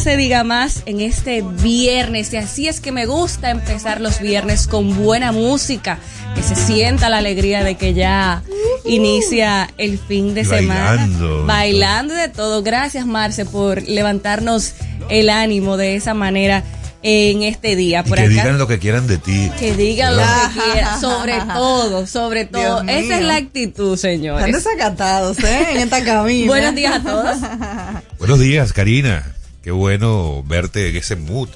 [0.00, 4.66] Se diga más en este viernes y así es que me gusta empezar los viernes
[4.66, 5.98] con buena música,
[6.34, 8.42] que se sienta la alegría de que ya
[8.86, 10.84] inicia el fin de semana.
[10.96, 11.46] bailando.
[11.46, 12.62] Bailando de todo.
[12.62, 14.72] Gracias Marce por levantarnos
[15.10, 16.64] el ánimo de esa manera
[17.02, 18.02] en este día.
[18.06, 18.28] Y que acá.
[18.28, 19.50] digan lo que quieran de ti.
[19.58, 22.82] Que digan lo que quieran, sobre todo, sobre todo.
[22.82, 24.46] Dios Esa es la actitud, señores.
[24.46, 25.72] Están desacatados, ¿eh?
[25.72, 26.46] En esta cabina.
[26.46, 27.36] Buenos días a todos.
[28.18, 29.34] Buenos días, Karina.
[29.62, 31.48] Qué bueno verte en ese mood.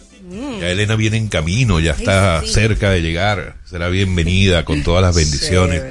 [0.60, 2.48] Ya Elena viene en camino, ya está sí.
[2.48, 3.56] cerca de llegar.
[3.64, 5.82] Será bienvenida con todas las bendiciones.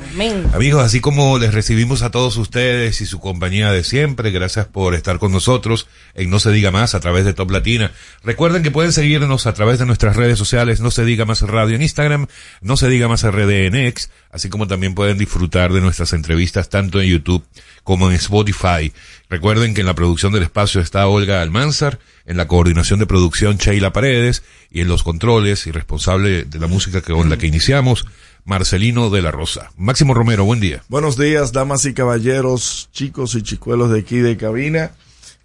[0.54, 4.94] Amigos, así como les recibimos a todos ustedes y su compañía de siempre, gracias por
[4.94, 7.92] estar con nosotros en No Se Diga Más a través de Top Latina.
[8.24, 11.76] Recuerden que pueden seguirnos a través de nuestras redes sociales, No Se Diga Más Radio
[11.76, 12.28] en Instagram,
[12.62, 16.70] No Se Diga Más RD en X, así como también pueden disfrutar de nuestras entrevistas
[16.70, 17.44] tanto en YouTube
[17.84, 18.94] como en Spotify.
[19.30, 23.58] Recuerden que en la producción del espacio está Olga Almanzar, en la coordinación de producción
[23.58, 24.44] Sheila Paredes
[24.74, 28.06] y en los controles y responsable de la música que, con la que iniciamos,
[28.44, 29.72] Marcelino de la Rosa.
[29.78, 30.84] Máximo Romero, buen día.
[30.90, 34.92] Buenos días, damas y caballeros, chicos y chicuelos de aquí de cabina.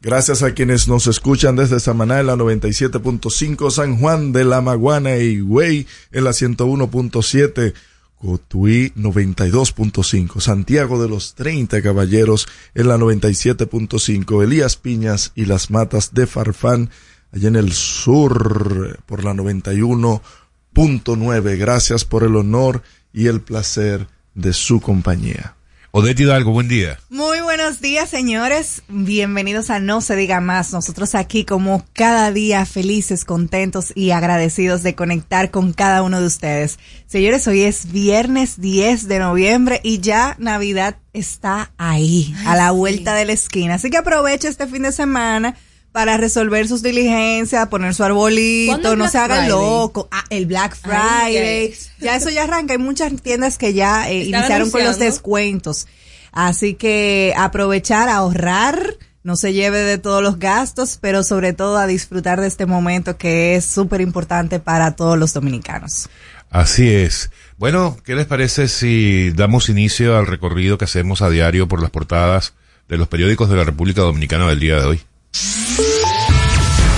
[0.01, 5.19] Gracias a quienes nos escuchan desde Samaná en la 97.5, San Juan de la Maguana
[5.19, 7.75] y Higüey en la 101.7,
[8.17, 16.15] Cotuí 92.5, Santiago de los 30 Caballeros en la 97.5, Elías Piñas y las Matas
[16.15, 16.91] de Farfán
[17.33, 21.59] allá en el sur por la 91.9.
[21.59, 22.83] Gracias por el honor
[23.13, 25.55] y el placer de su compañía.
[25.91, 27.01] Odette Hidalgo, buen día.
[27.09, 28.83] Muy buenos días, señores.
[28.89, 30.71] Bienvenidos a No se diga más.
[30.71, 36.27] Nosotros aquí como cada día felices, contentos y agradecidos de conectar con cada uno de
[36.27, 36.79] ustedes.
[37.07, 43.15] Señores, hoy es viernes 10 de noviembre y ya Navidad está ahí, a la vuelta
[43.15, 43.77] de la esquina.
[43.77, 45.57] Así que aproveche este fin de semana
[45.99, 49.49] para resolver sus diligencias, poner su ¿Cuándo arbolito, no se haga Friday?
[49.49, 50.09] loco.
[50.13, 51.75] Ah, el Black Friday.
[51.99, 52.75] Ya eso ya arranca.
[52.75, 55.89] Hay muchas tiendas que ya eh, iniciaron con los descuentos.
[56.31, 61.89] Así que aprovechar, ahorrar, no se lleve de todos los gastos, pero sobre todo a
[61.89, 66.09] disfrutar de este momento que es súper importante para todos los dominicanos.
[66.49, 67.33] Así es.
[67.57, 71.91] Bueno, ¿qué les parece si damos inicio al recorrido que hacemos a diario por las
[71.91, 72.55] portadas
[72.89, 75.01] de los periódicos de la República Dominicana del día de hoy?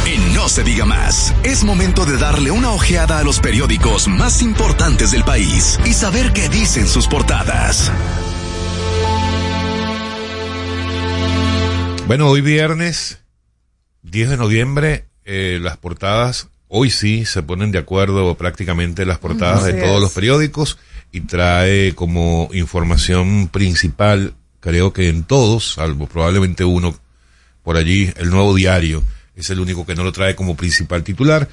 [0.07, 4.43] En No se diga más, es momento de darle una ojeada a los periódicos más
[4.43, 7.93] importantes del país y saber qué dicen sus portadas.
[12.07, 13.21] Bueno, hoy viernes
[14.03, 19.65] 10 de noviembre, eh, las portadas, hoy sí se ponen de acuerdo prácticamente las portadas
[19.65, 20.01] Así de todos es.
[20.03, 20.79] los periódicos
[21.13, 26.95] y trae como información principal, creo que en todos, salvo probablemente uno
[27.63, 29.03] por allí, el nuevo diario,
[29.37, 31.49] es el único que no lo trae como principal titular.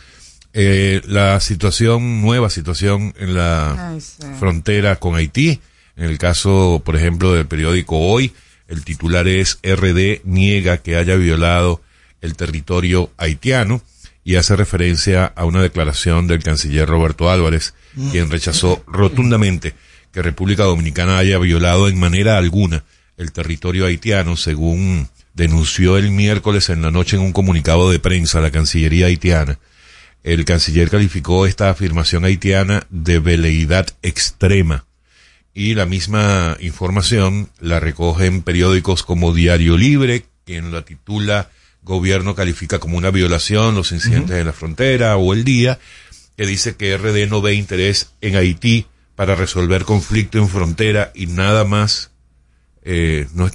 [0.53, 4.25] Eh, la situación, nueva situación en la Ay, sí.
[4.39, 5.59] frontera con Haití.
[5.95, 8.33] En el caso, por ejemplo, del periódico Hoy,
[8.67, 11.81] el titular es RD niega que haya violado
[12.21, 13.81] el territorio haitiano
[14.23, 17.73] y hace referencia a una declaración del canciller Roberto Álvarez,
[18.11, 19.73] quien rechazó rotundamente
[20.11, 22.83] que República Dominicana haya violado en manera alguna
[23.15, 25.07] el territorio haitiano, según
[25.37, 29.59] denunció el miércoles en la noche en un comunicado de prensa la Cancillería haitiana.
[30.23, 34.85] El canciller calificó esta afirmación haitiana de veleidad extrema
[35.53, 41.51] y la misma información la recogen periódicos como Diario Libre, quien la titula
[41.83, 45.79] Gobierno califica como una violación los incidentes en la frontera o El Día,
[46.35, 51.27] que dice que RD no ve interés en Haití para resolver conflicto en frontera y
[51.27, 52.11] nada más.
[52.83, 53.49] Eh, no,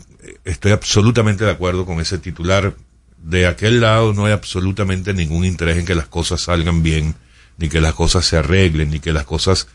[0.44, 2.74] estoy absolutamente de acuerdo con ese titular.
[3.18, 7.14] De aquel lado no hay absolutamente ningún interés en que las cosas salgan bien,
[7.58, 9.68] ni que las cosas se arreglen, ni que las cosas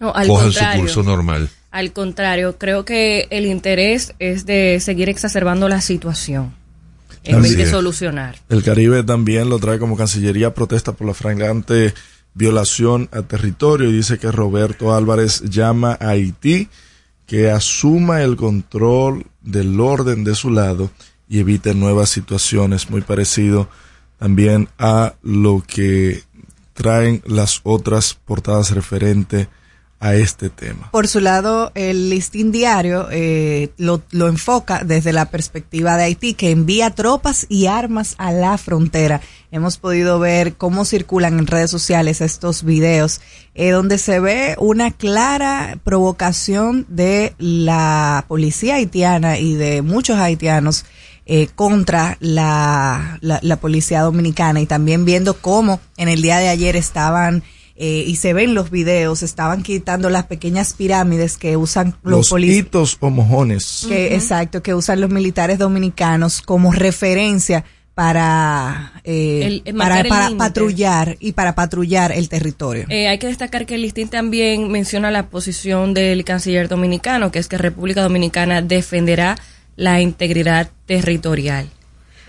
[0.00, 1.50] No, al cojan su curso normal.
[1.70, 6.54] Al contrario, creo que el interés es de seguir exacerbando la situación
[7.24, 7.70] en Así vez de es.
[7.70, 8.36] solucionar.
[8.48, 11.94] El Caribe también lo trae como Cancillería protesta por la flagrante
[12.34, 16.68] violación a territorio y dice que Roberto Álvarez llama a Haití
[17.26, 20.90] que asuma el control del orden de su lado
[21.28, 23.68] y evite nuevas situaciones, muy parecido
[24.18, 26.22] también a lo que
[26.72, 29.48] traen las otras portadas referente
[30.00, 30.90] a este tema.
[30.90, 36.34] Por su lado, el listín diario eh, lo, lo enfoca desde la perspectiva de Haití,
[36.34, 39.22] que envía tropas y armas a la frontera.
[39.54, 43.20] Hemos podido ver cómo circulan en redes sociales estos videos,
[43.54, 50.86] eh, donde se ve una clara provocación de la policía haitiana y de muchos haitianos
[51.26, 56.48] eh, contra la, la, la policía dominicana y también viendo cómo en el día de
[56.48, 57.44] ayer estaban
[57.76, 62.28] eh, y se ven los videos, estaban quitando las pequeñas pirámides que usan los, Los
[62.30, 62.66] policías.
[62.66, 63.84] hitos o mojones.
[63.86, 67.64] Que, Exacto, que usan los militares dominicanos como referencia
[67.94, 70.02] para, eh, El- para,
[70.36, 72.86] patrullar y para patrullar el territorio.
[72.88, 77.38] Eh, hay que destacar que el listín también menciona la posición del canciller dominicano, que
[77.38, 79.36] es que República Dominicana defenderá
[79.76, 81.68] la integridad territorial.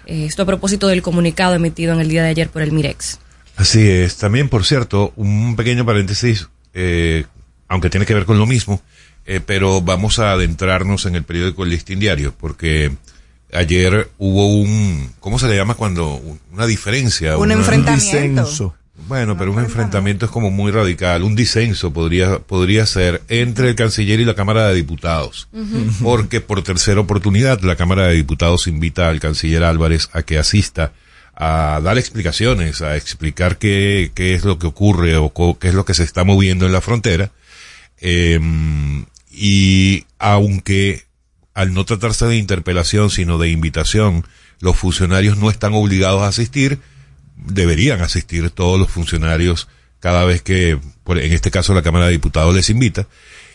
[0.05, 3.19] Eh, esto a propósito del comunicado emitido en el día de ayer por el Mirex.
[3.55, 4.17] Así es.
[4.17, 7.25] También, por cierto, un pequeño paréntesis, eh,
[7.67, 8.81] aunque tiene que ver con lo mismo,
[9.25, 12.91] eh, pero vamos a adentrarnos en el periódico El Listín Diario, porque
[13.53, 16.21] ayer hubo un, ¿cómo se le llama cuando?
[16.51, 17.37] Una diferencia.
[17.37, 18.05] Un una- enfrentamiento.
[18.05, 18.75] disenso.
[19.07, 23.75] Bueno, pero un enfrentamiento es como muy radical, un disenso podría, podría ser entre el
[23.75, 25.49] canciller y la Cámara de Diputados.
[26.01, 30.93] Porque por tercera oportunidad la Cámara de Diputados invita al canciller Álvarez a que asista
[31.35, 35.83] a dar explicaciones, a explicar qué, qué es lo que ocurre o qué es lo
[35.83, 37.31] que se está moviendo en la frontera.
[37.99, 38.39] Eh,
[39.29, 41.03] y aunque
[41.55, 44.27] al no tratarse de interpelación, sino de invitación,
[44.59, 46.79] los funcionarios no están obligados a asistir,
[47.35, 49.67] deberían asistir todos los funcionarios
[49.99, 53.07] cada vez que, en este caso, la Cámara de Diputados les invita.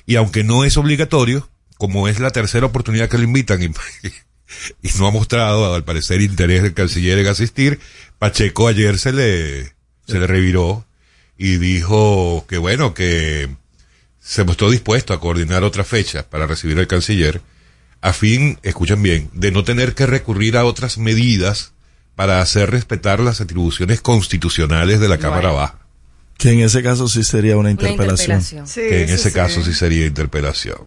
[0.07, 3.67] Y aunque no es obligatorio, como es la tercera oportunidad que lo invitan y,
[4.83, 7.79] y no ha mostrado, al parecer, interés del canciller en asistir,
[8.19, 9.75] Pacheco ayer se le,
[10.07, 10.85] se le reviró
[11.39, 13.49] y dijo que bueno, que,
[14.21, 17.41] se mostró dispuesto a coordinar otra fecha para recibir al canciller,
[18.03, 21.73] a fin, escuchen bien, de no tener que recurrir a otras medidas
[22.17, 25.77] para hacer respetar las atribuciones constitucionales de la Cámara Baja.
[26.39, 28.39] Que en ese caso sí sería una interpelación.
[28.41, 28.67] interpelación.
[28.67, 29.35] Sí, que en sí, ese sí.
[29.35, 30.79] caso sí sería interpelación.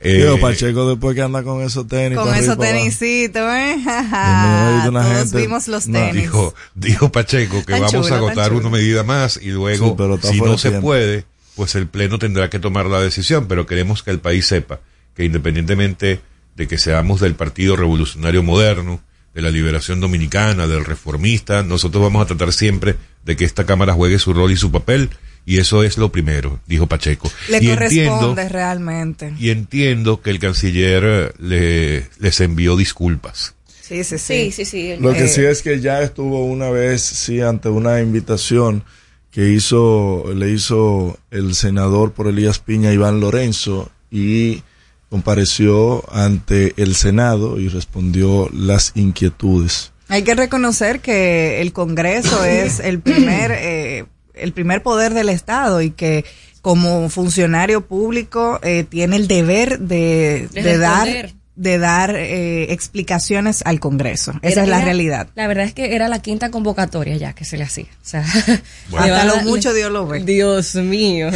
[0.00, 2.18] Eh, Digo, Pacheco después que anda con esos tenis.
[2.18, 3.76] Con esos tenisitos, ¿eh?
[3.86, 6.14] una Todos gente- vimos los no, tenis.
[6.22, 9.94] dijo, dijo Pacheco que Tan vamos chulo, a agotar una medida más y luego, Sí,
[9.96, 10.88] pero está si no se tiempo.
[10.88, 11.24] puede,
[11.56, 14.80] pues el Pleno tendrá que tomar la decisión, pero queremos que el país sepa
[15.16, 16.20] que independientemente
[16.56, 19.00] de que seamos del Partido Revolucionario Moderno,
[19.34, 23.94] de la Liberación Dominicana, del Reformista, nosotros vamos a tratar siempre de que esta Cámara
[23.94, 25.08] juegue su rol y su papel,
[25.46, 27.30] y eso es lo primero, dijo Pacheco.
[27.48, 29.32] Le y corresponde realmente.
[29.38, 33.54] y entiendo que el canciller eh, le, les envió disculpas.
[33.80, 34.50] Sí, sí, sí.
[34.50, 34.96] Sí, sí, sí.
[35.00, 38.84] Lo que Eh, sí es que ya estuvo una vez, sí, ante una invitación
[39.30, 44.62] que hizo, le hizo el senador por Elías Piña, Iván Lorenzo, y
[45.12, 49.92] compareció ante el Senado y respondió las inquietudes.
[50.08, 55.82] Hay que reconocer que el Congreso es el primer, eh, el primer poder del Estado
[55.82, 56.24] y que
[56.62, 61.34] como funcionario público eh, tiene el deber de, De de dar.
[61.54, 64.32] De dar eh, explicaciones al Congreso.
[64.42, 65.28] Esa Era- es la era- realidad.
[65.34, 67.84] La verdad es que era la quinta convocatoria ya que se le hacía.
[67.84, 68.24] O sea,
[68.88, 69.14] Bueno.
[69.14, 70.20] Hasta lo mucho Dios lo ve.
[70.24, 71.30] Dios mío.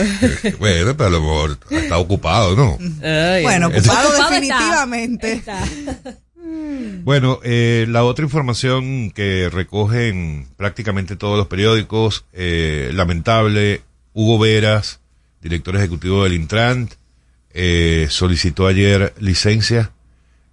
[0.59, 2.79] bueno, pero a lo mejor está ocupado, ¿no?
[3.07, 4.31] Ay, Bueno, ocupado Ocupado está.
[4.31, 5.33] definitivamente.
[5.33, 5.59] Está.
[7.03, 13.83] Bueno, eh, la otra información que recogen prácticamente todos los periódicos, eh, lamentable,
[14.13, 15.01] Hugo Veras,
[15.43, 16.93] director ejecutivo del Intrant,
[17.53, 19.91] eh, solicitó ayer licencia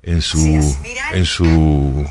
[0.04, 0.78] en su,
[1.14, 2.06] en su,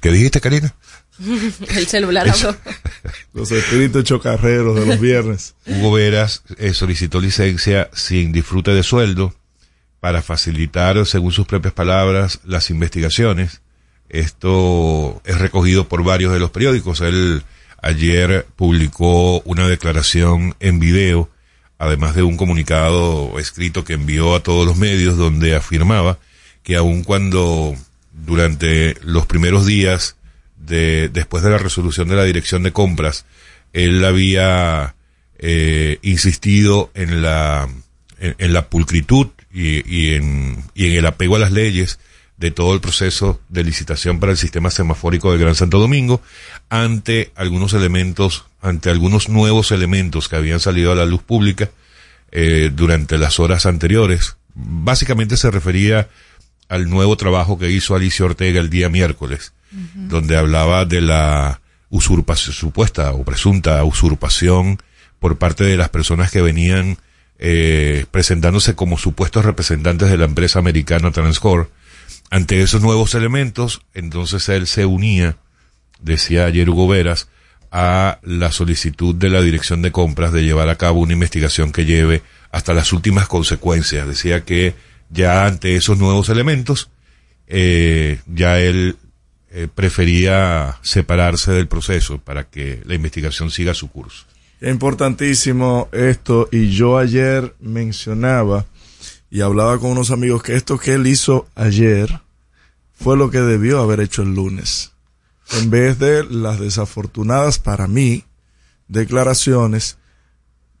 [0.00, 0.74] ¿qué dijiste, Karina?
[1.68, 2.56] El celular habló.
[3.34, 5.54] Los espíritus chocarreros de los viernes.
[5.66, 9.34] Hugo Veras eh, solicitó licencia sin disfrute de sueldo
[10.00, 13.62] para facilitar, según sus propias palabras, las investigaciones.
[14.08, 17.00] Esto es recogido por varios de los periódicos.
[17.00, 17.42] Él
[17.82, 21.30] ayer publicó una declaración en video,
[21.78, 26.18] además de un comunicado escrito que envió a todos los medios donde afirmaba
[26.64, 27.76] que aun cuando
[28.12, 30.16] durante los primeros días
[30.56, 33.26] de, después de la resolución de la dirección de compras,
[33.72, 34.96] él había
[35.38, 37.68] eh, insistido en la,
[38.18, 42.00] en, la pulcritud y, y en, y en el apego a las leyes
[42.36, 46.20] de todo el proceso de licitación para el sistema semafórico del Gran Santo Domingo
[46.68, 51.70] ante algunos elementos, ante algunos nuevos elementos que habían salido a la luz pública
[52.32, 54.36] eh, durante las horas anteriores.
[54.54, 56.08] Básicamente se refería
[56.68, 59.52] al nuevo trabajo que hizo Alicia Ortega el día miércoles,
[59.94, 64.78] donde hablaba de la usurpación, supuesta o presunta usurpación
[65.18, 66.98] por parte de las personas que venían
[67.38, 71.70] eh, presentándose como supuestos representantes de la empresa americana Transcorp.
[72.30, 75.36] Ante esos nuevos elementos, entonces él se unía,
[76.00, 77.28] decía ayer Hugo Veras,
[77.70, 81.84] a la solicitud de la Dirección de Compras de llevar a cabo una investigación que
[81.84, 84.06] lleve hasta las últimas consecuencias.
[84.06, 84.74] Decía que
[85.14, 86.90] ya ante esos nuevos elementos,
[87.46, 88.96] eh, ya él
[89.50, 94.26] eh, prefería separarse del proceso para que la investigación siga su curso.
[94.60, 98.66] Importantísimo esto y yo ayer mencionaba
[99.30, 102.20] y hablaba con unos amigos que esto que él hizo ayer
[102.92, 104.92] fue lo que debió haber hecho el lunes.
[105.52, 108.24] En vez de las desafortunadas para mí
[108.88, 109.98] declaraciones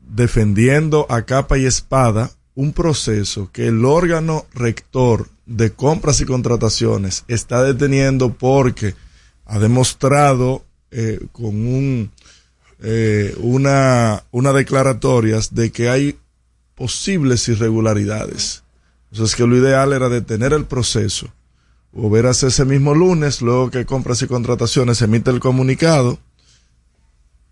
[0.00, 7.24] defendiendo a capa y espada un proceso que el órgano rector de compras y contrataciones
[7.28, 8.94] está deteniendo porque
[9.44, 12.10] ha demostrado eh, con un
[12.80, 16.18] eh, una, una declaratorias de que hay
[16.74, 18.62] posibles irregularidades.
[19.10, 21.32] Entonces que lo ideal era detener el proceso
[22.26, 26.18] hacia ese mismo lunes, luego que compras y contrataciones emite el comunicado,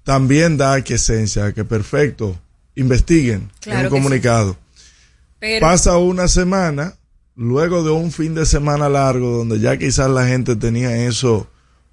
[0.02, 2.36] también da esencia que perfecto,
[2.74, 4.61] investiguen Claro en un sí.
[5.60, 6.94] Pasa una semana,
[7.34, 11.48] luego de un fin de semana largo, donde ya quizás la gente tenía eso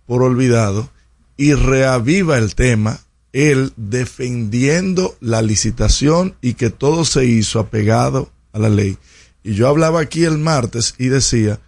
[0.06, 0.90] por olvidado,
[1.36, 3.00] y reaviva el tema,
[3.34, 8.98] él defendiendo la licitación y que todo se hizo apegado a la ley.
[9.44, 11.60] Y yo hablaba aquí el martes y decía,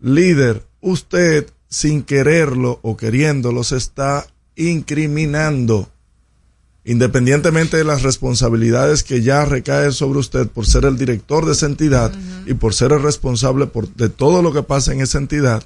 [0.00, 5.90] líder, usted sin quererlo o queriéndolo se está incriminando
[6.84, 11.66] independientemente de las responsabilidades que ya recaen sobre usted por ser el director de esa
[11.66, 12.12] entidad
[12.46, 15.62] y por ser el responsable por, de todo lo que pasa en esa entidad,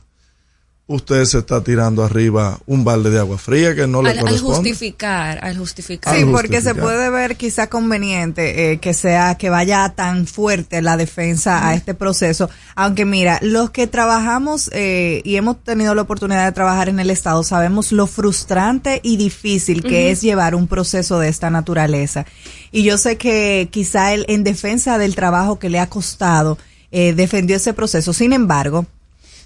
[0.87, 4.25] usted se está tirando arriba un balde de agua fría que no le Al, al
[4.25, 4.57] corresponde.
[4.57, 6.15] justificar, al justificar.
[6.15, 10.83] Sí, Al porque se puede ver quizá conveniente eh, que sea que vaya tan fuerte
[10.83, 16.03] la defensa a este proceso, aunque mira, los que trabajamos eh, y hemos tenido la
[16.03, 20.69] oportunidad de trabajar en el Estado sabemos lo frustrante y difícil que es llevar un
[20.69, 22.27] proceso de esta naturaleza.
[22.73, 26.59] Y yo sé que quizá él en defensa del trabajo que le ha costado
[26.93, 28.13] eh, defendió ese proceso.
[28.13, 28.85] Sin embargo,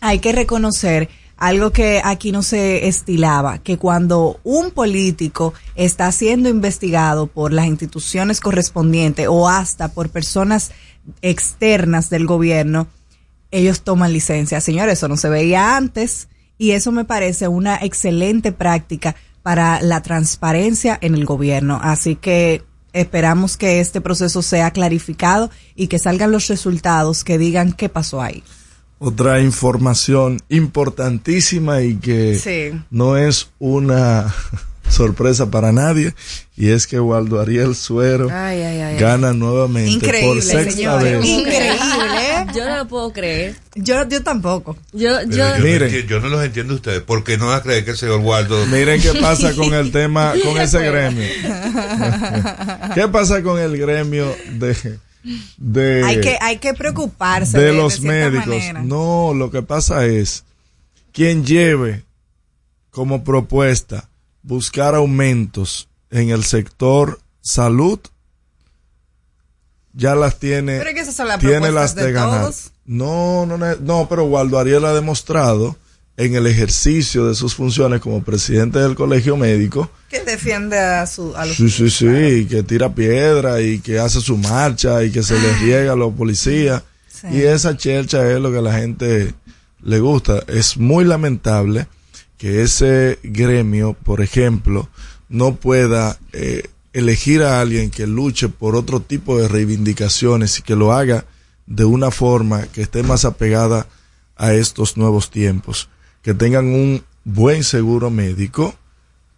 [0.00, 6.48] hay que reconocer algo que aquí no se estilaba, que cuando un político está siendo
[6.48, 10.72] investigado por las instituciones correspondientes o hasta por personas
[11.22, 12.88] externas del gobierno,
[13.52, 14.60] ellos toman licencia.
[14.60, 16.28] Señores, eso no se veía antes
[16.58, 21.78] y eso me parece una excelente práctica para la transparencia en el gobierno.
[21.80, 27.72] Así que esperamos que este proceso sea clarificado y que salgan los resultados que digan
[27.72, 28.42] qué pasó ahí.
[29.00, 32.76] Otra información importantísima y que Sí.
[32.90, 34.34] no es una
[34.88, 36.14] sorpresa para nadie
[36.56, 38.96] y es que Waldo Ariel Suero Ay, ay, ay, ay.
[38.98, 41.18] gana nuevamente Increíble, por sexta señores.
[41.20, 41.24] vez.
[41.26, 41.78] Increíble.
[42.56, 43.54] Yo no lo puedo creer.
[43.74, 44.76] Yo, yo tampoco.
[44.92, 45.90] Yo, yo, yo, no Miren.
[45.92, 47.02] enti- yo no los entiendo ustedes.
[47.02, 48.64] ¿Por qué no va a creer que el señor Waldo...
[48.72, 51.28] Miren qué pasa con el tema, con ese gremio.
[52.94, 54.98] ¿Qué pasa con el gremio de,
[55.56, 58.46] de, hay que hay que preocuparse de los médicos?
[58.46, 58.82] manera.
[58.82, 60.44] No, lo que pasa es
[61.12, 62.04] quien lleve
[62.90, 64.08] como propuesta
[64.42, 68.00] buscar aumentos en el sector salud
[69.92, 72.42] ya las tiene Pero que esas son las tiene las de, de ganar.
[72.42, 72.70] todos.
[72.84, 75.76] No, no, no, pero Waldo Ariel ha demostrado
[76.18, 81.34] en el ejercicio de sus funciones como presidente del colegio médico, que defiende a su
[81.36, 85.22] a los sí, sí, sí, que tira piedra y que hace su marcha y que
[85.22, 86.82] se le riega a los policías.
[87.08, 87.28] Sí.
[87.32, 89.32] Y esa chercha es lo que a la gente
[89.80, 90.42] le gusta.
[90.48, 91.86] Es muy lamentable
[92.36, 94.88] que ese gremio, por ejemplo,
[95.28, 100.74] no pueda eh, elegir a alguien que luche por otro tipo de reivindicaciones y que
[100.74, 101.26] lo haga
[101.66, 103.86] de una forma que esté más apegada
[104.36, 105.88] a estos nuevos tiempos,
[106.22, 108.74] que tengan un buen seguro médico,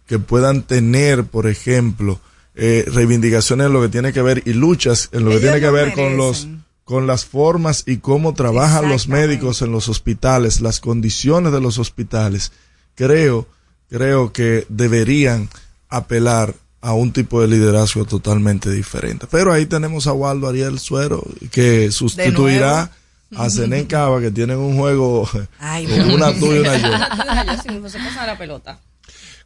[0.07, 2.19] que puedan tener, por ejemplo,
[2.55, 5.69] eh, reivindicaciones en lo que tiene que ver y luchas en lo que tiene que
[5.69, 6.47] ver con los
[6.83, 11.77] con las formas y cómo trabajan los médicos en los hospitales, las condiciones de los
[11.77, 12.51] hospitales.
[12.95, 13.47] Creo,
[13.89, 15.47] creo que deberían
[15.87, 19.25] apelar a un tipo de liderazgo totalmente diferente.
[19.31, 22.91] Pero ahí tenemos a Waldo Ariel Suero que sustituirá
[23.35, 27.89] a Zenén Cava que tienen un juego Ay, con una tú y una yo.
[27.89, 28.79] se la pelota.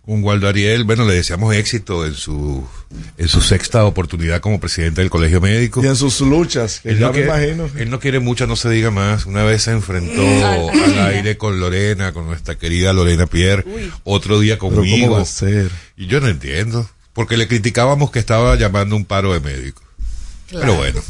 [0.05, 2.63] Con Waldo Ariel, bueno, le deseamos éxito en su,
[3.17, 5.83] en su sexta oportunidad como presidente del Colegio Médico.
[5.83, 7.69] Y en sus luchas, que Él ya no, me quiere, imagino.
[7.75, 9.25] él no quiere mucho, no se diga más.
[9.25, 13.65] Una vez se enfrentó al aire con Lorena, con nuestra querida Lorena Pierre.
[14.03, 15.15] Otro día Pero ¿cómo conmigo.
[15.15, 15.71] va a ser?
[15.97, 16.87] Y yo no entiendo.
[17.13, 19.83] Porque le criticábamos que estaba llamando un paro de médicos.
[20.51, 21.01] Pero bueno,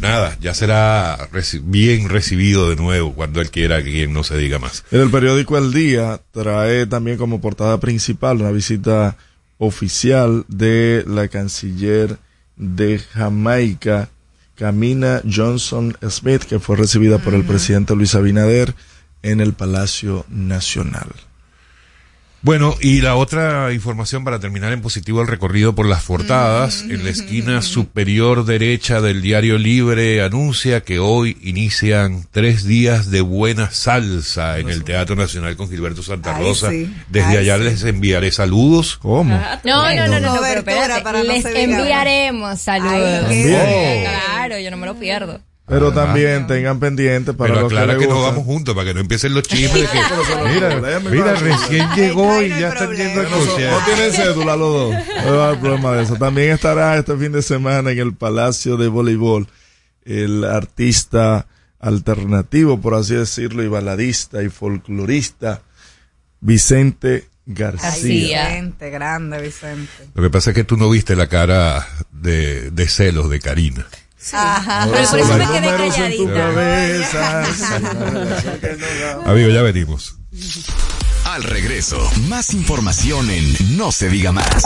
[0.00, 4.36] nada, ya será reci- bien recibido de nuevo cuando él quiera que quien no se
[4.36, 4.84] diga más.
[4.90, 9.16] En el periódico El Día trae también como portada principal una visita
[9.58, 12.16] oficial de la canciller
[12.56, 14.08] de Jamaica,
[14.56, 18.74] Camina Johnson Smith, que fue recibida por el presidente Luis Abinader
[19.22, 21.08] en el Palacio Nacional.
[22.42, 27.04] Bueno, y la otra información para terminar en positivo el recorrido por las portadas, en
[27.04, 33.70] la esquina superior derecha del diario Libre anuncia que hoy inician tres días de buena
[33.70, 36.70] salsa en el Teatro Nacional con Gilberto Santa Ay, Rosa.
[36.70, 36.90] sí.
[37.10, 37.64] Desde Ay, allá sí.
[37.64, 38.96] les enviaré saludos.
[38.96, 39.38] ¿Cómo?
[39.64, 41.02] No, no, no, no, no, pero espérate.
[41.02, 43.26] para no Les enviaremos saludos.
[43.28, 44.04] Ay, qué bien.
[44.04, 45.42] Claro, yo no me lo pierdo.
[45.70, 48.94] Pero también tengan pendiente para Pero los aclara que, que, no vamos juntos para que
[48.94, 52.96] no empiecen los chismes de que mira, mira, recién llegó ay, y no ya están
[52.96, 54.94] yendo al No, tienen cédula los dos.
[55.24, 56.16] No hay problema de eso.
[56.16, 59.46] También estará este fin de semana en el Palacio de Voleibol
[60.04, 61.46] el artista
[61.78, 65.62] alternativo, por así decirlo, y baladista y folclorista
[66.40, 68.48] Vicente García.
[68.48, 70.08] Vicente, grande Vicente.
[70.14, 73.86] Lo que pasa es que tú no viste la cara de, de celos de Karina.
[74.32, 74.88] Ajá.
[74.92, 76.34] Pero por eso me quedé números en tu calladita.
[76.34, 77.42] cabeza.
[79.26, 80.16] Amigo, ya venimos.
[81.24, 84.64] Al regreso, más información en No se diga más.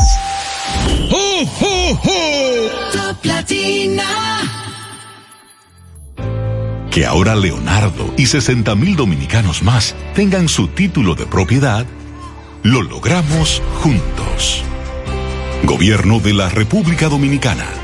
[6.91, 11.87] Que ahora Leonardo y 60 mil dominicanos más tengan su título de propiedad,
[12.63, 14.63] lo logramos juntos.
[15.65, 17.84] Gobierno de la República Dominicana.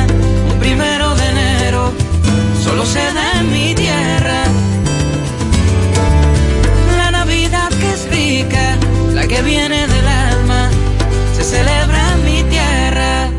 [2.81, 4.43] solo se da en mi tierra.
[6.97, 8.77] La Navidad que es rica,
[9.13, 10.69] la que viene del alma,
[11.35, 13.29] se celebra en mi tierra.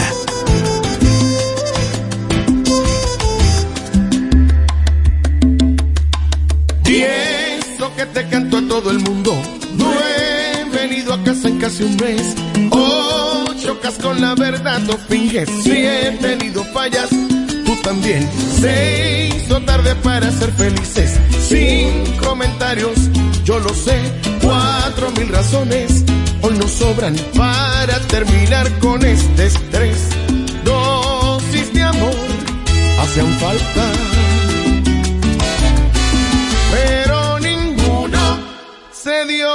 [7.99, 9.37] Que te canto a todo el mundo.
[9.77, 12.37] No he venido a casa en casi un mes.
[12.71, 15.49] Oh, chocas con la verdad, no finges.
[15.65, 18.31] Si he tenido fallas, tú también.
[18.61, 21.19] Se hizo tarde para ser felices.
[21.49, 22.97] Sin comentarios,
[23.43, 23.99] yo lo sé.
[24.43, 26.05] Cuatro mil razones
[26.43, 29.99] hoy nos sobran para terminar con este estrés.
[30.65, 32.15] Dosis de amor
[33.01, 34.18] hacían falta
[39.09, 39.49] se dio.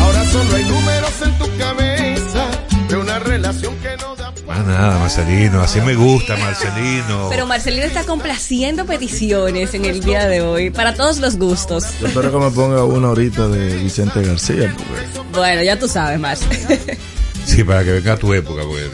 [0.00, 2.46] Ahora solo hay números en tu cabeza
[2.88, 4.32] de una relación que no da.
[4.46, 5.60] Más nada, Marcelino.
[5.60, 7.28] Así me gusta, Marcelino.
[7.30, 11.84] Pero Marcelino está complaciendo peticiones en el día de hoy, para todos los gustos.
[12.00, 14.72] Yo espero que me ponga una ahorita de Vicente García.
[14.76, 16.42] Porque Bueno, ya tú sabes más.
[17.44, 18.88] Sí, para que venga tu época, porque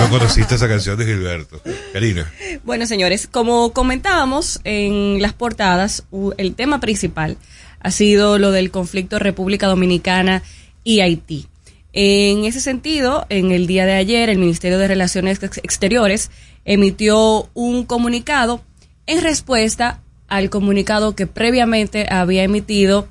[0.00, 1.60] no conociste esa canción de Gilberto.
[1.92, 2.30] Karina.
[2.64, 6.04] Bueno, señores, como comentábamos en las portadas,
[6.36, 7.36] el tema principal
[7.80, 10.42] ha sido lo del conflicto República Dominicana
[10.82, 11.46] y Haití.
[11.92, 16.30] En ese sentido, en el día de ayer, el Ministerio de Relaciones Ex- Exteriores
[16.64, 18.64] emitió un comunicado
[19.06, 23.06] en respuesta al comunicado que previamente había emitido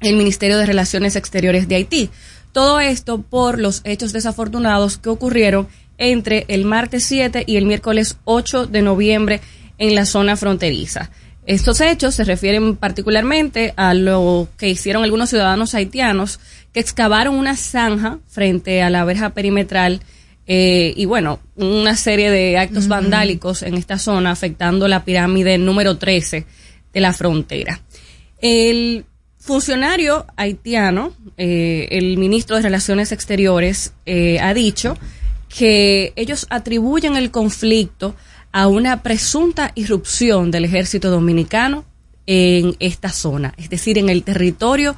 [0.00, 2.10] el Ministerio de Relaciones Exteriores de Haití.
[2.58, 8.16] Todo esto por los hechos desafortunados que ocurrieron entre el martes 7 y el miércoles
[8.24, 9.40] 8 de noviembre
[9.78, 11.08] en la zona fronteriza.
[11.46, 16.40] Estos hechos se refieren particularmente a lo que hicieron algunos ciudadanos haitianos
[16.72, 20.00] que excavaron una zanja frente a la verja perimetral
[20.48, 25.96] eh, y bueno, una serie de actos vandálicos en esta zona afectando la pirámide número
[25.96, 26.44] 13
[26.92, 27.82] de la frontera.
[28.40, 29.04] El
[29.48, 34.98] funcionario haitiano, eh, el ministro de Relaciones Exteriores, eh, ha dicho
[35.48, 38.14] que ellos atribuyen el conflicto
[38.52, 41.86] a una presunta irrupción del ejército dominicano
[42.26, 44.96] en esta zona, es decir, en el territorio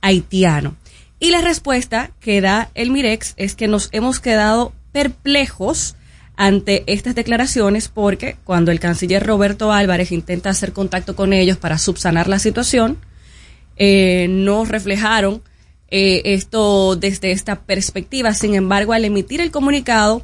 [0.00, 0.74] haitiano.
[1.20, 5.94] Y la respuesta que da el Mirex es que nos hemos quedado perplejos
[6.34, 11.78] ante estas declaraciones porque cuando el canciller Roberto Álvarez intenta hacer contacto con ellos para
[11.78, 12.98] subsanar la situación,
[13.76, 15.42] eh, no reflejaron
[15.88, 18.34] eh, esto desde esta perspectiva.
[18.34, 20.22] Sin embargo, al emitir el comunicado,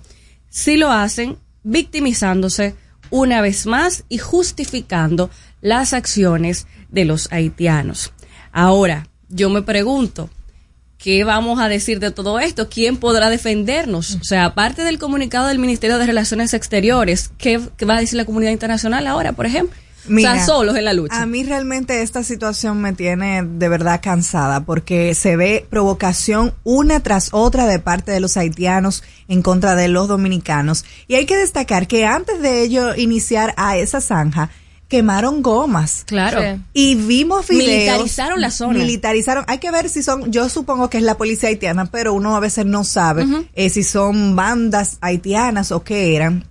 [0.48, 2.74] sí lo hacen victimizándose
[3.10, 5.30] una vez más y justificando
[5.60, 8.12] las acciones de los haitianos.
[8.52, 10.30] Ahora, yo me pregunto,
[10.96, 12.68] ¿qué vamos a decir de todo esto?
[12.68, 14.16] ¿Quién podrá defendernos?
[14.16, 18.16] O sea, aparte del comunicado del Ministerio de Relaciones Exteriores, ¿qué, qué va a decir
[18.16, 19.76] la comunidad internacional ahora, por ejemplo?
[20.08, 21.20] Mira, o sea, solos en la lucha.
[21.20, 27.00] A mí realmente esta situación me tiene de verdad cansada porque se ve provocación una
[27.00, 30.84] tras otra de parte de los haitianos en contra de los dominicanos.
[31.06, 34.50] Y hay que destacar que antes de ello iniciar a esa zanja,
[34.88, 36.04] quemaron gomas.
[36.06, 36.40] Claro.
[36.40, 36.62] Sí.
[36.72, 37.68] Y vimos videos.
[37.68, 38.78] Militarizaron la zona.
[38.78, 39.44] Militarizaron.
[39.46, 42.40] Hay que ver si son, yo supongo que es la policía haitiana, pero uno a
[42.40, 46.44] veces no sabe eh, si son bandas haitianas o qué eran.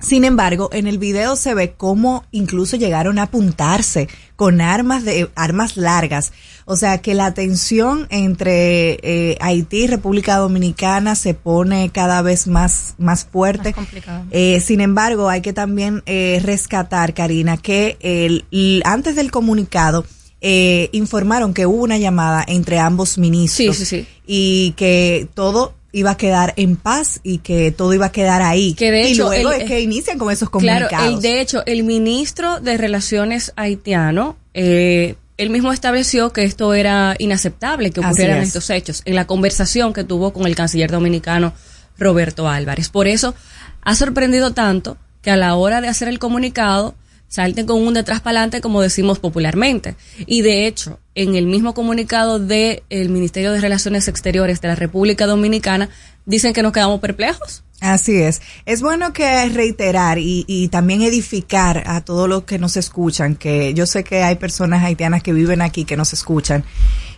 [0.00, 5.28] Sin embargo, en el video se ve cómo incluso llegaron a apuntarse con armas de
[5.34, 6.32] armas largas.
[6.66, 12.46] O sea que la tensión entre eh, Haití y República Dominicana se pone cada vez
[12.46, 13.74] más más fuerte.
[13.76, 14.24] Más.
[14.30, 18.44] Eh, sin embargo, hay que también eh, rescatar, Karina, que el,
[18.84, 20.04] antes del comunicado
[20.40, 24.06] eh, informaron que hubo una llamada entre ambos ministros Sí, sí, sí.
[24.24, 28.74] y que todo iba a quedar en paz y que todo iba a quedar ahí.
[28.74, 31.14] Que de y hecho, luego el- es que inician con esos Claro, comunicados.
[31.16, 37.14] el, de hecho, el ministro de Relaciones haitiano, eh, él mismo estableció que esto era
[37.18, 38.48] inaceptable, que ocurrieran es.
[38.48, 41.52] estos hechos, en la conversación que tuvo con el canciller dominicano
[41.98, 42.88] Roberto Álvarez.
[42.88, 43.34] Por eso
[43.82, 46.94] ha sorprendido tanto que a la hora de hacer el comunicado
[47.28, 49.94] salten con un detrás para adelante, como decimos popularmente.
[50.26, 55.26] Y de hecho, en el mismo comunicado del Ministerio de Relaciones Exteriores de la República
[55.26, 55.88] Dominicana,
[56.24, 57.62] dicen que nos quedamos perplejos.
[57.80, 58.42] Así es.
[58.66, 63.86] Es bueno que reiterar y, también edificar a todos los que nos escuchan, que yo
[63.86, 66.64] sé que hay personas haitianas que viven aquí que nos escuchan,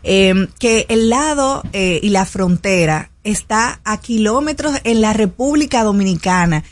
[0.03, 6.62] eh, que el lado eh, y la frontera está a kilómetros en la República Dominicana.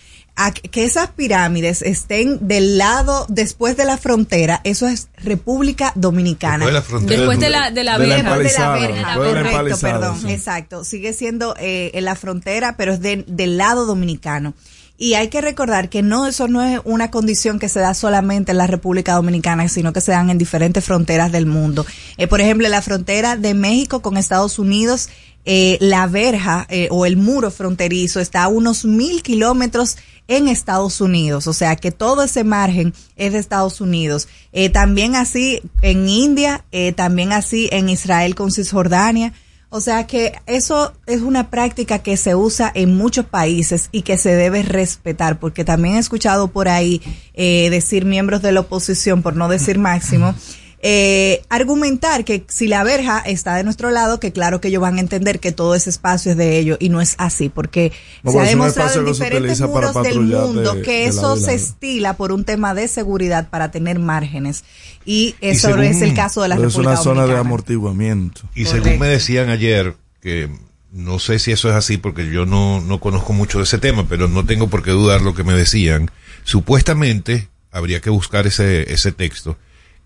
[0.41, 6.65] A que esas pirámides estén del lado después de la frontera, eso es República Dominicana.
[6.65, 7.17] Después de la.
[7.17, 8.37] Después de la, de la De la verja.
[8.39, 10.33] Después de la empalizada, verja, después de la correcto, empalizada, perdón, sí.
[10.33, 10.85] exacto.
[10.85, 14.55] Sigue siendo eh, en la frontera, pero es de- del lado dominicano.
[15.01, 18.51] Y hay que recordar que no, eso no es una condición que se da solamente
[18.51, 21.87] en la República Dominicana, sino que se dan en diferentes fronteras del mundo.
[22.17, 25.09] Eh, por ejemplo, en la frontera de México con Estados Unidos,
[25.51, 29.97] eh, la verja eh, o el muro fronterizo está a unos mil kilómetros
[30.29, 34.29] en Estados Unidos, o sea que todo ese margen es de Estados Unidos.
[34.53, 39.33] Eh, también así en India, eh, también así en Israel con Cisjordania.
[39.71, 44.17] O sea que eso es una práctica que se usa en muchos países y que
[44.17, 47.03] se debe respetar, porque también he escuchado por ahí
[47.35, 50.35] eh, decir miembros de la oposición, por no decir máximo,
[50.81, 54.97] eh, argumentar que si la verja está de nuestro lado, que claro que ellos van
[54.99, 58.31] a entender que todo ese espacio es de ellos y no es así, porque No,
[58.33, 62.45] se ha demostrado en diferentes muros del mundo de- que eso se estila por un
[62.45, 64.63] tema de seguridad para tener márgenes
[65.05, 68.43] y eso según- es el caso de la Pero es República una zona de amortiguamiento.
[68.55, 68.85] Y Correcto.
[68.87, 70.49] según me decían ayer, que
[70.93, 74.07] no sé si eso es así porque yo no, no conozco mucho de ese tema,
[74.09, 76.11] pero no tengo por qué dudar lo que me decían.
[76.45, 79.57] Supuestamente, habría que buscar ese, ese texto,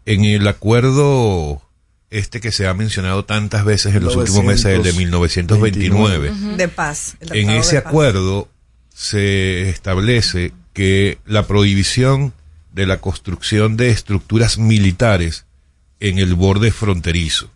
[0.06, 1.62] en el acuerdo
[2.10, 6.32] este que se ha mencionado tantas veces en los últimos meses, el de 1929.
[6.56, 7.16] de paz.
[7.20, 7.90] el En ese de Paz.
[7.90, 8.48] acuerdo
[8.94, 12.32] se establece que la prohibición
[12.72, 15.46] de la construcción de estructuras militares
[16.00, 17.50] en el borde fronterizo,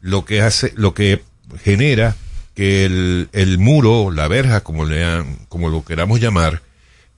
[0.00, 1.22] lo que hace, lo que
[1.62, 2.16] genera
[2.54, 6.62] que el, el muro, la verja, como le han- como lo queramos llamar,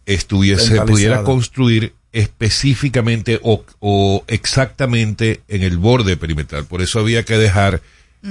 [0.06, 6.64] estuviese, pudiera construir específicamente o, o exactamente en el borde perimetral.
[6.66, 7.80] Por eso había que dejar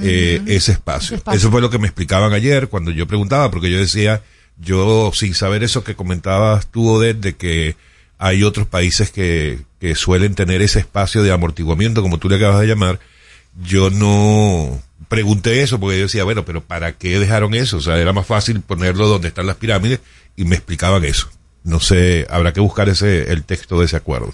[0.02, 0.50] eh, Ujú.
[0.50, 1.06] ese espacio.
[1.06, 1.38] Ese espacio.
[1.38, 4.22] Eso fue lo que me explicaban ayer cuando yo preguntaba, porque yo decía,
[4.58, 7.76] yo sin saber eso que comentabas tú, Odette, de que
[8.18, 12.60] hay otros países que, que suelen tener ese espacio de amortiguamiento, como tú le acabas
[12.60, 13.00] de llamar,
[13.64, 17.78] yo no pregunté eso porque yo decía, bueno, pero ¿para qué dejaron eso?
[17.78, 20.00] O sea, era más fácil ponerlo donde están las pirámides
[20.36, 21.28] y me explicaban eso.
[21.64, 24.32] No sé, habrá que buscar ese el texto de ese acuerdo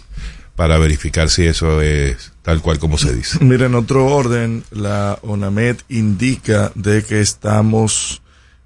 [0.56, 3.38] para verificar si eso es tal cual como se dice.
[3.44, 8.22] Mira, en otro orden, la ONAMED indica de que estamos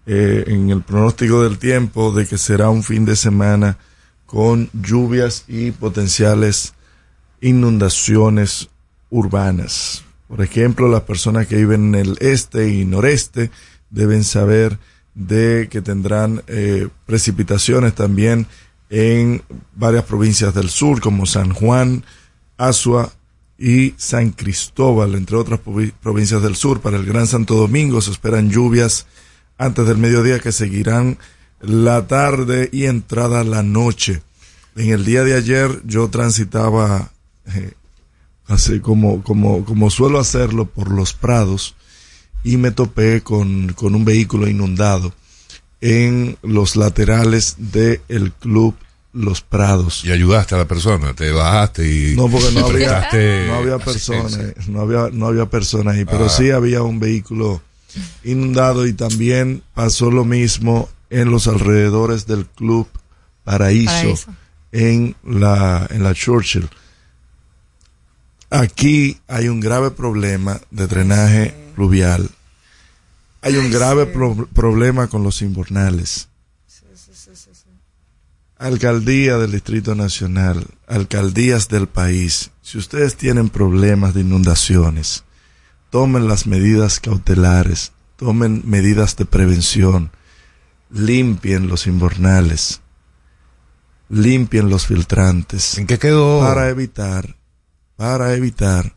[0.07, 3.77] eh, en el pronóstico del tiempo de que será un fin de semana
[4.25, 6.73] con lluvias y potenciales
[7.43, 8.71] inundaciones
[9.11, 10.03] urbanas.
[10.29, 13.51] Por ejemplo, las personas que viven en el este y noreste
[13.91, 14.79] deben saber
[15.15, 18.47] de que tendrán eh, precipitaciones también
[18.91, 19.43] en
[19.75, 22.05] varias provincias del sur como San Juan,
[22.57, 23.13] Asua
[23.59, 26.81] y San Cristóbal, entre otras provi- provincias del sur.
[26.81, 29.07] Para el Gran Santo Domingo se esperan lluvias
[29.59, 31.19] antes del mediodía que seguirán
[31.61, 34.23] la tarde y entrada la noche.
[34.75, 37.13] En el día de ayer yo transitaba
[37.47, 37.73] eh,
[38.47, 41.77] así como, como, como suelo hacerlo por los prados
[42.45, 45.13] y me topé con, con un vehículo inundado
[45.81, 48.75] en los laterales del club
[49.13, 50.05] Los Prados.
[50.05, 53.09] Y ayudaste a la persona, te bajaste y No, porque no había,
[53.47, 56.29] no había personas, no había, no había personas ahí, pero Ah.
[56.31, 57.61] sí había un vehículo
[58.25, 62.89] inundado y también pasó lo mismo en los alrededores del club
[63.45, 64.35] Paraíso, Paraíso.
[64.73, 66.71] en la en la Churchill.
[68.51, 72.31] Aquí hay un grave problema de drenaje pluvial.
[73.41, 76.29] Hay un grave pro- problema con los invernales.
[78.59, 85.25] Alcaldía del Distrito Nacional, alcaldías del país, si ustedes tienen problemas de inundaciones,
[85.91, 90.13] tomen las medidas cautelares, tomen medidas de prevención,
[90.91, 92.81] limpien los invernales,
[94.09, 95.77] limpien los filtrantes.
[95.79, 96.39] ¿En qué quedó?
[96.41, 97.37] Para evitar,
[97.97, 98.95] para evitar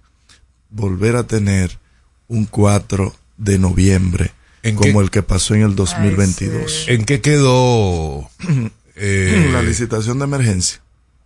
[0.70, 1.80] volver a tener
[2.28, 4.32] un 4 de noviembre
[4.64, 6.86] ¿En como qué- el que pasó en el 2022.
[6.88, 8.30] ¿En qué quedó
[8.96, 10.82] eh, la licitación de emergencia.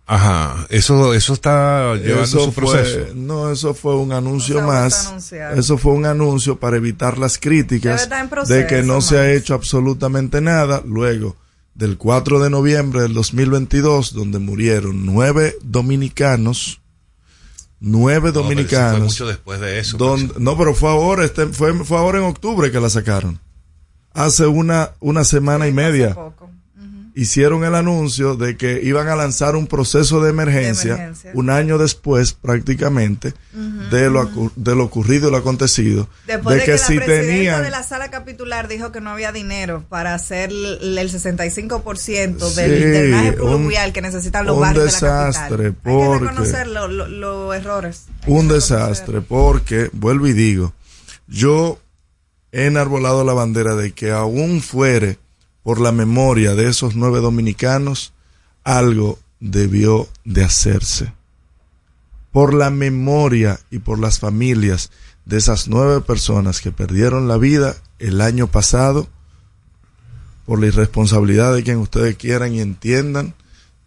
[0.06, 3.14] Ajá, eso eso está llevando Eso su fue- proceso.
[3.14, 5.14] no, eso fue un anuncio más.
[5.56, 8.08] Eso fue un anuncio para evitar las críticas
[8.48, 11.36] de que no se ha hecho absolutamente nada luego
[11.76, 16.79] del 4 de noviembre del 2022, donde murieron nueve dominicanos.
[17.80, 18.92] Nueve No, pero eso dominicanos.
[18.98, 19.96] fue mucho después de eso.
[19.96, 23.40] donde- no, pero fue ahora, este, fue, fue ahora en octubre que la sacaron.
[24.12, 26.16] Hace una, una semana y media.
[27.14, 31.30] Hicieron el anuncio de que iban a lanzar un proceso de emergencia, De emergencia.
[31.34, 33.34] un año después prácticamente
[33.90, 36.08] de, lo, acu- de lo ocurrido y lo acontecido.
[36.26, 37.62] Después de de que, que, si la presidenta tenían...
[37.62, 42.54] de la sala capitular dijo que no había dinero para hacer el el 65% Sí,
[42.54, 45.66] del un- pluvial que necesitan los un barrios de la desastre, capital.
[45.66, 48.04] Hay que porque- reconocer lo- lo- los errores.
[48.26, 50.72] un desastre porque, vuelvo y digo,
[51.26, 51.78] yo
[52.52, 55.18] he enarbolado la bandera de que aún fuere
[55.62, 58.12] por la memoria de esos nueve dominicanos,
[58.64, 61.12] algo debió de hacerse.
[62.32, 64.90] Por la memoria y por las familias
[65.24, 69.08] de esas nueve personas que perdieron la vida el año pasado,
[70.46, 73.34] por la irresponsabilidad de quien ustedes quieran y entiendan,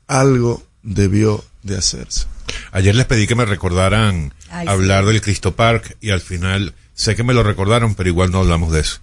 [0.08, 2.26] algo debió de hacerse.
[2.72, 5.12] Ayer les pedí que me recordaran Ay, hablar sí.
[5.12, 8.72] del Cristo Park y al final sé que me lo recordaron, pero igual no hablamos
[8.72, 9.00] de eso.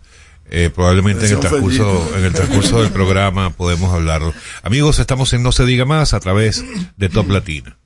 [0.52, 4.34] Eh, probablemente en el transcurso en el transcurso del programa podemos hablarlo.
[4.62, 6.64] Amigos, estamos en No se diga más a través
[6.96, 7.76] de Top Latina.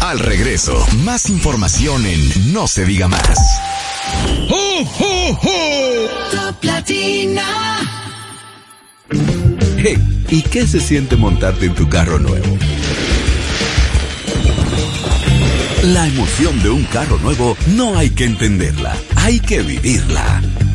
[0.00, 3.38] Al regreso, más información en No se diga más.
[6.30, 7.44] Top Latina.
[9.78, 12.56] Hey, ¿y qué se siente montarte en tu carro nuevo?
[15.82, 20.40] La emoción de un carro nuevo no hay que entenderla, hay que vivirla.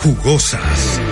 [0.00, 1.00] Jugosas,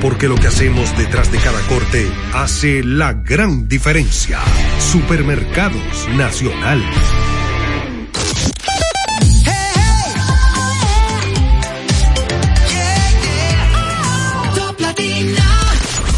[0.00, 4.38] Porque lo que hacemos detrás de cada corte hace la gran diferencia.
[4.78, 6.82] Supermercados Nacional.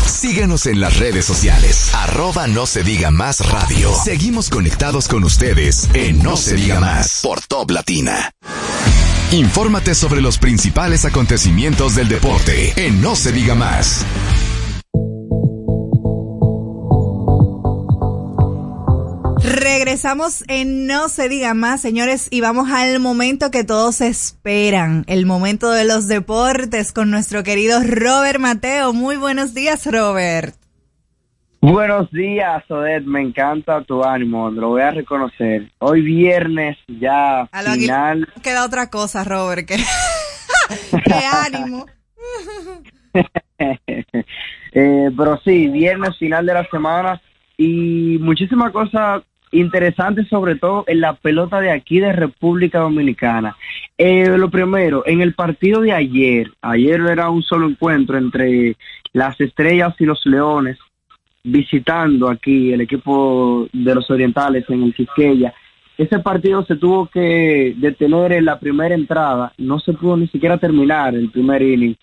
[0.07, 1.91] Síguenos en las redes sociales.
[1.95, 3.93] Arroba no se diga más radio.
[4.03, 8.33] Seguimos conectados con ustedes en No se diga más por Top Latina.
[9.33, 14.05] Infórmate sobre los principales acontecimientos del deporte en No se diga más.
[19.43, 25.25] Regresamos en No se diga más, señores, y vamos al momento que todos esperan, el
[25.25, 28.93] momento de los deportes con nuestro querido Robert Mateo.
[28.93, 30.62] Muy buenos días, Robert.
[31.65, 33.07] Buenos días, Odette.
[33.07, 35.71] Me encanta tu ánimo, lo voy a reconocer.
[35.79, 38.29] Hoy viernes, ya A lo aquí final.
[38.43, 39.77] queda otra cosa, Robert, que,
[41.05, 41.87] qué ánimo.
[44.75, 47.21] Eh, pero sí, viernes, final de la semana
[47.59, 53.55] y muchísimas cosas interesantes, sobre todo en la pelota de aquí de República Dominicana.
[53.99, 58.77] Eh, lo primero, en el partido de ayer, ayer era un solo encuentro entre
[59.13, 60.79] las estrellas y los leones,
[61.45, 65.53] visitando aquí el equipo de los orientales en el Quisqueya.
[65.99, 70.57] Ese partido se tuvo que detener en la primera entrada, no se pudo ni siquiera
[70.57, 71.97] terminar el primer inning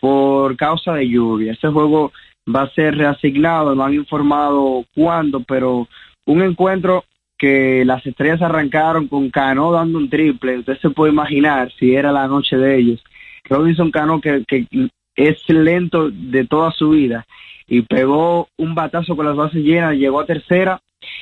[0.00, 1.52] por causa de lluvia.
[1.52, 2.12] Ese juego
[2.54, 5.88] va a ser reasignado, no han informado cuándo, pero
[6.26, 7.04] un encuentro
[7.36, 12.12] que las estrellas arrancaron con Cano dando un triple, usted se puede imaginar si era
[12.12, 13.04] la noche de ellos.
[13.44, 14.66] Robinson Cano que, que
[15.16, 17.26] es lento de toda su vida
[17.66, 20.80] y pegó un batazo con las bases llenas, llegó a tercera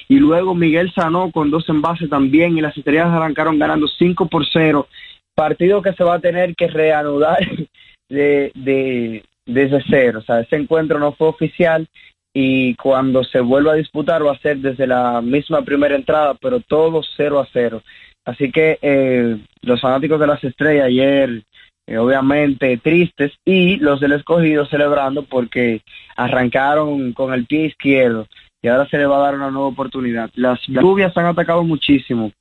[0.09, 4.47] y luego Miguel Sanó con dos envases también y las estrellas arrancaron ganando 5 por
[4.47, 4.87] 0,
[5.35, 7.39] partido que se va a tener que reanudar
[8.09, 11.89] de, de desde cero, o sea, ese encuentro no fue oficial
[12.33, 16.61] y cuando se vuelva a disputar va a ser desde la misma primera entrada, pero
[16.61, 17.83] todo 0 a 0.
[18.25, 21.43] Así que eh, los fanáticos de las estrellas ayer
[21.87, 25.83] eh, obviamente tristes y los del escogido celebrando porque
[26.17, 28.27] arrancaron con el pie izquierdo
[28.63, 30.31] y ahora se le va a dar una nueva oportunidad.
[30.35, 32.33] Las lluvias han atacado muchísimo.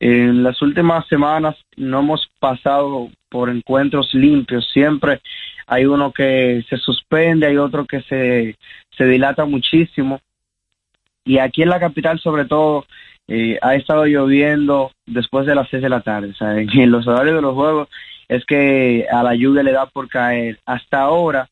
[0.00, 5.20] En las últimas semanas no hemos pasado por encuentros limpios, siempre
[5.66, 8.56] hay uno que se suspende, hay otro que se,
[8.96, 10.20] se dilata muchísimo.
[11.24, 12.86] Y aquí en la capital sobre todo
[13.28, 16.34] eh, ha estado lloviendo después de las seis de la tarde.
[16.40, 17.88] En los horarios de los juegos
[18.28, 20.58] es que a la lluvia le da por caer.
[20.66, 21.48] Hasta ahora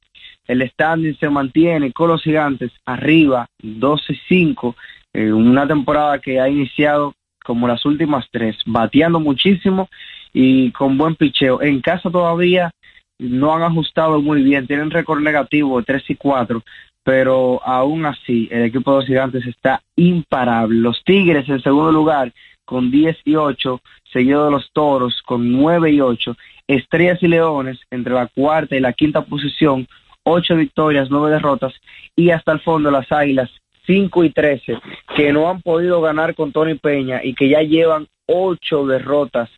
[0.46, 4.74] el standing se mantiene con los gigantes arriba 12-5,
[5.12, 7.14] eh, una temporada que ha iniciado
[7.44, 9.88] como las últimas tres, bateando muchísimo
[10.32, 11.62] y con buen picheo.
[11.62, 12.70] En casa todavía
[13.18, 16.62] no han ajustado muy bien, tienen récord negativo de 3 y 4,
[17.04, 20.78] pero aún así el equipo de los gigantes está imparable.
[20.78, 22.32] Los Tigres en segundo lugar
[22.64, 23.80] con 10 y 8,
[24.12, 26.36] seguido de los Toros con 9 y 8,
[26.66, 29.86] Estrellas y Leones entre la cuarta y la quinta posición,
[30.24, 31.74] 8 victorias, 9 derrotas,
[32.16, 33.50] y hasta el fondo las Águilas
[33.86, 34.78] 5 y 13,
[35.14, 39.50] que no han podido ganar con Tony Peña y que ya llevan 8 derrotas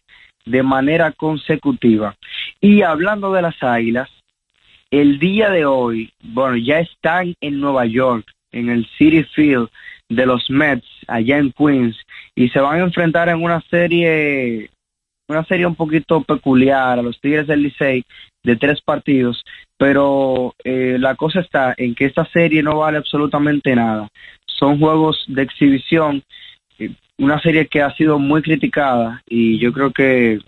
[0.44, 2.16] de manera consecutiva.
[2.60, 4.08] Y hablando de las Águilas,
[4.90, 9.68] el día de hoy, bueno, ya están en Nueva York, en el City Field
[10.08, 11.96] de los Mets, allá en Queens,
[12.34, 14.70] y se van a enfrentar en una serie,
[15.28, 18.04] una serie un poquito peculiar a los Tigres del Licey
[18.42, 19.42] de tres partidos,
[19.76, 24.08] pero eh, la cosa está en que esta serie no vale absolutamente nada.
[24.46, 26.22] Son juegos de exhibición,
[26.78, 30.38] eh, una serie que ha sido muy criticada y yo creo que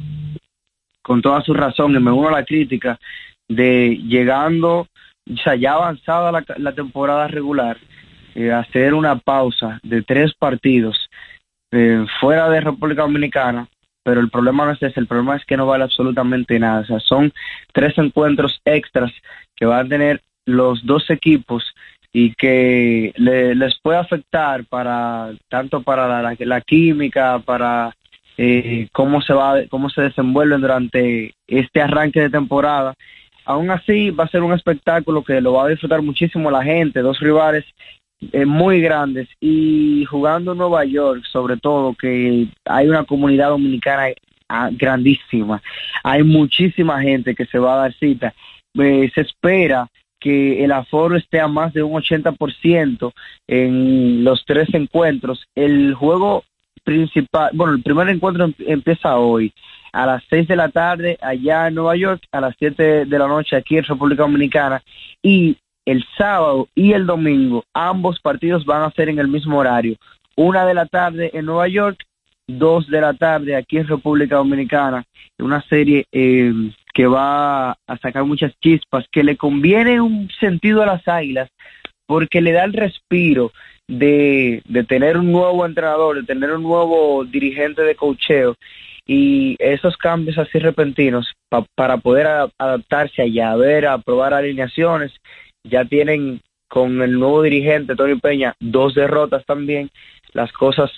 [1.03, 2.99] con toda su razón, y me uno a la crítica,
[3.49, 4.87] de llegando,
[5.27, 7.79] ya avanzada la, temporada regular,
[8.35, 11.09] eh, hacer una pausa de tres partidos
[12.21, 13.69] fuera de República Dominicana,
[14.03, 16.85] pero el problema no es ese, el problema es que no vale absolutamente nada, o
[16.85, 17.33] sea, son
[17.73, 19.13] tres encuentros extras
[19.57, 21.75] que van a tener los dos equipos
[22.13, 27.95] y que le- les puede afectar para tanto para la, química, para
[28.39, 32.95] eh, cómo se va, cómo se desenvuelven durante este arranque de temporada.
[33.45, 37.01] Aún así va a ser un espectáculo que lo va a disfrutar muchísimo la gente,
[37.01, 37.65] dos rivales
[38.21, 44.09] eh, muy grandes y jugando en Nueva York, sobre todo que hay una comunidad dominicana
[44.49, 45.63] ah, grandísima,
[46.03, 48.35] hay muchísima gente que se va a dar cita.
[48.75, 49.89] Eh, se espera
[50.19, 53.13] que el aforo esté a más de un 80%
[53.47, 55.47] en los tres encuentros.
[55.55, 56.45] El juego
[56.83, 59.53] principal, bueno, el primer encuentro em- empieza hoy
[59.93, 63.29] a las 6 de la tarde allá en Nueva York, a las 7 de la
[63.29, 64.83] noche aquí en República Dominicana
[65.23, 65.57] y
[65.91, 69.97] el sábado y el domingo ambos partidos van a ser en el mismo horario.
[70.37, 72.05] Una de la tarde en Nueva York,
[72.47, 75.05] dos de la tarde aquí en República Dominicana.
[75.39, 76.53] Una serie eh,
[76.93, 81.49] que va a sacar muchas chispas, que le conviene un sentido a las águilas,
[82.07, 83.53] porque le da el respiro
[83.87, 88.55] de, de tener un nuevo entrenador, de tener un nuevo dirigente de cocheo
[89.07, 92.27] y esos cambios así repentinos pa- para poder
[92.59, 95.13] adaptarse allá, a ver, a probar alineaciones,
[95.65, 99.91] ya tienen con el nuevo dirigente Tony Peña dos derrotas también,
[100.33, 100.91] las cosas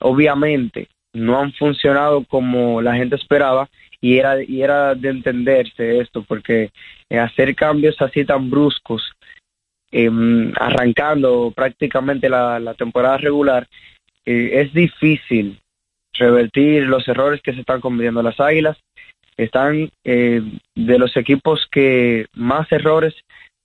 [0.00, 3.68] obviamente no han funcionado como la gente esperaba
[4.00, 6.70] y era y era de entenderse esto porque
[7.08, 9.12] eh, hacer cambios así tan bruscos
[9.90, 13.66] em, arrancando prácticamente la, la temporada regular
[14.24, 15.58] eh, es difícil
[16.18, 18.76] revertir los errores que se están cometiendo las águilas.
[19.38, 20.42] Están eh,
[20.74, 23.14] de los equipos que más errores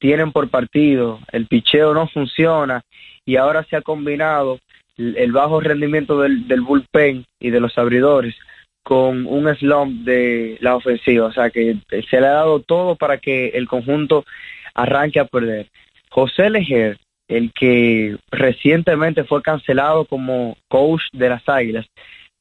[0.03, 2.83] tienen por partido el picheo no funciona
[3.25, 4.59] y ahora se ha combinado
[4.97, 8.35] el bajo rendimiento del, del bullpen y de los abridores
[8.83, 11.77] con un slump de la ofensiva, o sea que
[12.09, 14.25] se le ha dado todo para que el conjunto
[14.73, 15.69] arranque a perder.
[16.09, 16.97] José Leger,
[17.29, 21.85] el que recientemente fue cancelado como coach de las Águilas,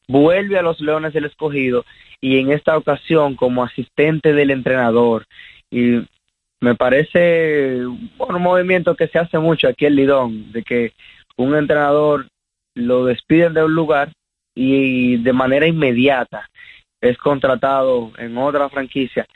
[0.09, 1.85] vuelve a los Leones del Escogido
[2.21, 5.27] y en esta ocasión como asistente del entrenador.
[5.71, 6.01] Y
[6.63, 10.93] me parece un movimiento que se hace mucho aquí en Lidón, de que
[11.37, 12.29] un entrenador
[12.77, 14.13] lo despiden de un lugar
[14.55, 16.49] y de manera inmediata
[17.01, 19.27] es contratado en otra franquicia.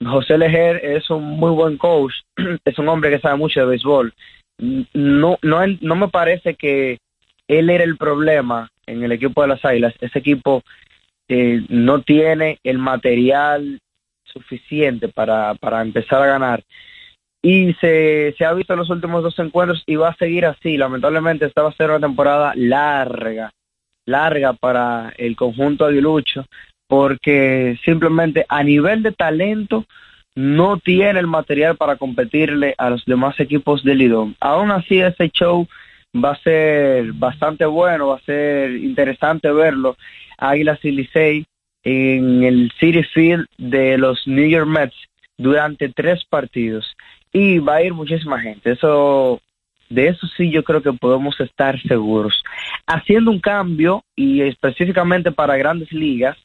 [0.00, 2.14] José Leger es un muy buen coach,
[2.64, 4.14] es un hombre que sabe mucho de béisbol.
[4.94, 6.98] No, no, no me parece que
[7.48, 9.94] él era el problema en el equipo de las Águilas.
[10.00, 10.62] Ese equipo
[11.28, 13.80] eh, no tiene el material
[14.32, 16.62] suficiente para, para empezar a ganar.
[17.42, 20.76] Y se, se ha visto en los últimos dos encuentros y va a seguir así.
[20.76, 23.50] Lamentablemente esta va a ser una temporada larga,
[24.06, 26.46] larga para el conjunto aguilucho,
[26.88, 29.84] porque simplemente a nivel de talento
[30.34, 34.36] no tiene el material para competirle a los demás equipos del Lidón.
[34.40, 35.66] Aún así ese show
[36.14, 39.96] va a ser bastante bueno, va a ser interesante verlo.
[40.38, 40.92] Águilas y
[41.88, 44.94] en el City Field de los New York Mets
[45.38, 46.94] durante tres partidos
[47.32, 48.72] y va a ir muchísima gente.
[48.72, 49.40] Eso
[49.88, 52.42] de eso sí yo creo que podemos estar seguros.
[52.86, 56.36] Haciendo un cambio y específicamente para grandes ligas,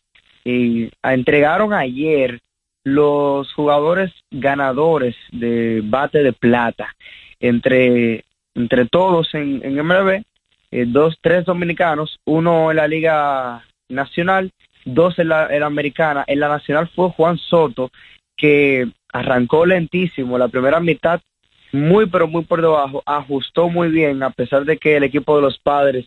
[0.45, 2.39] eh, entregaron ayer
[2.85, 6.95] los jugadores ganadores de bate de plata
[7.41, 8.23] entre
[8.55, 10.23] entre todos en, en MLB,
[10.71, 14.51] eh, dos, tres dominicanos, uno en la Liga Nacional,
[14.85, 16.23] dos en la, en la Americana.
[16.27, 17.91] En la Nacional fue Juan Soto,
[18.35, 21.21] que arrancó lentísimo la primera mitad,
[21.71, 25.41] muy pero muy por debajo, ajustó muy bien, a pesar de que el equipo de
[25.41, 26.05] los padres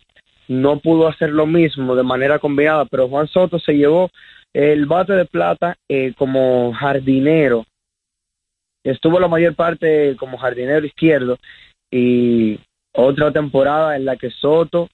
[0.49, 4.11] no pudo hacer lo mismo de manera combinada, pero Juan Soto se llevó
[4.53, 7.65] el bate de plata eh, como jardinero.
[8.85, 11.39] Estuvo la mayor parte como jardinero izquierdo
[11.91, 12.61] y
[12.93, 14.89] otra temporada en la que Soto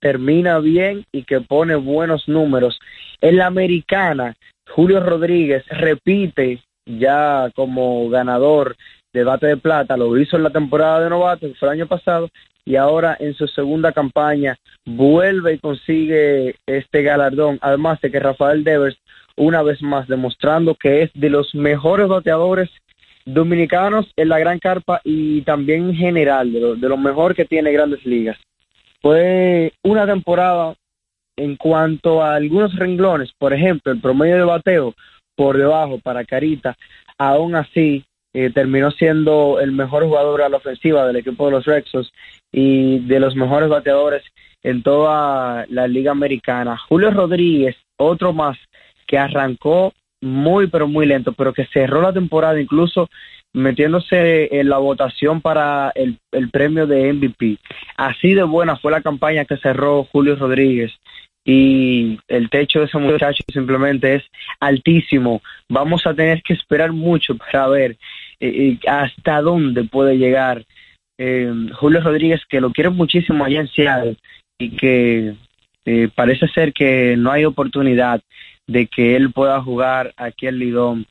[0.00, 2.78] termina bien y que pone buenos números.
[3.20, 4.36] En la americana,
[4.68, 8.76] Julio Rodríguez repite ya como ganador
[9.12, 12.28] de bate de plata, lo hizo en la temporada de novato, fue el año pasado,
[12.64, 18.62] y ahora en su segunda campaña vuelve y consigue este galardón, además de que Rafael
[18.62, 18.98] Devers,
[19.36, 22.68] una vez más, demostrando que es de los mejores bateadores
[23.24, 27.44] dominicanos en la gran carpa y también en general, de lo, de lo mejor que
[27.44, 28.38] tiene Grandes Ligas.
[29.00, 30.74] Fue una temporada
[31.38, 34.94] en cuanto a algunos renglones, por ejemplo, el promedio de bateo
[35.36, 36.76] por debajo para Carita,
[37.16, 41.64] aún así eh, terminó siendo el mejor jugador a la ofensiva del equipo de los
[41.64, 42.12] Rexos
[42.52, 44.22] y de los mejores bateadores
[44.62, 46.76] en toda la liga americana.
[46.88, 48.58] Julio Rodríguez, otro más
[49.06, 53.08] que arrancó muy pero muy lento, pero que cerró la temporada incluso
[53.52, 57.58] metiéndose en la votación para el, el premio de MVP.
[57.96, 60.92] Así de buena fue la campaña que cerró Julio Rodríguez
[61.50, 64.22] y el techo de ese muchacho simplemente es
[64.60, 65.40] altísimo.
[65.66, 67.92] Vamos a tener que esperar mucho para ver
[68.38, 70.66] eh, eh, hasta dónde puede llegar
[71.16, 74.16] eh, Julio Rodríguez, que lo quiere muchísimo allá en Seattle
[74.58, 75.36] y que
[76.14, 78.20] parece ser que no hay oportunidad
[78.66, 81.06] de que él pueda jugar aquí en Lidón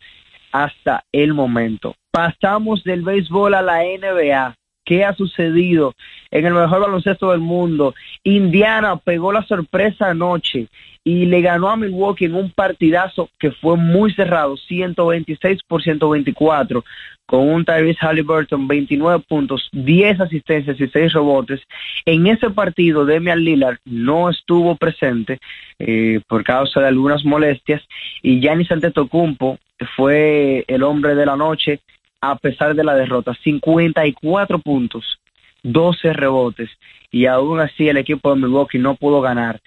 [0.52, 1.96] hasta el momento.
[2.12, 4.56] Pasamos del béisbol a la NBA.
[4.88, 5.96] ¿Qué ha sucedido
[6.32, 7.94] en el mejor baloncesto del mundo?
[8.24, 10.68] Indiana pegó la sorpresa anoche
[11.04, 16.86] y le ganó a Milwaukee en un partidazo que fue muy cerrado, 126 por 124,
[17.26, 21.60] con un Tyrese Halliburton, 29 puntos, 10 asistencias y 6 rebotes.
[22.06, 25.40] En ese partido, Demian Lillard no estuvo presente
[25.80, 27.84] eh, por causa de algunas molestias
[28.22, 29.60] y Giannis Antetokounmpo
[29.98, 31.82] fue el hombre de la noche
[32.22, 35.20] a pesar de la derrota, 54 puntos,
[35.64, 36.70] 12 rebotes
[37.12, 39.60] y aún así el equipo de Milwaukee no pudo ganar.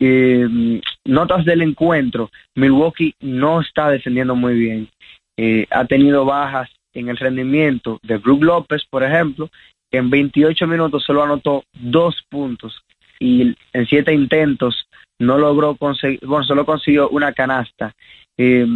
[0.00, 4.88] Eh, notas del encuentro, Milwaukee no está defendiendo muy bien.
[5.36, 9.48] Eh, ha tenido bajas en el rendimiento de Brook López, por ejemplo,
[9.90, 12.82] que en 28 minutos solo anotó dos puntos
[13.20, 14.86] y en siete intentos
[15.18, 17.94] no logró conseguir, bueno, solo consiguió una canasta.
[18.36, 18.66] Eh,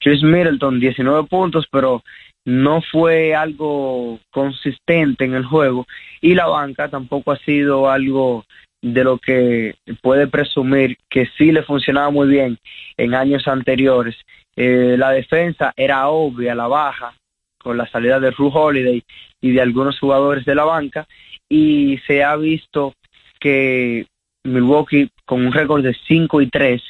[0.00, 2.02] Chris Middleton, 19 puntos, pero
[2.46, 5.86] no fue algo consistente en el juego
[6.20, 8.44] y la banca tampoco ha sido algo
[8.80, 12.56] de lo que puede presumir que sí le funcionaba muy bien
[12.96, 14.14] en años anteriores.
[14.54, 17.14] Eh, la defensa era obvia, la baja,
[17.58, 19.02] con la salida de Ru Holiday
[19.40, 21.08] y de algunos jugadores de la banca,
[21.48, 22.94] y se ha visto
[23.40, 24.06] que
[24.44, 26.80] Milwaukee, con un récord de 5 y 3,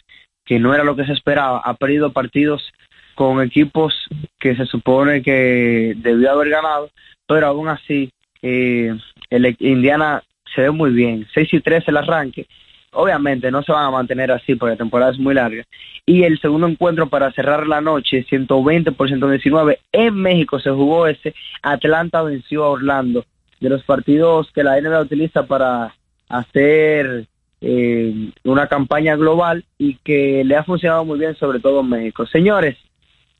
[0.44, 2.72] que no era lo que se esperaba, ha perdido partidos
[3.16, 3.94] con equipos
[4.38, 6.90] que se supone que debió haber ganado,
[7.26, 8.12] pero aún así
[8.42, 8.94] eh,
[9.30, 10.22] el Indiana
[10.54, 12.46] se ve muy bien, 6 y 3 el arranque,
[12.92, 15.64] obviamente no se van a mantener así porque la temporada es muy larga,
[16.04, 21.06] y el segundo encuentro para cerrar la noche, 120 por 119, en México se jugó
[21.06, 23.24] ese, Atlanta venció a Orlando,
[23.60, 25.94] de los partidos que la NBA utiliza para
[26.28, 27.26] hacer
[27.62, 32.26] eh, una campaña global y que le ha funcionado muy bien, sobre todo en México.
[32.26, 32.76] Señores,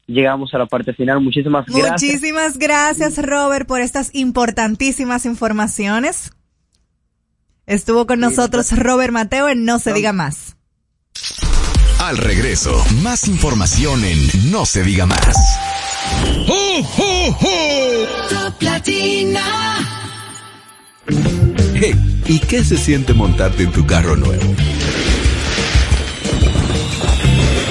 [0.07, 1.21] llegamos a la parte final.
[1.21, 2.03] Muchísimas gracias.
[2.03, 6.33] Muchísimas gracias, Robert, por estas importantísimas informaciones.
[7.67, 10.57] Estuvo con nosotros Robert Mateo en No se diga más.
[11.99, 15.37] Al regreso, más información en No se diga más.
[18.29, 19.43] Top Latina.
[21.75, 24.55] Hey, ¿y qué se siente montarte en tu carro nuevo?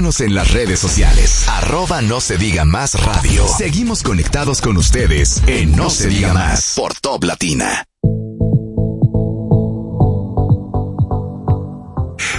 [0.00, 1.46] En las redes sociales.
[1.46, 3.46] Arroba no se diga más radio.
[3.46, 7.84] Seguimos conectados con ustedes en No, se diga más por Top Latina.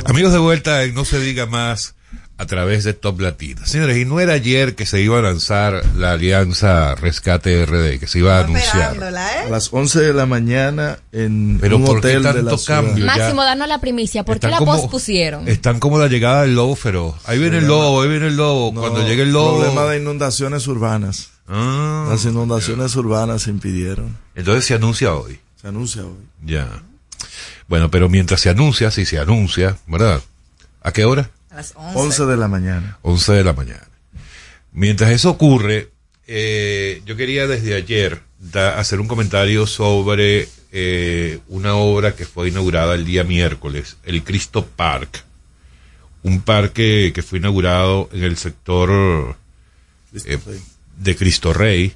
[0.06, 1.94] Amigos de vuelta en No se diga más
[2.42, 3.64] a través de Top Latina.
[3.68, 8.08] Señores, y no era ayer que se iba a lanzar la alianza Rescate RD, que
[8.08, 8.98] se iba a anunciar.
[9.04, 12.58] A las 11 de la mañana en Pero un ¿por qué hotel de tanto la
[12.58, 12.84] ciudad.
[12.84, 13.06] cambio?
[13.06, 14.24] Máximo, danos la primicia.
[14.26, 15.48] ¿Por qué la como- pospusieron?
[15.48, 17.14] Están como la llegada del lobo feroz.
[17.26, 18.74] Ahí viene el lobo, ahí viene el lobo.
[18.74, 19.60] Cuando llegue el lobo.
[19.60, 21.30] Problema de inundaciones urbanas.
[21.48, 22.08] Ah.
[22.10, 24.18] Las inundaciones urbanas se impidieron.
[24.34, 25.40] Entonces se anuncia hoy.
[25.62, 26.18] Se anuncia hoy.
[26.44, 26.68] Ya.
[27.68, 30.22] Bueno, pero mientras se anuncia, si se anuncia, ¿verdad?
[30.82, 31.30] ¿A qué hora?
[31.52, 32.98] A las 11 de la mañana.
[33.02, 33.88] 11 de la mañana.
[34.72, 35.90] Mientras eso ocurre,
[36.28, 42.48] eh, yo quería desde ayer da- hacer un comentario sobre eh, una obra que fue
[42.48, 45.26] inaugurada el día miércoles, el Cristo Park.
[46.24, 49.36] Un parque que fue inaugurado en el sector
[50.26, 50.38] eh,
[50.98, 51.94] de Cristo Rey.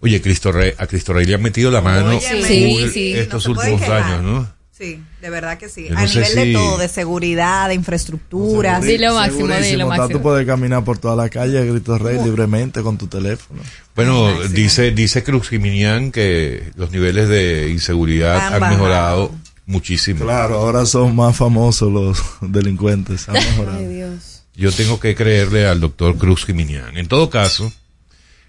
[0.00, 2.18] Oye, Cristo Rey, a Cristo Rey le han metido la mano.
[2.20, 3.12] Sí, sí.
[3.14, 4.53] estos No últimos años, ¿no?
[4.76, 5.86] Sí, de verdad que sí.
[5.88, 8.82] Yo no a nivel de si- todo, de seguridad, de infraestructuras.
[8.82, 10.18] Dilo máximo, Segurísimo, dilo está, máximo.
[10.18, 13.62] Tú puedes caminar por toda la calle a Grito Rey libremente con tu teléfono.
[13.94, 19.32] Bueno, dice, dice Cruz Jiminián que los niveles de inseguridad Han mejorado
[19.64, 20.24] muchísimo.
[20.24, 23.28] Claro, ahora son más famosos los delincuentes.
[23.28, 23.78] Han mejorado.
[24.56, 26.96] Yo tengo que creerle al doctor Cruz Jiminián.
[26.98, 27.72] En todo caso,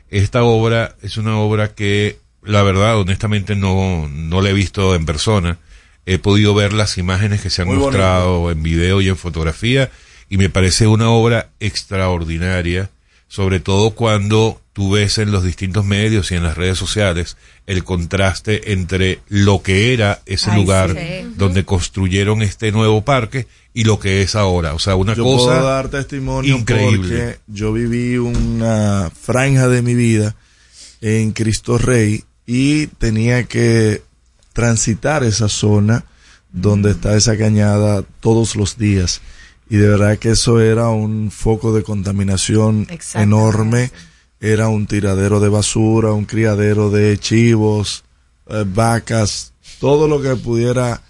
[0.09, 5.05] esta obra es una obra que, la verdad, honestamente no, no la he visto en
[5.05, 5.59] persona.
[6.05, 7.91] He podido ver las imágenes que se han Muy bonito.
[7.97, 9.89] mostrado en video y en fotografía
[10.29, 12.89] y me parece una obra extraordinaria,
[13.27, 17.83] sobre todo cuando tú ves en los distintos medios y en las redes sociales el
[17.83, 21.33] contraste entre lo que era ese Ay, lugar sí.
[21.37, 24.73] donde construyeron este nuevo parque y lo que es ahora.
[24.73, 26.97] O sea, una yo cosa puedo dar testimonio increíble.
[27.17, 30.35] porque yo viví una franja de mi vida
[31.01, 34.01] en Cristo Rey y tenía que
[34.55, 36.05] transitar esa zona
[36.49, 39.21] donde está esa cañada todos los días.
[39.69, 43.91] Y de verdad que eso era un foco de contaminación enorme.
[44.39, 48.05] Era un tiradero de basura, un criadero de chivos,
[48.47, 51.01] eh, vacas, todo lo que pudiera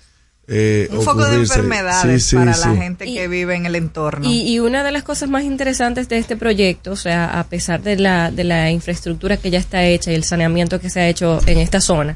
[0.48, 2.70] eh, Un foco de enfermedades Sí, sí, para sí.
[2.70, 4.28] la gente que vive en el entorno.
[4.28, 7.82] Y, y una de las cosas más interesantes de este proyecto, o sea, a pesar
[7.82, 11.08] de la, de la infraestructura que ya está hecha y el saneamiento que se ha
[11.08, 12.16] hecho en esta zona,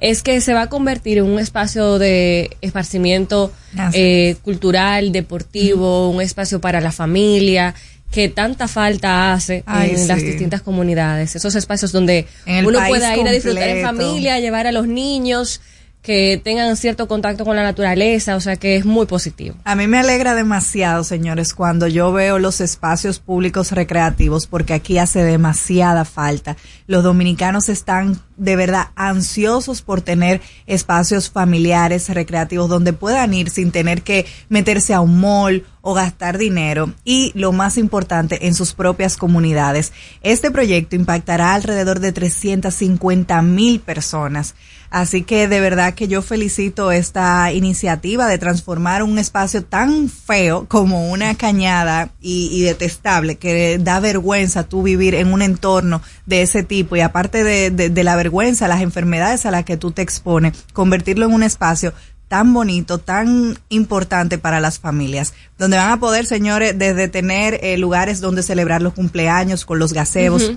[0.00, 3.52] es que se va a convertir en un espacio de esparcimiento
[3.92, 7.74] eh, cultural, deportivo, un espacio para la familia
[8.10, 11.36] que tanta falta hace Ay, en las distintas comunidades.
[11.36, 12.26] Esos espacios donde
[12.64, 15.60] uno pueda ir a disfrutar en familia, llevar a los niños
[16.02, 19.56] que tengan cierto contacto con la naturaleza, o sea que es muy positivo.
[19.64, 24.96] A mí me alegra demasiado, señores, cuando yo veo los espacios públicos recreativos, porque aquí
[24.96, 26.56] hace demasiada falta.
[26.90, 33.70] Los dominicanos están de verdad ansiosos por tener espacios familiares recreativos donde puedan ir sin
[33.70, 38.72] tener que meterse a un mall o gastar dinero y lo más importante en sus
[38.72, 39.92] propias comunidades.
[40.22, 44.56] Este proyecto impactará alrededor de 350 mil personas.
[44.90, 50.66] Así que de verdad que yo felicito esta iniciativa de transformar un espacio tan feo
[50.66, 56.42] como una cañada y, y detestable que da vergüenza tú vivir en un entorno de
[56.42, 59.90] ese tipo y aparte de, de- de la vergüenza, las enfermedades a las que tú
[59.90, 61.92] te expones, convertirlo en un espacio
[62.28, 67.76] tan bonito, tan importante para las familias, donde van a poder, señores, desde tener eh,
[67.76, 70.52] lugares donde celebrar los cumpleaños con los gazebos,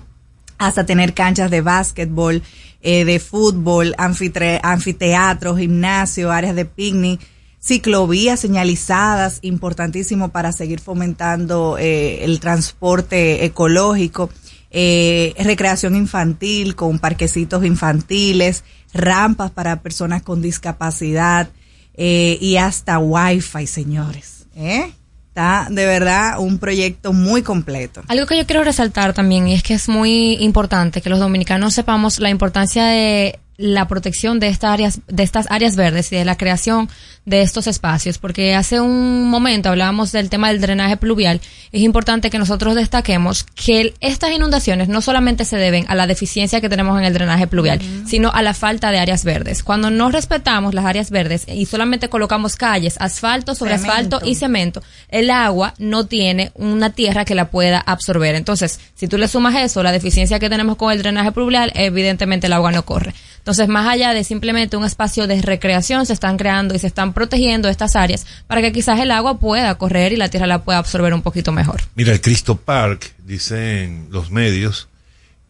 [0.59, 2.43] hasta tener canchas de básquetbol,
[2.83, 7.19] eh, de fútbol, anfitre- anfiteatro, gimnasio, áreas de picnic,
[7.59, 14.29] ciclovías señalizadas, importantísimo para seguir fomentando eh, el transporte ecológico,
[14.73, 18.63] eh, recreación infantil con parquecitos infantiles,
[18.93, 21.49] rampas para personas con discapacidad
[21.93, 24.47] eh, y hasta wifi, señores.
[24.55, 24.91] ¿eh?
[25.27, 28.01] Está de verdad un proyecto muy completo.
[28.07, 31.73] Algo que yo quiero resaltar también y es que es muy importante que los dominicanos
[31.75, 36.25] sepamos la importancia de la protección de estas áreas de estas áreas verdes y de
[36.25, 36.89] la creación
[37.25, 41.39] de estos espacios porque hace un momento hablábamos del tema del drenaje pluvial
[41.71, 46.59] es importante que nosotros destaquemos que estas inundaciones no solamente se deben a la deficiencia
[46.59, 50.11] que tenemos en el drenaje pluvial sino a la falta de áreas verdes cuando no
[50.11, 54.17] respetamos las áreas verdes y solamente colocamos calles asfalto sobre Cemento.
[54.17, 58.35] asfalto y cemento, el agua no tiene una tierra que la pueda absorber.
[58.35, 62.47] Entonces, si tú le sumas eso, la deficiencia que tenemos con el drenaje pluvial, evidentemente
[62.47, 63.13] el agua no corre.
[63.43, 67.11] Entonces, más allá de simplemente un espacio de recreación, se están creando y se están
[67.11, 70.79] protegiendo estas áreas para que quizás el agua pueda correr y la tierra la pueda
[70.79, 71.81] absorber un poquito mejor.
[71.95, 74.87] Mira, el Cristo Park, dicen los medios,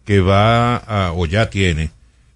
[0.06, 1.92] que va a, o ya tiene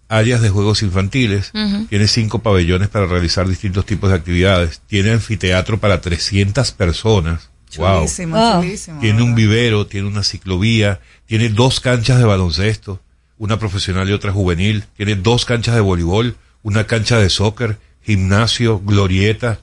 [0.10, 1.52] áreas de juegos infantiles,
[1.90, 7.50] tiene cinco pabellones para realizar distintos tipos de actividades, tiene anfiteatro para 300 personas.
[7.78, 8.02] Wow.
[8.02, 9.00] Chulísimo, chulísimo.
[9.02, 13.02] Tiene un vivero, tiene una ciclovía, tiene dos canchas de baloncesto,
[13.38, 18.80] una profesional y otra juvenil, tiene dos canchas de voleibol, una cancha de soccer, gimnasio,
[18.80, 19.60] glorieta,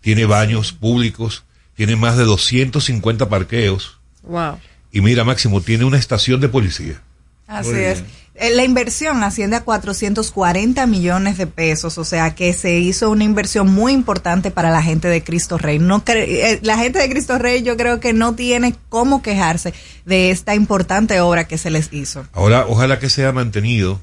[0.00, 1.44] tiene baños públicos,
[1.74, 4.58] tiene más de 250 parqueos Wow.
[4.92, 7.00] y mira Máximo, tiene una estación de policía.
[7.46, 8.04] Así es.
[8.40, 13.24] Eh, La inversión asciende a 440 millones de pesos, o sea que se hizo una
[13.24, 15.78] inversión muy importante para la gente de Cristo Rey.
[15.78, 19.74] No eh, la gente de Cristo Rey yo creo que no tiene cómo quejarse
[20.06, 22.26] de esta importante obra que se les hizo.
[22.32, 24.00] Ahora, ojalá que sea mantenido.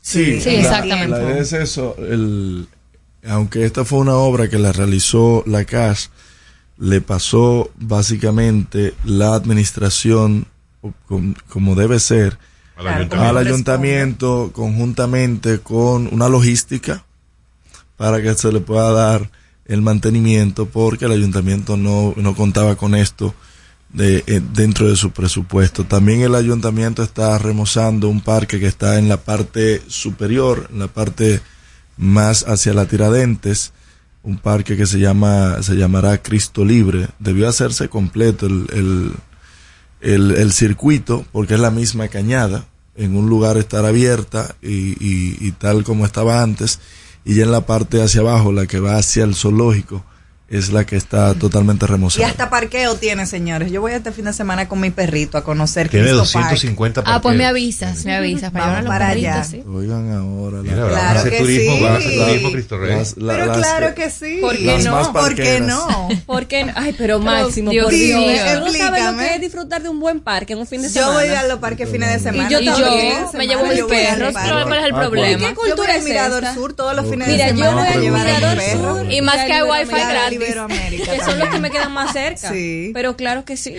[0.00, 1.18] Sí, Sí, la- exactamente.
[1.20, 1.96] La, es eso.
[1.98, 2.68] El,
[3.28, 6.10] aunque esta fue una obra que la realizó la CAS,
[6.78, 10.46] le pasó básicamente la administración
[11.48, 12.38] como debe ser
[12.80, 13.38] Al al ayuntamiento.
[13.38, 17.04] ayuntamiento conjuntamente con una logística
[17.96, 19.30] para que se le pueda dar
[19.66, 23.34] el mantenimiento porque el ayuntamiento no, no contaba con esto
[23.92, 25.84] de, eh, dentro de su presupuesto.
[25.84, 30.88] También el ayuntamiento está remozando un parque que está en la parte superior, en la
[30.88, 31.40] parte
[31.96, 33.72] más hacia la Tiradentes,
[34.22, 37.08] un parque que se llama se llamará Cristo Libre.
[37.18, 39.12] Debió hacerse completo el, el,
[40.00, 42.66] el, el circuito porque es la misma cañada
[43.00, 46.78] en un lugar estar abierta y, y- tal como estaba antes
[47.24, 50.04] y ya en la parte hacia abajo, la que va hacia el zoológico,
[50.50, 52.26] es la que está totalmente Y remozada.
[52.26, 53.70] hasta parqueo tiene, señores.
[53.70, 57.20] Yo voy este fin de semana con mi perrito a conocer Tiene Cristo 250 Ah,
[57.22, 59.44] pues me avisas, me avisas para Vamos para perritos, allá.
[59.44, 59.62] ¿sí?
[59.72, 60.56] Oigan ahora.
[60.56, 61.82] la- Mira, Claro hacer que turismo, sí.
[61.84, 62.96] vamos a hacer turismo Cristo Rey.
[62.98, 64.38] Las- la- Pero las claro que- sí.
[64.40, 64.90] ¿Por qué Las no?
[64.92, 66.08] más ¿Por qué no?
[66.26, 66.72] ¿Por qué no?
[66.74, 68.18] Ay, pero Máximo, Dios por mío.
[68.18, 68.40] Dios.
[68.58, 70.88] ¿Tú no sabes lo que es disfrutar de un buen parque en un fin de
[70.88, 71.12] Yo semana?
[71.14, 72.48] voy a los parques fines de semana.
[72.50, 72.80] yo también.
[72.80, 75.38] los fines de Me llevo mis yo voy perros, ¿cuál es el Ah, problema?
[75.38, 76.44] ¿Qué Yo voy cultura es Mirador?
[76.54, 78.56] Sur todos los fines Mira, de yo semana voy a al llevar a mi Mirador
[78.58, 78.96] perro.
[78.98, 80.39] Sur Y más que hay wifi Y gratis.
[80.46, 82.50] Iberoamérica Que son los que me quedan más cerca.
[82.52, 82.90] Sí.
[82.94, 83.74] Pero claro que sí.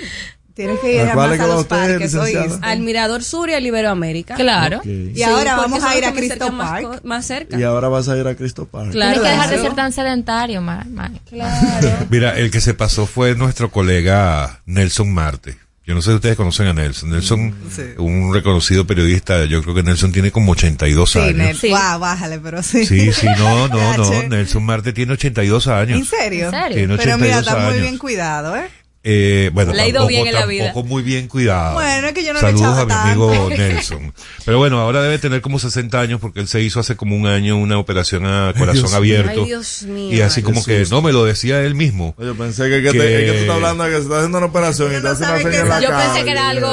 [0.53, 2.13] Tienes que ir ¿A más a los parques.
[2.61, 4.35] Al Mirador Sur y al Iberoamérica.
[4.35, 4.79] Claro.
[4.79, 4.85] Ok.
[5.15, 6.83] Y ahora vamos a ir a Cristo más Park.
[7.01, 7.57] co- Más cerca.
[7.57, 8.91] Y ahora vas a ir a Cristo Park.
[8.91, 9.13] Claro.
[9.13, 10.85] Tienes que dejar de ser tan sedentario, ma-
[11.29, 11.89] Claro.
[12.09, 15.57] Mira, el que se pasó fue nuestro colega Nelson Marte.
[15.91, 17.09] Yo no sé si ustedes conocen a Nelson.
[17.09, 17.81] Nelson, Sí.
[17.97, 21.61] un reconocido periodista, yo creo que Nelson tiene como 82 Sí, años.
[21.61, 22.85] Nel- Guau, bájale, pero sí.
[22.85, 24.23] Sí, sí, no, no, no.
[24.29, 25.99] Nelson Marte tiene 82 años.
[25.99, 26.45] ¿En serio?
[26.45, 26.77] ¿En serio?
[26.77, 28.69] Tiene Pero mira, 82 está muy bien cuidado, ¿eh?
[29.03, 30.65] Eh, bueno, Le ha ido tampoco, bien en la vida.
[30.65, 31.73] tampoco muy bien cuidado.
[31.73, 33.49] Bueno, es que yo no le Saludos a mi amigo.
[33.49, 34.13] Nelson.
[34.45, 37.25] Pero bueno, ahora debe tener como 60 años porque él se hizo hace como un
[37.25, 39.41] año una operación a corazón Dios abierto.
[39.41, 40.13] Ay, Dios mío.
[40.15, 40.89] y así como Jesús.
[40.89, 42.13] que, no, me lo decía él mismo.
[42.19, 44.37] Oye, pensé que, que, Que- te- que tú estás hablando de que se está haciendo
[44.37, 45.81] una operación y te no hace una señal en la.
[45.81, 46.05] Yo cara.
[46.05, 46.71] pensé que era algo.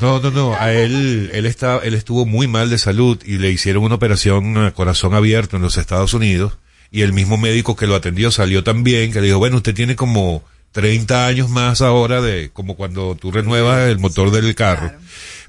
[0.00, 0.54] No, no, no.
[0.58, 4.58] A él, él está, él estuvo muy mal de salud y le hicieron una operación
[4.58, 6.58] a corazón abierto en los Estados Unidos
[6.90, 9.74] y el mismo médico que lo atendió salió tan bien que le dijo, bueno, usted
[9.74, 10.42] tiene como
[10.72, 14.92] 30 años más ahora de, como cuando tú renuevas el motor del carro.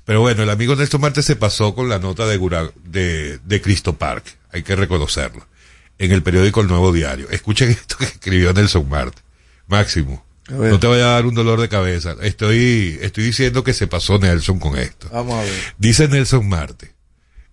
[0.06, 3.62] Pero bueno, el amigo Néstor Marte se pasó con la nota de, Gura- de, de
[3.62, 4.24] Cristo Park.
[4.52, 5.46] Hay que reconocerlo.
[6.00, 7.28] En el periódico El Nuevo Diario.
[7.30, 9.22] Escuchen esto que escribió Nelson Marte.
[9.68, 10.26] Máximo.
[10.50, 12.16] No te vaya a dar un dolor de cabeza.
[12.24, 15.08] Estoy, estoy diciendo que se pasó Nelson con esto.
[15.12, 15.54] Vamos a ver.
[15.78, 16.96] Dice Nelson Marte,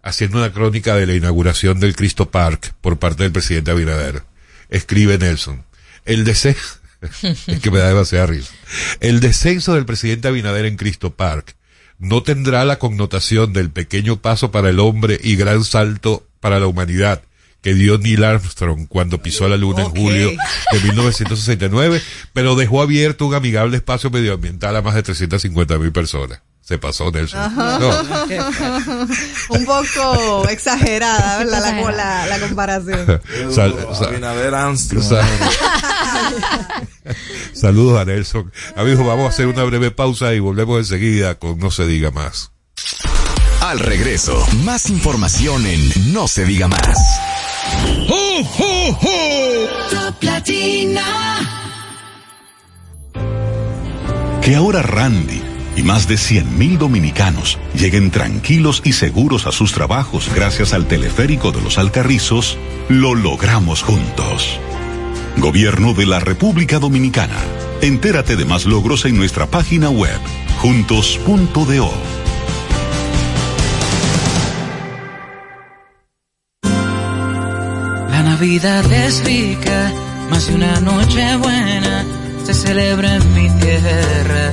[0.02, 4.22] haciendo una crónica de la inauguración del Cristo Park por parte del presidente Abinader.
[4.70, 5.62] Escribe Nelson,
[6.06, 6.78] el descenso,
[7.46, 8.52] es que me da demasiada risa,
[9.00, 11.56] el descenso del presidente Abinader en Cristo Park
[11.98, 16.66] no tendrá la connotación del pequeño paso para el hombre y gran salto para la
[16.66, 17.22] humanidad
[17.62, 22.00] que dio Neil Armstrong cuando pisó la luna en julio de 1969,
[22.32, 26.42] pero dejó abierto un amigable espacio medioambiental a más de 350 mil personas.
[26.66, 27.54] Se pasó Nelson.
[27.56, 27.90] No.
[29.50, 31.60] Un poco exagerada, ¿verdad?
[31.62, 31.92] La, Exagerada.
[31.92, 33.06] la, la comparación.
[33.54, 35.04] Sal- sal- Abinader Armstrong.
[35.04, 35.24] Sal-
[37.54, 38.52] Saludos a Nelson.
[38.76, 42.50] Amigos, vamos a hacer una breve pausa y volvemos enseguida con No se diga más.
[43.60, 46.98] Al regreso, más información en No se diga más.
[49.90, 51.04] Top Latina.
[54.42, 55.42] Que ahora Randy
[55.76, 61.52] y más de 100.000 dominicanos lleguen tranquilos y seguros a sus trabajos gracias al teleférico
[61.52, 62.58] de los Alcarrizos,
[62.88, 64.58] lo logramos juntos.
[65.36, 67.36] Gobierno de la República Dominicana.
[67.82, 70.18] Entérate de más logros en nuestra página web,
[70.58, 71.92] juntos.do.
[78.10, 79.92] La Navidad es rica,
[80.30, 82.04] más de una noche buena
[82.46, 84.52] se celebra en mi tierra.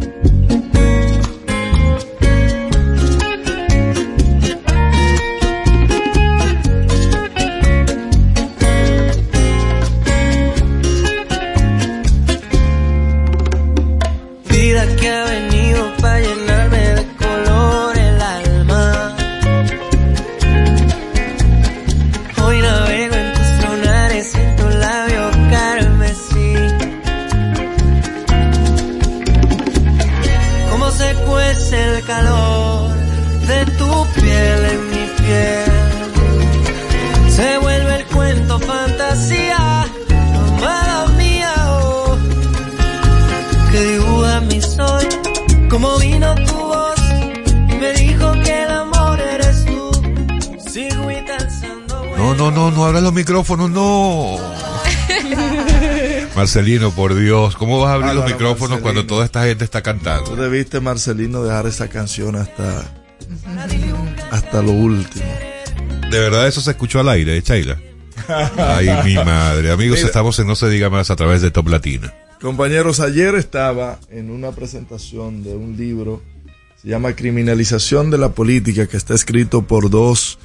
[53.26, 54.38] Micrófonos, no.
[56.36, 60.30] Marcelino, por Dios, ¿cómo vas a abrir los micrófonos cuando toda esta gente está cantando?
[60.30, 62.84] Tú debiste, Marcelino, dejar esa canción hasta,
[64.30, 65.26] hasta lo último.
[66.12, 67.80] De verdad eso se escuchó al aire, ¿eh, Chaila?
[68.58, 69.72] Ay, mi madre.
[69.72, 70.08] Amigos, Mira.
[70.08, 72.14] estamos en No se diga más a través de Top Latina.
[72.40, 76.22] Compañeros, ayer estaba en una presentación de un libro,
[76.80, 80.38] se llama Criminalización de la Política, que está escrito por dos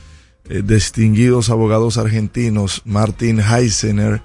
[0.50, 4.20] eh, distinguidos abogados argentinos, Martin Heisener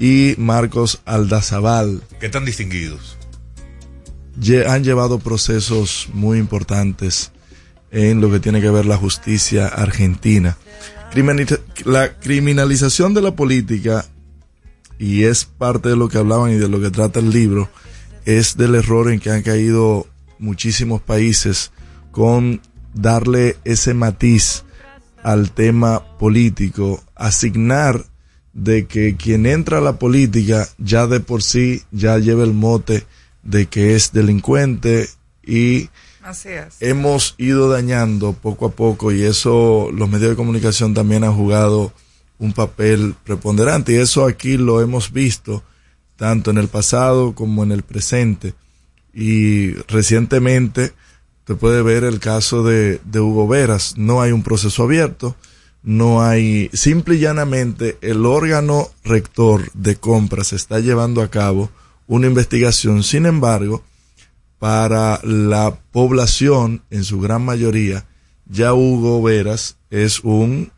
[0.00, 2.02] y Marcos Aldazabal.
[2.18, 3.18] ¿Qué tan distinguidos?
[4.68, 7.30] Han llevado procesos muy importantes
[7.90, 10.56] en lo que tiene que ver la justicia argentina.
[11.84, 14.06] La criminalización de la política,
[14.98, 17.68] y es parte de lo que hablaban y de lo que trata el libro,
[18.24, 20.06] es del error en que han caído
[20.38, 21.70] muchísimos países
[22.12, 22.62] con
[22.94, 24.64] darle ese matiz
[25.26, 28.04] al tema político, asignar
[28.52, 33.04] de que quien entra a la política ya de por sí ya lleva el mote
[33.42, 35.08] de que es delincuente
[35.44, 35.90] y
[36.22, 36.76] Así es.
[36.78, 41.92] hemos ido dañando poco a poco y eso los medios de comunicación también han jugado
[42.38, 45.64] un papel preponderante y eso aquí lo hemos visto
[46.14, 48.54] tanto en el pasado como en el presente
[49.12, 50.92] y recientemente
[51.46, 55.34] te puede ver el caso de, de Hugo Veras no hay un proceso abierto
[55.82, 61.70] no hay simple y llanamente el órgano rector de compras está llevando a cabo
[62.06, 63.82] una investigación sin embargo
[64.58, 68.06] para la población, en su gran mayoría,
[68.46, 70.70] ya Hugo Veras es un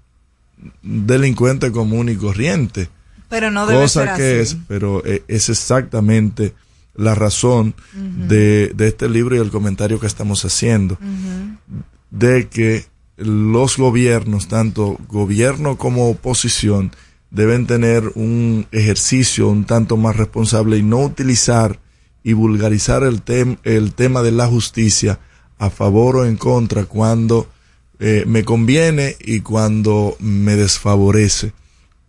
[0.82, 2.88] delincuente común y corriente.
[3.28, 4.54] Pero no debe Cosa ser que así.
[4.54, 6.54] es, pero eh, es exactamente
[6.98, 10.98] la razón de, de este libro y el comentario que estamos haciendo.
[12.10, 12.84] De que
[13.16, 16.90] los gobiernos, tanto gobierno como oposición,
[17.30, 21.78] deben tener un ejercicio un tanto más responsable y no utilizar
[22.24, 25.18] y vulgarizar el, tem- el tema de la justicia
[25.58, 27.48] a favor o en contra cuando
[28.00, 31.52] eh, me conviene y cuando me desfavorece.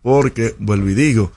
[0.02, 1.32] Porque, vuelvo y digo,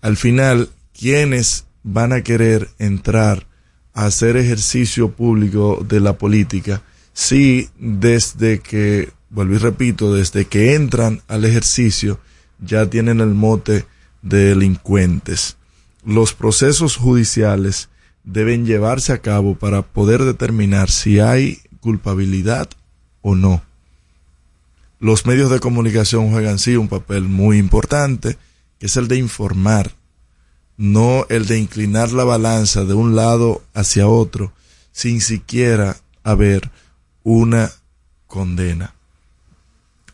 [0.00, 3.46] al final, quienes van a querer entrar
[3.94, 6.82] a hacer ejercicio público de la política
[7.12, 12.18] si desde que, vuelvo y repito, desde que entran al ejercicio
[12.58, 13.86] ya tienen el mote
[14.20, 15.56] de delincuentes.
[16.04, 17.88] Los procesos judiciales
[18.24, 22.68] deben llevarse a cabo para poder determinar si hay culpabilidad
[23.22, 23.62] o no.
[24.98, 28.36] Los medios de comunicación juegan sí un papel muy importante,
[28.80, 29.92] que es el de informar,
[30.76, 34.52] no el de inclinar la balanza de un lado hacia otro
[34.92, 36.70] sin siquiera haber
[37.22, 37.70] una
[38.26, 38.94] condena.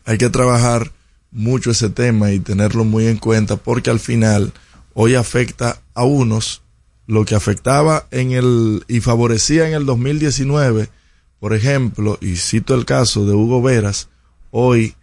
[0.05, 0.91] Hay que trabajar
[1.31, 4.53] mucho ese tema y tenerlo muy en cuenta porque al final
[4.93, 6.61] hoy afecta a unos
[7.07, 10.89] lo que afectaba en el y favorecía en el 2019,
[11.39, 14.09] por ejemplo, y cito el caso de Hugo Veras,
[14.51, 14.95] hoy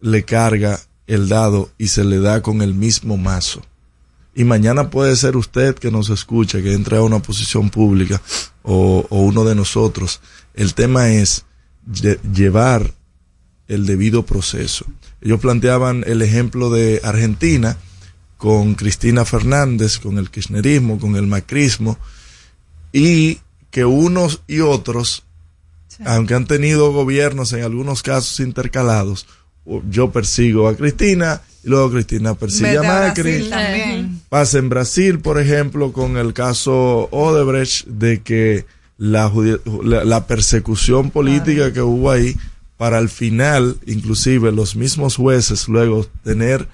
[0.00, 3.62] le carga el dado y se le da con el mismo mazo.
[4.34, 8.20] Y mañana puede ser usted que nos escuche, que entre a una posición pública
[8.62, 10.20] o, o uno de nosotros.
[10.54, 11.44] El tema es
[11.88, 12.92] lle- llevar
[13.68, 14.86] el debido proceso.
[15.20, 17.76] Ellos planteaban el ejemplo de Argentina
[18.36, 21.96] con Cristina Fernández, con el kirchnerismo, con el macrismo,
[22.92, 23.38] y
[23.70, 25.22] que unos y otros
[26.04, 29.26] aunque han tenido gobiernos en algunos casos intercalados,
[29.88, 33.50] yo persigo a Cristina y luego Cristina persigue a Macri.
[34.28, 38.66] Pasa en Brasil, por ejemplo, con el caso Odebrecht de que
[38.98, 39.32] la,
[39.82, 42.36] la, persecución política que hubo ahí
[42.76, 46.68] para al final, inclusive los mismos jueces luego tener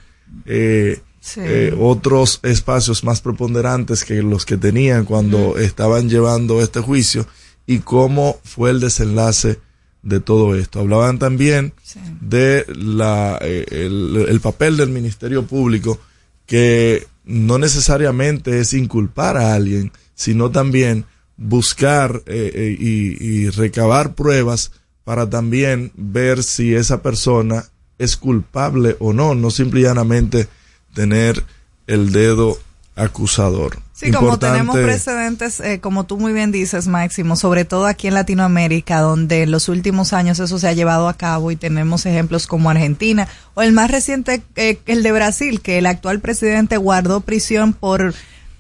[0.45, 1.01] eh,
[1.37, 7.27] eh, otros espacios más preponderantes que los que tenían cuando estaban llevando este juicio
[7.67, 9.61] y cómo fue el desenlace
[10.03, 10.81] de todo esto.
[10.81, 11.73] Hablaban también
[12.21, 15.99] de la, eh, el, papel del Ministerio Público
[16.47, 21.05] que no necesariamente es inculpar a alguien, sino también
[21.37, 24.73] buscar eh, y, y recabar pruebas
[25.05, 27.65] para también ver si esa persona
[27.99, 30.49] es culpable o no, no simple y llanamente
[30.95, 31.45] tener
[31.87, 32.59] el dedo
[32.97, 33.79] acusador.
[33.93, 38.15] Sí, como tenemos precedentes, eh, como tú muy bien dices, Máximo, sobre todo aquí en
[38.15, 42.47] Latinoamérica, donde en los últimos años eso se ha llevado a cabo y tenemos ejemplos
[42.47, 47.21] como Argentina o el más reciente, eh, el de Brasil, que el actual presidente guardó
[47.21, 48.15] prisión por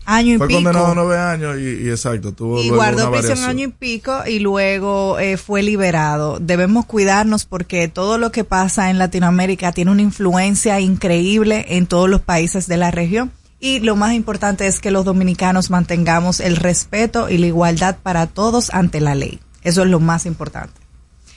[0.05, 0.59] año y Fue pico.
[0.59, 5.18] condenado a nueve años y, exacto, tuvo y guardó prisión año y pico y luego
[5.18, 6.39] eh, fue liberado.
[6.39, 12.11] Debemos cuidarnos porque todo lo que pasa en Latinoamérica tiene una influencia increíble en todos
[12.11, 13.33] los países de la región.
[13.61, 18.26] Y lo más importante es que los dominicanos mantengamos el respeto y la igualdad para
[18.26, 19.38] todos ante la ley.
[19.62, 20.80] Eso es lo más importante.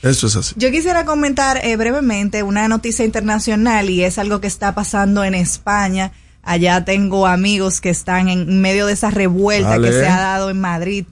[0.01, 0.55] Eso es así.
[0.57, 5.35] Yo quisiera comentar eh, brevemente una noticia internacional y es algo que está pasando en
[5.35, 6.13] España
[6.43, 10.59] Allá tengo amigos que están en medio de esa revuelta que se ha dado en
[10.59, 11.05] Madrid.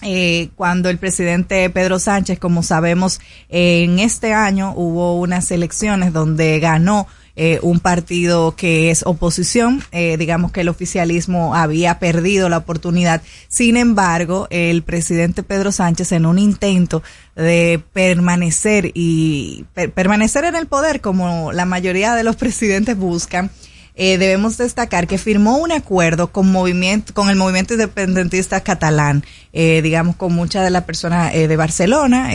[0.00, 3.20] Eh, cuando el presidente Pedro Sánchez, como sabemos,
[3.50, 7.06] en este año hubo unas elecciones donde ganó
[7.36, 13.22] eh, un partido que es oposición, eh, digamos que el oficialismo había perdido la oportunidad.
[13.48, 17.02] Sin embargo, el presidente Pedro Sánchez en un intento
[17.34, 19.64] de permanecer y
[19.94, 23.50] permanecer en el poder como la mayoría de los presidentes buscan,
[23.96, 29.82] eh, debemos destacar que firmó un acuerdo con movimiento con el movimiento independentista catalán, eh,
[29.82, 32.30] digamos con muchas de las personas eh, de Barcelona.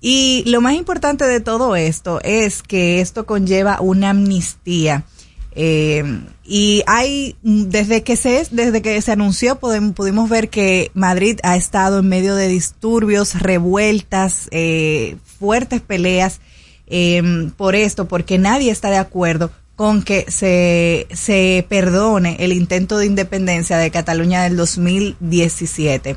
[0.00, 5.04] Y lo más importante de todo esto es que esto conlleva una amnistía.
[5.54, 11.56] y hay desde que se desde que se anunció podemos, pudimos ver que Madrid ha
[11.56, 14.48] estado en medio de disturbios, revueltas,
[15.38, 16.40] fuertes peleas
[17.56, 23.06] por esto, porque nadie está de acuerdo con que se, se perdone el intento de
[23.06, 26.16] independencia de Cataluña del 2017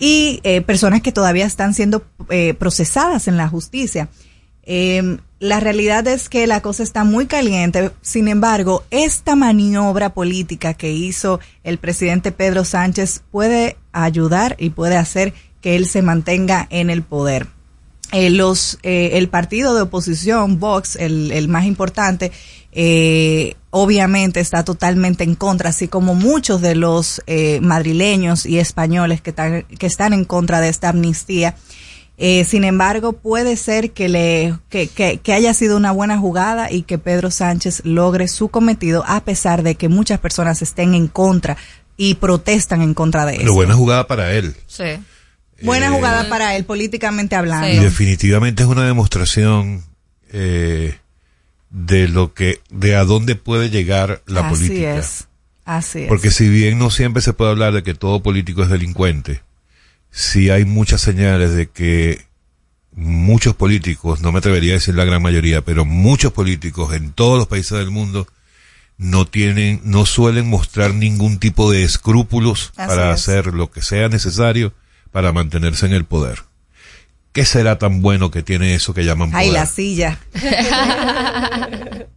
[0.00, 4.08] y eh, personas que todavía están siendo eh, procesadas en la justicia.
[4.62, 7.90] Em, la realidad es que la cosa está muy caliente.
[8.00, 14.96] Sin embargo, esta maniobra política que hizo el presidente Pedro Sánchez puede ayudar y puede
[14.96, 17.46] hacer que él se mantenga en el poder.
[18.12, 22.32] Eh, los, el partido de oposición, Vox, el, el más importante,
[22.72, 29.20] eh, obviamente está totalmente en contra, así como muchos de los eh, madrileños y españoles
[29.20, 31.56] que, que están en contra de esta amnistía.
[32.22, 36.82] Eh, sin embargo, puede ser que, le, que, que, haya sido una buena jugada y
[36.82, 41.56] que Pedro Sánchez logre su cometido, a pesar de que muchas personas estén en contra
[41.96, 43.54] y protestan en contra de eso.
[43.54, 44.54] buena jugada para él.
[44.66, 44.84] Sí.
[45.62, 47.68] Buena eh, jugada para él, políticamente hablando.
[47.68, 49.82] Y definitivamente es una demostración
[50.30, 50.98] eh,
[51.70, 54.98] de lo que, de a dónde puede llegar la Así política.
[54.98, 55.28] Es.
[55.64, 56.08] Así es.
[56.08, 59.42] Porque si bien no siempre se puede hablar de que todo político es delincuente,
[60.10, 62.26] sí hay muchas señales de que
[62.92, 67.38] muchos políticos, no me atrevería a decir la gran mayoría, pero muchos políticos en todos
[67.38, 68.26] los países del mundo
[68.98, 74.74] no tienen, no suelen mostrar ningún tipo de escrúpulos para hacer lo que sea necesario
[75.10, 76.42] para mantenerse en el poder.
[77.32, 79.44] ¿Qué será tan bueno que tiene eso que llaman poder?
[79.44, 80.18] Ay, la silla.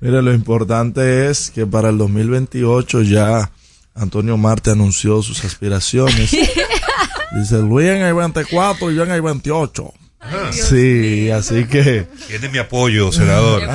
[0.00, 3.50] Mira, lo importante es que para el 2028 ya
[3.94, 6.30] Antonio Marte anunció sus aspiraciones.
[7.32, 9.92] Dice, Luis en el 24 y yo en el 28.
[10.50, 12.06] sí, así que...
[12.26, 13.62] Tiene mi apoyo, senador.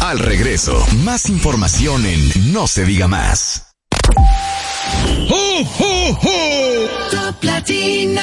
[0.00, 3.66] Al regreso, más información en No se diga más.
[7.10, 8.22] Top Latina.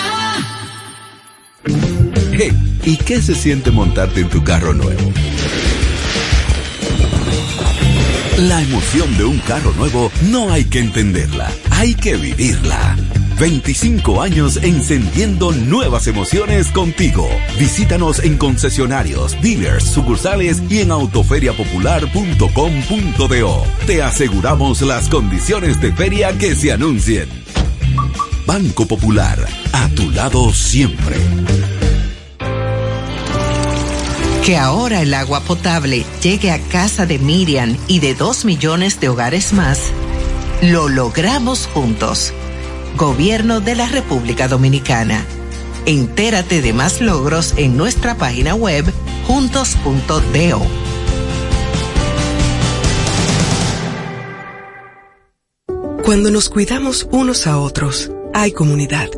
[2.31, 2.52] Hey,
[2.85, 5.11] ¿y qué se siente montarte en tu carro nuevo?
[8.38, 12.95] La emoción de un carro nuevo no hay que entenderla, hay que vivirla.
[13.39, 17.30] 25 años encendiendo nuevas emociones contigo.
[17.59, 23.64] Visítanos en concesionarios, dealers, sucursales y en autoferiapopular.com.do.
[23.85, 27.30] Te aseguramos las condiciones de feria que se anuncien.
[28.47, 29.38] Banco Popular,
[29.72, 31.15] a tu lado siempre.
[34.43, 39.09] Que ahora el agua potable llegue a casa de Miriam y de dos millones de
[39.09, 39.91] hogares más,
[40.61, 42.34] lo logramos juntos.
[42.95, 45.26] Gobierno de la República Dominicana.
[45.85, 48.85] Entérate de más logros en nuestra página web
[49.26, 50.61] juntos.do.
[56.03, 59.09] Cuando nos cuidamos unos a otros, hay comunidad.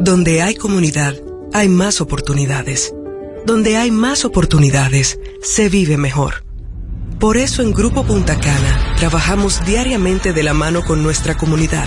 [0.00, 1.14] Donde hay comunidad,
[1.52, 2.94] hay más oportunidades.
[3.44, 6.44] Donde hay más oportunidades, se vive mejor.
[7.20, 11.86] Por eso en Grupo Punta Cana trabajamos diariamente de la mano con nuestra comunidad,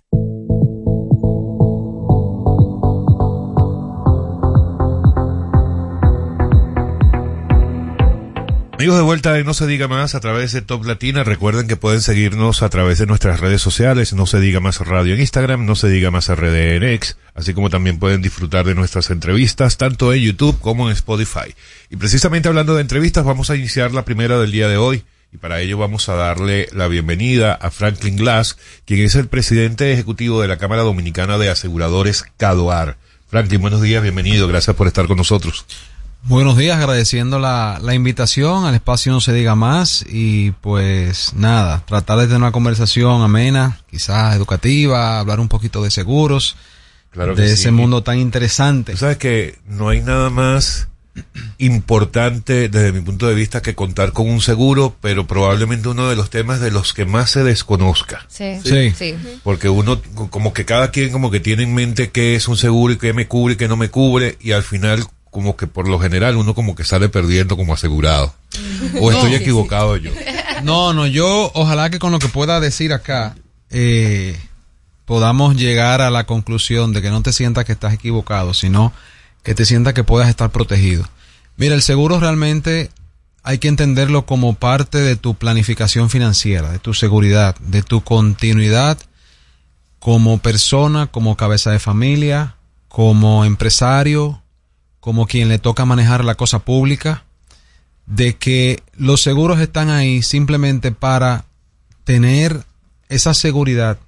[8.82, 11.76] Amigos de vuelta de No se diga más a través de Top Latina, recuerden que
[11.76, 15.68] pueden seguirnos a través de nuestras redes sociales, No se diga más radio en Instagram,
[15.68, 19.78] No se diga más RD en X, así como también pueden disfrutar de nuestras entrevistas
[19.78, 21.54] tanto en YouTube como en Spotify.
[21.92, 25.04] Y precisamente hablando de entrevistas, vamos a iniciar la primera del día de hoy.
[25.32, 29.94] Y para ello vamos a darle la bienvenida a Franklin Glass, quien es el presidente
[29.94, 32.98] ejecutivo de la Cámara Dominicana de Aseguradores CADOAR.
[33.28, 35.68] Franklin, buenos días, bienvenido, gracias por estar con nosotros.
[36.24, 41.84] Buenos días, agradeciendo la, la, invitación al espacio No se diga más y pues nada,
[41.86, 46.58] tratar de tener una conversación amena, quizás educativa, hablar un poquito de seguros,
[47.10, 47.54] claro de sí.
[47.54, 48.92] ese mundo tan interesante.
[48.92, 50.90] Tú sabes que no hay nada más
[51.58, 56.16] importante desde mi punto de vista que contar con un seguro, pero probablemente uno de
[56.16, 58.26] los temas de los que más se desconozca.
[58.28, 58.60] Sí.
[58.64, 58.92] Sí.
[58.92, 59.16] sí.
[59.44, 60.00] Porque uno,
[60.30, 63.12] como que cada quien como que tiene en mente qué es un seguro y qué
[63.12, 66.36] me cubre y qué no me cubre y al final como que por lo general
[66.38, 68.34] uno como que sale perdiendo como asegurado.
[69.00, 69.38] O estoy No.
[69.38, 70.12] equivocado yo.
[70.64, 73.36] No, no, yo ojalá que con lo que pueda decir acá
[73.70, 74.38] eh,
[75.06, 78.94] podamos llegar a la conclusión de que no te sientas que estás equivocado, sino
[79.44, 81.08] que te sientas que puedas estar protegido.
[81.58, 82.92] Mira, el seguro realmente
[83.44, 88.98] hay que entenderlo como parte de tu planificación financiera, de tu seguridad, de tu continuidad
[90.00, 92.56] como persona, como cabeza de familia,
[92.88, 94.41] como empresario,
[95.02, 97.26] como quien le toca manejar la cosa pública,
[98.06, 101.46] de que los seguros están ahí simplemente para
[102.06, 102.64] tener
[103.10, 104.00] esa seguridad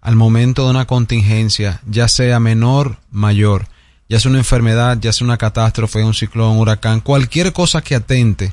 [0.00, 3.68] al momento de una contingencia, ya sea menor, mayor,
[4.08, 7.96] ya sea una enfermedad, ya sea una catástrofe, un ciclón, un huracán, cualquier cosa que
[7.96, 8.52] atente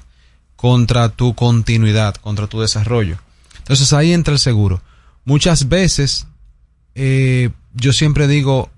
[0.55, 3.17] contra tu continuidad, contra tu desarrollo.
[3.59, 4.81] Entonces ahí entra el seguro.
[5.25, 6.25] Muchas veces,
[6.95, 8.71] eh, yo siempre digo,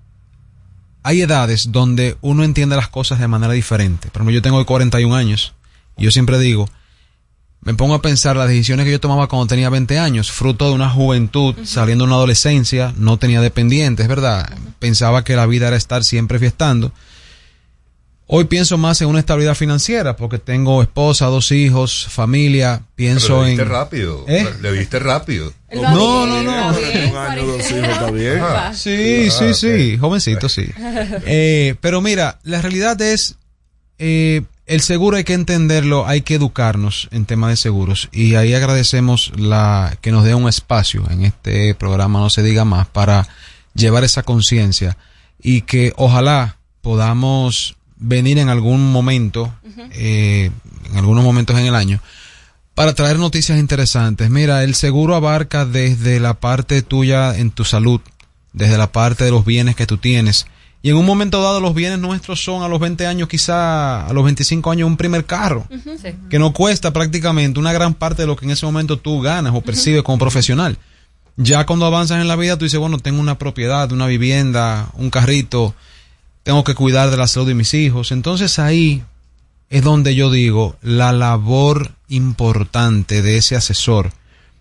[1.06, 4.08] hay edades donde uno entiende las cosas de manera diferente.
[4.10, 5.54] Por ejemplo, yo tengo 41 años
[5.96, 6.68] y yo siempre digo,
[7.60, 10.74] me pongo a pensar las decisiones que yo tomaba cuando tenía 20 años, fruto de
[10.74, 14.52] una juventud, saliendo de una adolescencia, no tenía dependientes, ¿verdad?
[14.80, 16.90] Pensaba que la vida era estar siempre fiestando.
[18.28, 23.50] Hoy pienso más en una estabilidad financiera porque tengo esposa, dos hijos, familia, pienso le
[23.50, 23.68] viste en...
[23.68, 24.24] rápido.
[24.26, 24.44] ¿Eh?
[24.60, 25.52] Le viste rápido.
[25.72, 26.68] No, no, no.
[26.68, 28.40] Un año, dos hijos, está bien.
[28.42, 30.66] Ah, Sí, sí, sí, jovencito, sí.
[31.26, 33.36] Eh, pero mira, la realidad es,
[33.98, 38.54] eh, el seguro hay que entenderlo, hay que educarnos en tema de seguros y ahí
[38.54, 43.28] agradecemos la que nos dé un espacio en este programa, no se diga más, para
[43.74, 44.96] llevar esa conciencia
[45.40, 49.52] y que ojalá podamos venir en algún momento,
[49.92, 50.50] eh,
[50.90, 52.00] en algunos momentos en el año,
[52.74, 54.28] para traer noticias interesantes.
[54.30, 58.00] Mira, el seguro abarca desde la parte tuya en tu salud,
[58.52, 60.46] desde la parte de los bienes que tú tienes.
[60.82, 64.12] Y en un momento dado los bienes nuestros son a los 20 años, quizá a
[64.12, 65.66] los 25 años, un primer carro,
[66.30, 69.54] que no cuesta prácticamente una gran parte de lo que en ese momento tú ganas
[69.54, 70.78] o percibes como profesional.
[71.36, 75.10] Ya cuando avanzas en la vida, tú dices, bueno, tengo una propiedad, una vivienda, un
[75.10, 75.74] carrito,
[76.46, 78.12] tengo que cuidar de la salud de mis hijos.
[78.12, 79.02] Entonces ahí
[79.68, 84.12] es donde yo digo la labor importante de ese asesor.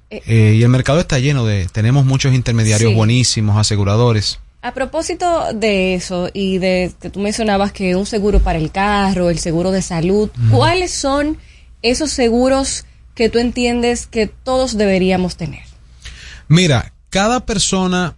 [0.09, 2.95] Eh, y el mercado está lleno de, tenemos muchos intermediarios Sí.
[2.95, 4.39] buenísimos, aseguradores.
[4.63, 9.29] A propósito de eso y de que tú mencionabas que un seguro para el carro,
[9.29, 11.37] el seguro de salud, ¿cuáles son
[11.83, 15.61] esos seguros que tú entiendes que todos deberíamos tener?
[16.47, 18.15] Mira, cada persona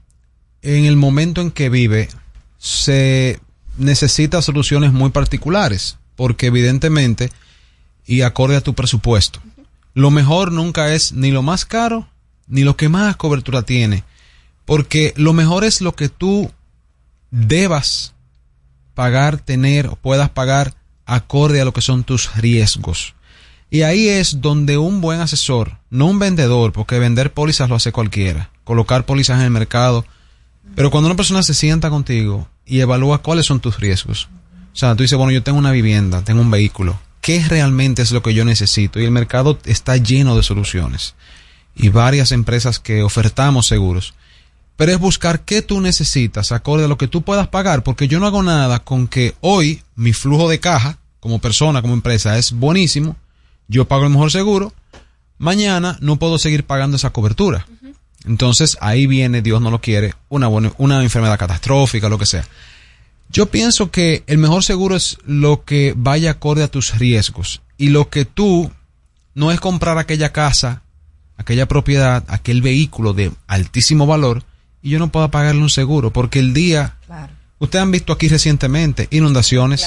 [0.61, 2.07] en el momento en que vive
[2.59, 3.41] se
[3.77, 7.31] necesita soluciones muy particulares, porque evidentemente,
[8.05, 9.39] y acorde a tu presupuesto,
[9.93, 12.07] lo mejor nunca es ni lo más caro,
[12.47, 14.03] ni lo que más cobertura tiene,
[14.65, 16.51] porque lo mejor es lo que tú
[17.31, 18.13] debas
[18.93, 20.73] pagar, tener o puedas pagar
[21.05, 23.15] acorde a lo que son tus riesgos.
[23.69, 27.91] Y ahí es donde un buen asesor, no un vendedor, porque vender pólizas lo hace
[27.91, 30.05] cualquiera, colocar pólizas en el mercado,
[30.75, 34.27] pero cuando una persona se sienta contigo y evalúa cuáles son tus riesgos,
[34.73, 38.11] o sea, tú dices, bueno, yo tengo una vivienda, tengo un vehículo, ¿qué realmente es
[38.11, 38.99] lo que yo necesito?
[38.99, 41.15] Y el mercado está lleno de soluciones
[41.75, 44.13] y varias empresas que ofertamos seguros.
[44.75, 48.19] Pero es buscar qué tú necesitas acorde a lo que tú puedas pagar, porque yo
[48.19, 52.51] no hago nada con que hoy mi flujo de caja, como persona, como empresa, es
[52.51, 53.15] buenísimo,
[53.67, 54.73] yo pago el mejor seguro,
[55.39, 57.65] mañana no puedo seguir pagando esa cobertura.
[58.25, 62.45] Entonces ahí viene, Dios no lo quiere, una, buena- una enfermedad catastrófica, lo que sea.
[63.29, 67.61] Yo pienso que el mejor seguro es lo que vaya acorde a tus riesgos.
[67.77, 68.71] Y lo que tú
[69.35, 70.81] no es comprar aquella casa,
[71.37, 74.43] aquella propiedad, aquel vehículo de altísimo valor
[74.81, 76.95] y yo no puedo pagarle un seguro porque el día,
[77.59, 79.85] ustedes han visto aquí recientemente inundaciones,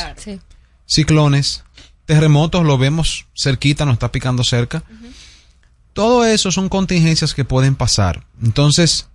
[0.87, 1.65] ciclones,
[2.07, 4.83] terremotos, lo vemos cerquita, nos está picando cerca.
[5.93, 8.25] Todo eso son contingencias que pueden pasar.
[8.43, 9.07] Entonces,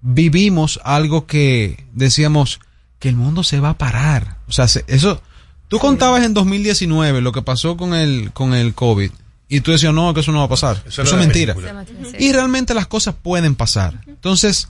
[0.00, 2.60] vivimos algo que decíamos
[2.98, 4.38] que el mundo se va a parar.
[4.48, 5.20] O sea, se- eso,
[5.68, 9.10] tú contabas en 2019 lo que pasó con el, con el COVID
[9.48, 10.82] y tú decías, no, que eso no va a pasar.
[10.86, 11.54] Eso, es mentira.
[11.54, 11.84] película.
[12.18, 14.00] Y realmente las cosas pueden pasar.
[14.06, 14.68] Entonces,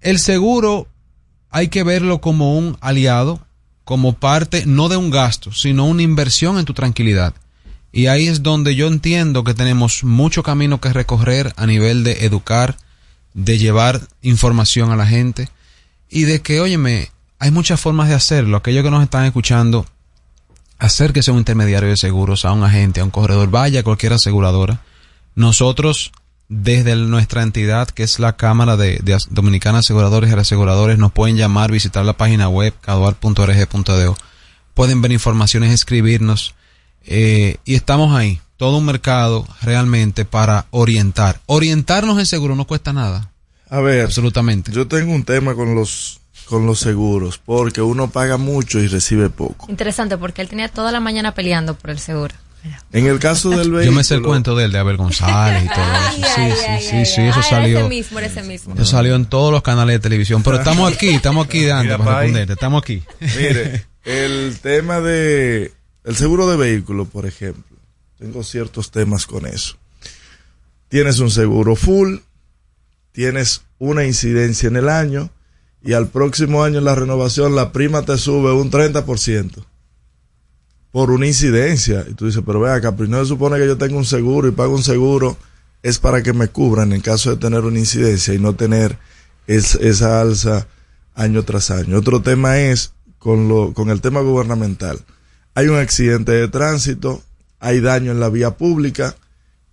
[0.00, 0.86] el seguro
[1.50, 3.40] hay que verlo como un aliado,
[3.84, 7.34] como parte no de un gasto, sino una inversión en tu tranquilidad.
[7.92, 12.24] Y ahí es donde yo entiendo que tenemos mucho camino que recorrer a nivel de
[12.24, 12.76] educar,
[13.34, 15.48] de llevar información a la gente
[16.08, 18.56] y de que, óyeme, hay muchas formas de hacerlo.
[18.56, 19.86] Aquellos que nos están escuchando,
[20.78, 24.12] acérquese a un intermediario de seguros, a un agente, a un corredor, vaya a cualquier
[24.12, 24.82] aseguradora.
[25.34, 26.12] Nosotros,
[26.48, 31.72] desde nuestra entidad, que es la Cámara de, de Aseguradores y Reaseguradores, nos pueden llamar,
[31.72, 34.16] visitar la página web, caduar.org.do.
[34.74, 36.54] Pueden ver informaciones, escribirnos.
[37.06, 41.40] Eh, y estamos ahí, todo un mercado realmente para orientar.
[41.46, 43.30] Orientarnos en seguro no cuesta nada.
[43.68, 44.72] A ver, absolutamente.
[44.72, 46.16] Yo tengo un tema con los
[46.46, 49.66] con los seguros, porque uno paga mucho y recibe poco.
[49.68, 52.34] Interesante, porque él tenía toda la mañana peleando por el seguro.
[52.92, 55.64] En el caso del vehículo, Yo me sé el cuento de él, de Abel González
[55.64, 56.34] y todo eso.
[56.34, 57.78] Sí, sí, sí, sí, eso Ah, era salió.
[57.78, 58.74] ese mismo, era ese mismo.
[58.74, 60.42] Eso salió en todos los canales de televisión.
[60.42, 62.52] Pero estamos aquí, estamos aquí, Dante, para responderte.
[62.54, 63.02] Estamos aquí.
[63.20, 65.72] Mire, el tema de
[66.04, 67.76] el seguro de vehículo, por ejemplo,
[68.18, 69.76] tengo ciertos temas con eso.
[70.88, 72.16] Tienes un seguro full,
[73.12, 75.30] tienes una incidencia en el año
[75.82, 79.64] y al próximo año en la renovación la prima te sube un 30%
[80.90, 82.04] por una incidencia.
[82.08, 84.52] Y tú dices, pero vea acá, primero se supone que yo tengo un seguro y
[84.52, 85.36] pago un seguro
[85.82, 88.98] es para que me cubran en caso de tener una incidencia y no tener
[89.46, 90.66] es- esa alza
[91.14, 91.96] año tras año.
[91.98, 94.98] Otro tema es con, lo, con el tema gubernamental.
[95.54, 97.22] Hay un accidente de tránsito,
[97.58, 99.16] hay daño en la vía pública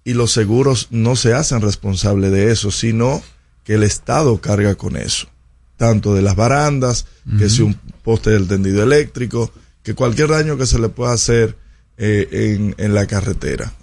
[0.03, 3.21] y los seguros no se hacen responsables de eso, sino
[3.63, 5.27] que el Estado carga con eso.
[5.75, 7.05] Tanto de las barandas,
[7.37, 9.51] que si un poste del tendido eléctrico,
[9.83, 11.55] que cualquier daño que se le pueda hacer
[11.97, 13.73] eh, en, en la carretera.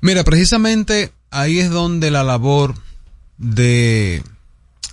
[0.00, 2.74] Mira, precisamente ahí es donde la labor
[3.38, 4.22] de,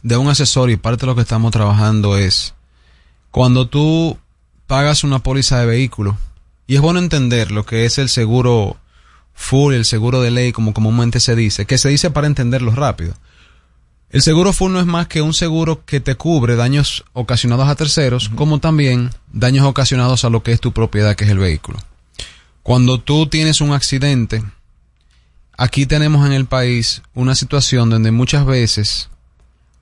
[0.03, 2.53] de un asesor y parte de lo que estamos trabajando es
[3.29, 4.17] cuando tú
[4.71, 6.17] pagas una póliza de vehículo,
[6.65, 8.77] y es bueno entender lo que es el seguro
[9.33, 13.13] full, el seguro de ley, como comúnmente se dice, que se dice para entenderlo rápido.
[14.11, 17.75] El seguro full no es más que un seguro que te cubre daños ocasionados a
[17.75, 21.77] terceros, como también daños ocasionados a lo que es tu propiedad, que es el vehículo.
[22.63, 24.41] Cuando tú tienes un accidente,
[25.57, 29.09] aquí tenemos en el país una situación donde muchas veces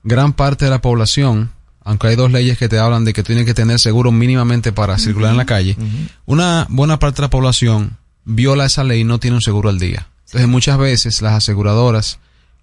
[0.02, 1.52] gran parte de la población,
[1.90, 4.96] aunque hay dos leyes que te hablan de que tienes que tener seguro mínimamente para
[4.96, 5.76] circular en la calle,
[6.24, 9.80] una buena parte de la población viola esa ley y no tiene un seguro al
[9.80, 10.06] día.
[10.26, 12.20] Entonces muchas veces las aseguradoras,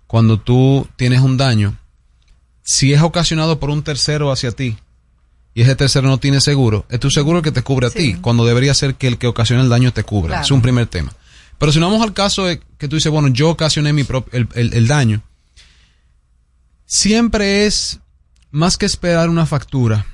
[0.07, 1.77] cuando tú tienes un daño,
[2.63, 4.77] si es ocasionado por un tercero hacia ti
[5.53, 8.13] y ese tercero no tiene seguro, es tu seguro el que te cubre a ti,
[8.21, 10.29] cuando debería ser que el que ocasiona el daño te cubra.
[10.29, 10.45] Claro.
[10.45, 11.11] Es un primer tema.
[11.57, 14.47] Pero si no vamos al caso de que tú dices, bueno, yo ocasioné mi el,
[14.53, 15.21] el- el daño,
[16.85, 17.99] siempre es
[18.51, 20.05] más que esperar una factura.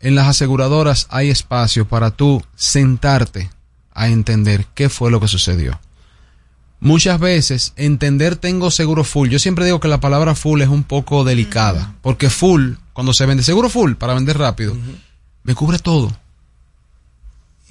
[0.00, 3.50] En las aseguradoras hay espacio para tú sentarte
[3.92, 5.78] a entender qué fue lo que sucedió.
[6.80, 9.28] Muchas veces entender tengo seguro full.
[9.28, 13.26] Yo siempre digo que la palabra full es un poco delicada, porque full, cuando se
[13.26, 14.74] vende seguro full para vender rápido,
[15.42, 16.10] me cubre todo.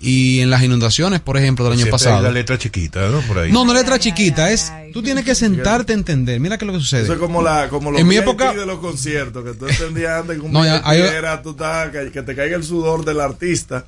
[0.02, 2.18] Y en las inundaciones, por ejemplo, del año Siempre pasado.
[2.18, 3.20] hay la letra chiquita, ¿no?
[3.22, 3.52] Por ahí.
[3.52, 6.40] No, no letra chiquita, es tú tienes que sentarte a entender.
[6.40, 7.04] Mira qué es lo que sucede.
[7.04, 10.22] Eso es como, la, como los en mi época de los conciertos, que tú entendías
[10.22, 13.86] antes un No, ya, hay- era tú estás- que, te caiga el sudor del artista.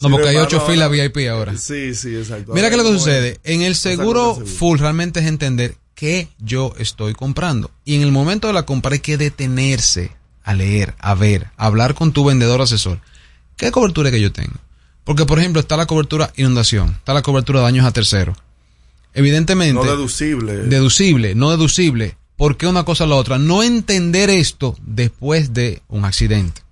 [0.00, 1.54] No, porque hay ocho filas VIP ahora.
[1.58, 2.54] Sí, sí, exacto.
[2.54, 3.38] Mira qué es lo que como sucede.
[3.44, 4.58] En el seguro con el seguro.
[4.58, 7.70] full realmente es entender qué yo estoy comprando.
[7.84, 10.10] Y en el momento de la compra hay que detenerse
[10.42, 12.98] a leer, a ver, a hablar con tu vendedor asesor.
[13.58, 14.54] ¿Qué cobertura es que yo tengo?
[15.04, 18.36] Porque, por ejemplo, está la cobertura inundación, está la cobertura daños a terceros.
[19.14, 19.74] Evidentemente.
[19.74, 20.54] No deducible.
[20.54, 22.16] Deducible, no deducible.
[22.36, 23.38] ¿Por qué una cosa o la otra?
[23.38, 26.62] No entender esto después de un accidente.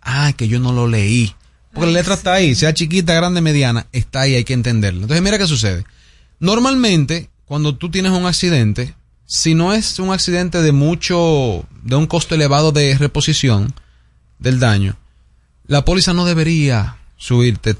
[0.00, 1.34] Ah, que yo no lo leí.
[1.72, 5.02] Porque la letra está ahí, sea chiquita, grande, mediana, está ahí, hay que entenderla.
[5.02, 5.84] Entonces, mira qué sucede.
[6.40, 8.94] Normalmente, cuando tú tienes un accidente,
[9.26, 13.74] si no es un accidente de mucho, de un costo elevado de reposición
[14.38, 14.96] del daño,
[15.66, 17.76] la póliza no debería subirte.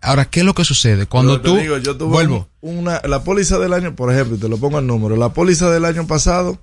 [0.00, 1.06] Ahora, ¿qué es lo que sucede?
[1.06, 4.38] Cuando tú, digo, yo tuve vuelvo, un- una, la póliza del año, por ejemplo, y
[4.38, 6.58] te lo pongo el número, la póliza del año pasado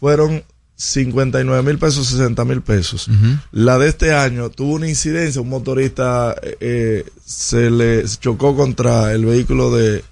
[0.00, 0.42] fueron
[0.76, 3.08] 59 mil pesos, 60 mil pesos.
[3.52, 9.12] La de este año tuvo una incidencia, un motorista eh, eh, se le chocó contra
[9.12, 10.02] el vehículo de,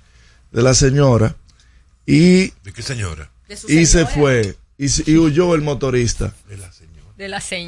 [0.52, 1.34] de la señora
[2.06, 3.30] y, ¿De qué señora?
[3.68, 6.32] y se fue y, se- y huyó el motorista.
[6.48, 7.02] De la señora.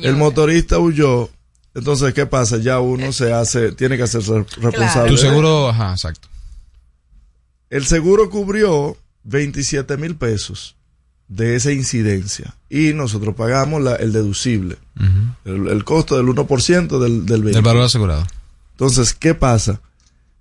[0.09, 1.31] El motorista huyó.
[1.75, 2.59] Entonces, ¿qué pasa?
[2.59, 5.11] Ya uno se hace, tiene que hacerse responsable.
[5.11, 6.29] tu seguro, ajá, exacto.
[7.71, 10.77] El seguro cubrió 27 mil pesos
[11.29, 14.77] de esa incidencia y nosotros pagamos la- el deducible,
[15.45, 17.53] el, el costo del 1% del, del vehículo.
[17.53, 18.27] Del valor asegurado.
[18.73, 19.81] Entonces, ¿qué pasa?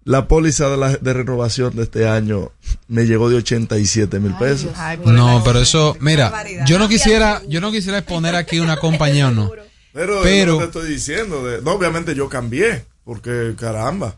[0.03, 2.51] La póliza de, la- de renovación de este año
[2.89, 4.71] me llegó de 87 mil pesos.
[5.05, 6.29] No, pero eso, mira,
[6.67, 9.49] yo no quisiera, yo no quisiera exponer aquí una compañía o no.
[9.93, 11.45] Pero, Pero- lo que te estoy diciendo.
[11.45, 14.15] de- no, obviamente yo cambié, porque caramba.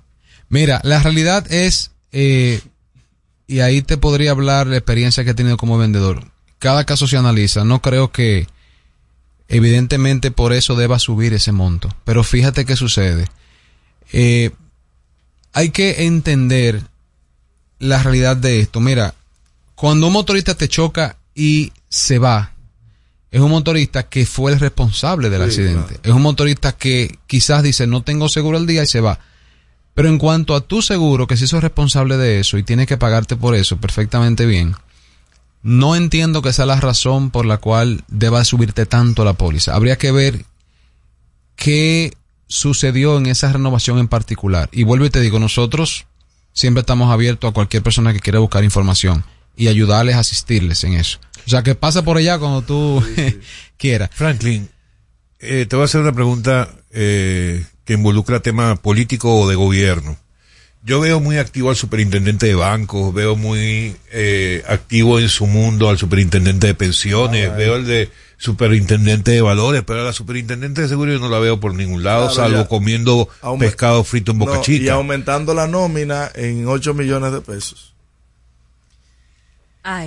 [0.49, 2.61] Mira, la realidad es, eh,
[3.47, 6.31] y ahí te podría hablar la experiencia que he tenido como vendedor.
[6.60, 7.64] Cada caso se analiza.
[7.65, 8.47] No creo que,
[9.47, 11.93] evidentemente, por eso deba subir ese monto.
[12.06, 13.26] Pero fíjate qué sucede.
[14.14, 14.52] Eh,
[15.53, 16.81] hay que entender
[17.80, 18.80] la realidad de esto.
[18.80, 19.14] Mira,
[19.76, 22.53] cuando un motorista te choca y se va,
[23.36, 25.99] es un motorista que fue el responsable del Sí, accidente.
[26.03, 29.20] Es un motorista que quizás dice no tengo seguro al día y se va.
[29.94, 32.95] Pero en cuanto a tu seguro, que si sos responsable de eso y tienes que
[32.95, 34.78] pagarte por eso perfectamente bien,
[35.64, 39.76] no entiendo que sea la razón por la cual deba subirte tanto la póliza.
[39.76, 40.45] Habría que ver
[41.57, 42.14] qué
[42.48, 44.70] sucedió en esa renovación en particular.
[44.72, 46.06] Y vuelvo y te digo, nosotros
[46.53, 49.26] siempre estamos abiertos a cualquier persona que quiera buscar información
[49.57, 51.20] y ayudarles, asistirles en eso.
[51.45, 53.03] O sea, que pasa por allá cuando tú
[53.77, 54.09] quieras.
[54.13, 54.67] Franklin,
[55.39, 60.17] eh, te voy a hacer una pregunta eh, que involucra tema político o de gobierno.
[60.84, 65.89] Yo veo muy activo al superintendente de bancos, veo muy eh, activo en su mundo
[65.89, 70.88] al superintendente de pensiones, veo el de superintendente de valores, pero a la superintendente de
[70.88, 72.67] seguridad yo no la veo por ningún lado, Claro, salvo ya.
[72.67, 77.41] comiendo Aume- pescado frito en No, Boca y aumentando la nómina en 8 millones de
[77.41, 77.94] pesos.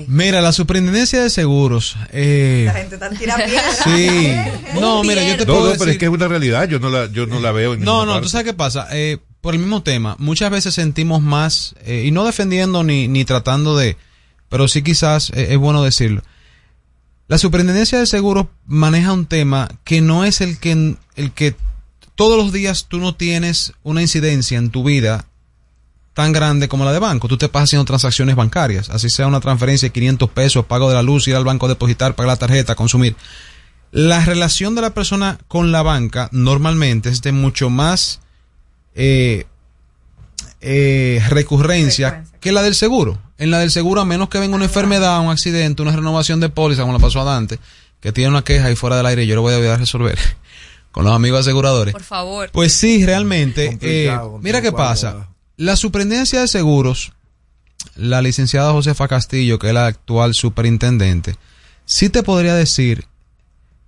[0.09, 1.97] Mira, la superintendencia de seguros.
[2.13, 2.99] Eh, la gente
[3.85, 4.35] Sí.
[4.81, 5.79] No, mira, yo te puedo no, decir...
[5.79, 8.05] pero es que es una realidad, yo no la, yo no la veo en No,
[8.05, 8.89] no, tú sabes qué pasa.
[8.93, 13.25] Eh, por el mismo tema, muchas veces sentimos más, eh, y no defendiendo ni, ni
[13.25, 13.97] tratando de,
[14.49, 16.23] pero sí quizás eh, es bueno decirlo.
[17.29, 21.55] La superintendencia de seguros maneja un tema que no es el que, el que
[22.15, 25.28] todos los días tú no tienes una incidencia en tu vida
[26.19, 27.29] tan grande como la de banco.
[27.29, 30.97] Tú te pasas haciendo transacciones bancarias, así sea una transferencia de 500 pesos, pago de
[30.97, 33.15] la luz, ir al banco a depositar, pagar la tarjeta, consumir.
[33.93, 38.19] La relación de la persona con la banca normalmente es de mucho más
[38.97, 39.47] eh,
[40.61, 43.17] eh, recurrencia que la del seguro.
[43.39, 46.49] En la del seguro, a menos que venga una enfermedad, un accidente, una renovación de
[46.49, 47.61] póliza, como la pasó a Dante,
[48.01, 50.19] que tiene una queja ahí fuera del aire, yo lo voy a a resolver
[50.91, 51.93] con los amigos aseguradores.
[51.93, 52.51] Por favor.
[52.51, 53.79] Pues sí, realmente.
[53.81, 55.29] Eh, mira qué pasa.
[55.59, 57.13] La superintendencia de seguros,
[57.97, 61.35] la licenciada Josefa Castillo, que es la actual superintendente,
[61.85, 63.07] sí te podría decir,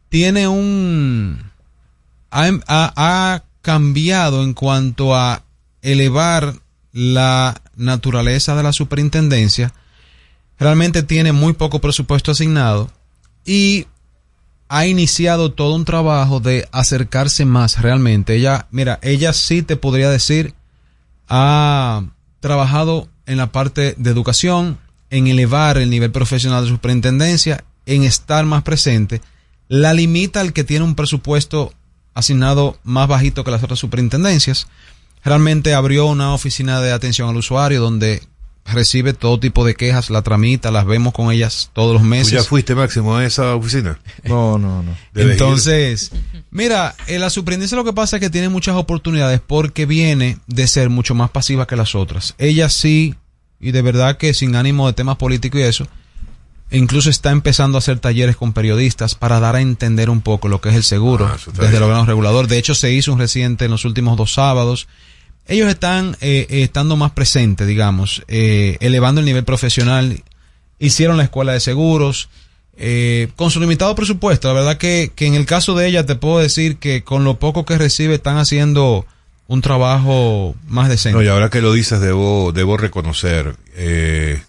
[0.09, 1.53] tiene un...
[2.33, 5.45] ha, ha cambiado en cuanto a
[5.81, 6.57] elevar
[6.93, 9.73] la naturaleza de la superintendencia.
[10.59, 12.91] Realmente tiene muy poco presupuesto asignado
[13.45, 13.87] y
[14.69, 18.35] ha iniciado todo un trabajo de acercarse más realmente.
[18.35, 20.55] Ella, mira, ella sí te podría decir
[21.31, 22.05] ha
[22.41, 24.79] trabajado en la parte de educación,
[25.09, 29.23] en elevar el nivel profesional de superintendencia, en estar más presente,
[29.69, 31.73] la limita al que tiene un presupuesto
[32.13, 34.67] asignado más bajito que las otras superintendencias.
[35.25, 38.23] Realmente abrió una oficina de atención al usuario donde
[38.73, 42.31] recibe todo tipo de quejas, la tramita, las vemos con ellas todos los meses.
[42.31, 43.99] ¿Tú ya fuiste máximo a esa oficina?
[44.25, 44.97] No, no, no.
[45.15, 46.13] Entonces,
[46.51, 50.67] mira, en la superintendencia lo que pasa es que tiene muchas oportunidades porque viene de
[50.67, 52.35] ser mucho más pasiva que las otras.
[52.39, 53.15] Ella sí,
[53.61, 55.87] y de verdad que sin ánimo de temas políticos y eso,
[56.71, 60.61] incluso está empezando a hacer talleres con periodistas para dar a entender un poco lo
[60.61, 62.47] que es el seguro Ah, desde el órgano regulador.
[62.47, 64.89] De hecho, se hizo un reciente en los últimos dos sábados.
[65.47, 70.23] Ellos están eh, eh, estando más presentes, digamos, eh, elevando el nivel profesional.
[70.79, 72.29] Hicieron la escuela de seguros.
[72.83, 76.15] eh, con su limitado presupuesto, la verdad que, que en el caso de ella te
[76.15, 79.05] puedo decir que con lo poco que recibe están haciendo
[79.49, 81.19] un trabajo más decente.
[81.19, 84.41] No, y ahora que lo dices, debo, debo reconocer, eh,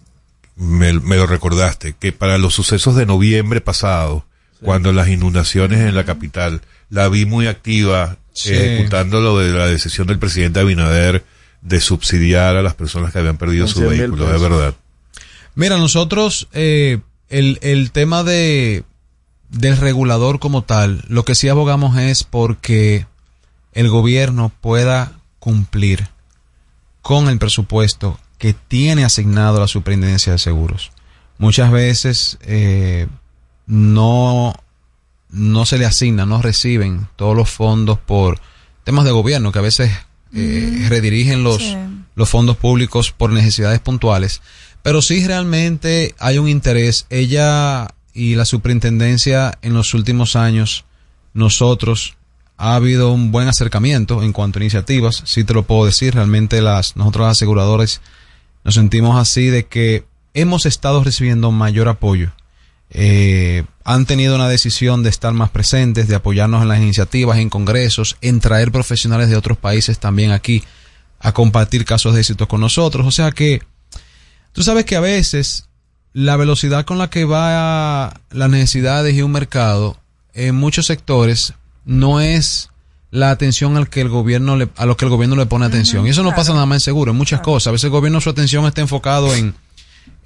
[0.56, 4.26] me, me lo recordaste, que para los sucesos de noviembre pasado,
[4.62, 8.54] cuando las inundaciones en la capital, la vi muy activa, Sí.
[8.54, 11.26] ejecutando lo de la decisión del presidente Abinader
[11.62, 14.76] de subsidiar a las personas que habían perdido su 100 mil vehículo, de verdad.
[15.56, 17.00] Mira, nosotros, eh,
[17.30, 18.84] el, el tema de,
[19.50, 23.06] del regulador como tal, lo que sí abogamos es porque
[23.74, 26.08] el gobierno pueda cumplir
[27.02, 30.92] con el presupuesto que tiene asignado la superintendencia de seguros.
[31.38, 33.08] Muchas veces eh,
[33.66, 34.56] no,
[35.32, 38.40] no se le asigna, no reciben todos los fondos por
[38.84, 39.92] temas de gobierno que a veces
[40.34, 41.78] eh, redirigen los, sí.
[42.16, 44.42] los fondos públicos por necesidades puntuales.
[44.84, 47.06] Pero sí realmente hay un interés.
[47.10, 50.86] Ella y la superintendencia en los últimos años,
[51.34, 52.16] nosotros,
[52.58, 55.24] ha habido un buen acercamiento en cuanto a iniciativas.
[55.26, 56.16] Sí te lo puedo decir.
[56.16, 58.02] Realmente las, nosotros los aseguradores
[58.64, 62.32] nos sentimos así de que hemos estado recibiendo mayor apoyo.
[62.94, 67.50] Eh, han tenido una decisión de estar más presentes, de apoyarnos en las iniciativas, en
[67.50, 70.64] congresos, en traer profesionales de otros países también aquí
[71.20, 73.08] a compartir casos de éxito con nosotros.
[73.08, 73.62] O sea que
[74.52, 75.70] tú sabes que a veces
[76.14, 79.98] la velocidad con la que va las necesidades y un mercado
[80.34, 81.54] en muchos sectores
[81.86, 82.70] no es
[83.10, 86.08] la atención al que el gobierno le, a lo que el gobierno le pone atención.
[86.08, 87.68] y eso no pasa nada más en seguro, en muchas cosas.
[87.68, 89.54] A veces el gobierno su atención está enfocado en,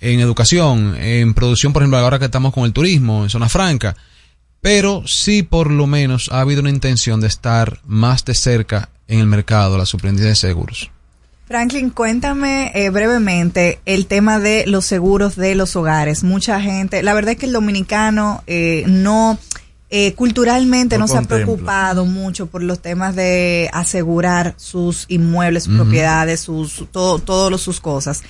[0.01, 3.95] en educación, en producción, por ejemplo, ahora que estamos con el turismo, en zona franca.
[4.61, 9.19] Pero sí, por lo menos, ha habido una intención de estar más de cerca en
[9.19, 10.89] el mercado, la superintendencia de seguros.
[11.47, 16.23] Franklin, cuéntame eh, brevemente el tema de los seguros de los hogares.
[16.23, 19.37] Mucha gente, la verdad es que el dominicano eh, no,
[19.91, 25.65] eh, culturalmente No no, se ha preocupado mucho por los temas de asegurar sus inmuebles,
[25.65, 28.23] sus propiedades, sus, su- todo, todos los- sus cosas.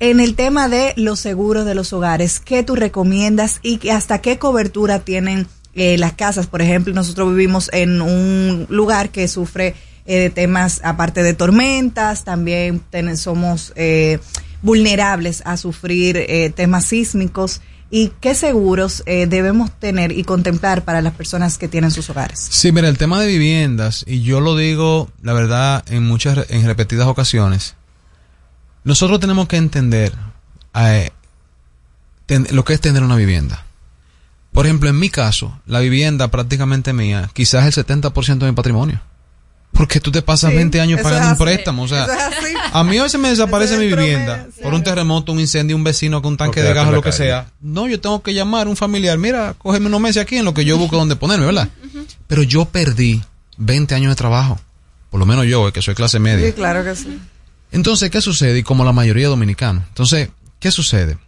[0.00, 4.38] En el tema de los seguros de los hogares, ¿qué tú recomiendas y hasta qué
[4.38, 6.46] cobertura tienen eh, las casas?
[6.46, 9.74] Por ejemplo, nosotros vivimos en un lugar que sufre
[10.06, 12.80] eh, de temas, aparte de tormentas, también
[13.16, 14.20] somos eh,
[14.62, 17.60] vulnerables a sufrir eh, temas sísmicos.
[17.90, 22.46] ¿Y qué seguros eh, debemos tener y contemplar para las personas que tienen sus hogares?
[22.50, 26.66] Sí, mira, el tema de viviendas, y yo lo digo, la verdad, en muchas, en
[26.66, 27.76] repetidas ocasiones,
[28.84, 30.12] nosotros tenemos que entender
[30.74, 31.10] eh,
[32.50, 33.64] lo que es tener una vivienda.
[34.52, 39.00] Por ejemplo, en mi caso, la vivienda prácticamente mía, quizás el 70% de mi patrimonio.
[39.72, 41.82] Porque tú te pasas 20 años pagando un préstamo.
[41.82, 42.06] O sea,
[42.72, 46.20] a mí a veces me desaparece mi vivienda por un terremoto, un incendio, un vecino
[46.22, 47.52] con un tanque de gas o lo que sea.
[47.60, 49.18] No, yo tengo que llamar a un familiar.
[49.18, 51.68] Mira, cógeme unos meses aquí en lo que yo busco donde ponerme, ¿verdad?
[52.26, 53.22] Pero yo perdí
[53.58, 54.58] 20 años de trabajo.
[55.10, 56.46] Por lo menos yo, que soy clase media.
[56.46, 57.18] Sí, claro que sí.
[57.72, 58.58] Entonces, ¿qué sucede?
[58.58, 59.84] Y como la mayoría de dominicanos.
[59.88, 61.18] Entonces, ¿qué sucede?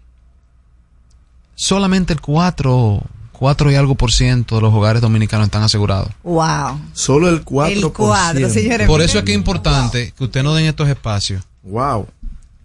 [1.55, 3.03] Solamente el 4,
[3.33, 6.11] 4 y algo por ciento de los hogares dominicanos están asegurados.
[6.23, 6.81] Wow.
[6.95, 8.87] Solo el 4 El 4, señores.
[8.87, 11.43] Por eso es que es importante que usted no den estos espacios.
[11.63, 12.07] Wow.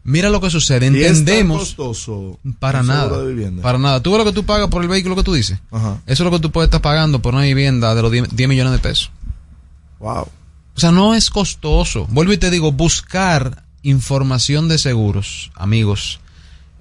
[0.05, 0.85] Mira lo que sucede.
[0.85, 1.59] ¿Y es tan Entendemos.
[1.59, 3.17] costoso Para nada.
[3.61, 4.03] Para nada.
[4.03, 5.59] ¿Tú ves lo que tú pagas por el vehículo que tú dices?
[5.71, 5.97] Ajá.
[6.05, 8.47] Eso es lo que tú puedes estar pagando por una vivienda de los 10, 10
[8.47, 9.11] millones de pesos.
[9.99, 10.27] Wow.
[10.75, 12.05] O sea, no es costoso.
[12.11, 16.19] Vuelvo y te digo, buscar información de seguros, amigos,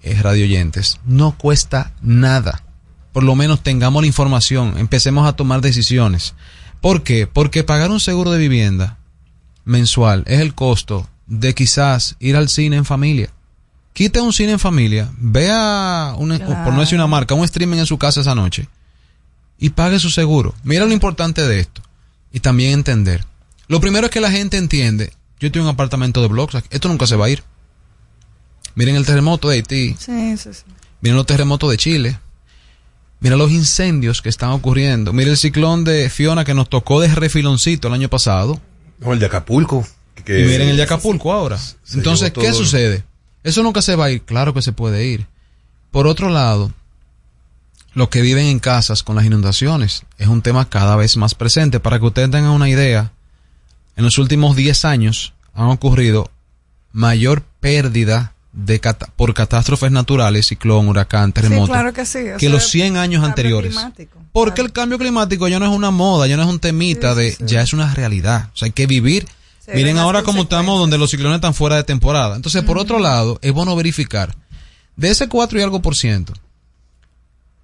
[0.02, 2.62] eh, radioyentes, no cuesta nada.
[3.12, 6.35] Por lo menos tengamos la información, empecemos a tomar decisiones.
[6.81, 7.26] ¿Por qué?
[7.26, 8.98] Porque pagar un seguro de vivienda
[9.64, 13.31] mensual es el costo de quizás ir al cine en familia.
[13.93, 17.86] Quite un cine en familia, vea, una, por no decir una marca, un streaming en
[17.86, 18.68] su casa esa noche
[19.59, 20.55] y pague su seguro.
[20.64, 21.82] Mira lo importante de esto
[22.32, 23.24] y también entender.
[23.68, 27.06] Lo primero es que la gente entiende, yo tengo un apartamento de blocks, esto nunca
[27.06, 27.43] se va a ir.
[28.74, 30.62] Miren el terremoto de Haití, Sí, sí, sí.
[31.01, 32.19] miren los terremotos de Chile,
[33.20, 37.15] miren los incendios que están ocurriendo, miren el ciclón de Fiona que nos tocó de
[37.15, 38.61] refiloncito el año pasado.
[39.02, 39.86] O el de Acapulco.
[40.24, 41.59] que- y miren el de Acapulco ahora.
[41.93, 42.55] Entonces, ¿qué todo.
[42.55, 43.05] sucede?
[43.43, 45.27] Eso nunca se va a ir, claro que se puede ir.
[45.90, 46.73] Por otro lado,
[47.93, 51.78] los que viven en casas con las inundaciones es un tema cada vez más presente.
[51.78, 53.12] Para que ustedes tengan una idea,
[53.96, 56.30] en los últimos 10 años han ocurrido
[56.92, 62.18] mayor pérdida de cata- por catástrofes naturales, ciclón, huracán, terremoto, Sí, claro que sí.
[62.18, 63.74] O que sea, los 100 años anteriores.
[64.32, 67.36] Porque el cambio climático ya no es una moda, ya no es un temita de,
[67.40, 68.50] ya es una realidad.
[68.54, 69.26] O sea, hay que vivir.
[69.64, 72.36] Se Miren ahora cómo estamos donde los ciclones están fuera de temporada.
[72.36, 74.36] Entonces, por otro lado, es bueno verificar.
[74.96, 76.32] De ese 4 y algo por ciento,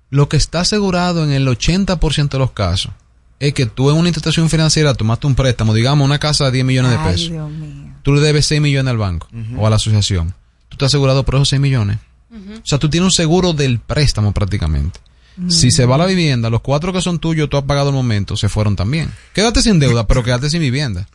[0.08, 2.92] lo que está asegurado en el 80% de los casos
[3.40, 6.64] es que tú en una institución financiera tomaste un préstamo, digamos una casa de 10
[6.64, 7.30] millones de Ay, pesos.
[7.30, 7.94] Dios mío.
[8.02, 10.34] Tú le debes 6 millones al banco o a la asociación.
[10.68, 11.98] Tú estás asegurado por esos 6 millones.
[12.32, 15.00] O sea, tú tienes un seguro del préstamo prácticamente.
[15.48, 18.36] Si se va la vivienda, los cuatro que son tuyos, tú has pagado el momento,
[18.36, 19.10] se fueron también.
[19.32, 21.08] Quédate sin deuda, pero quédate sin vivienda.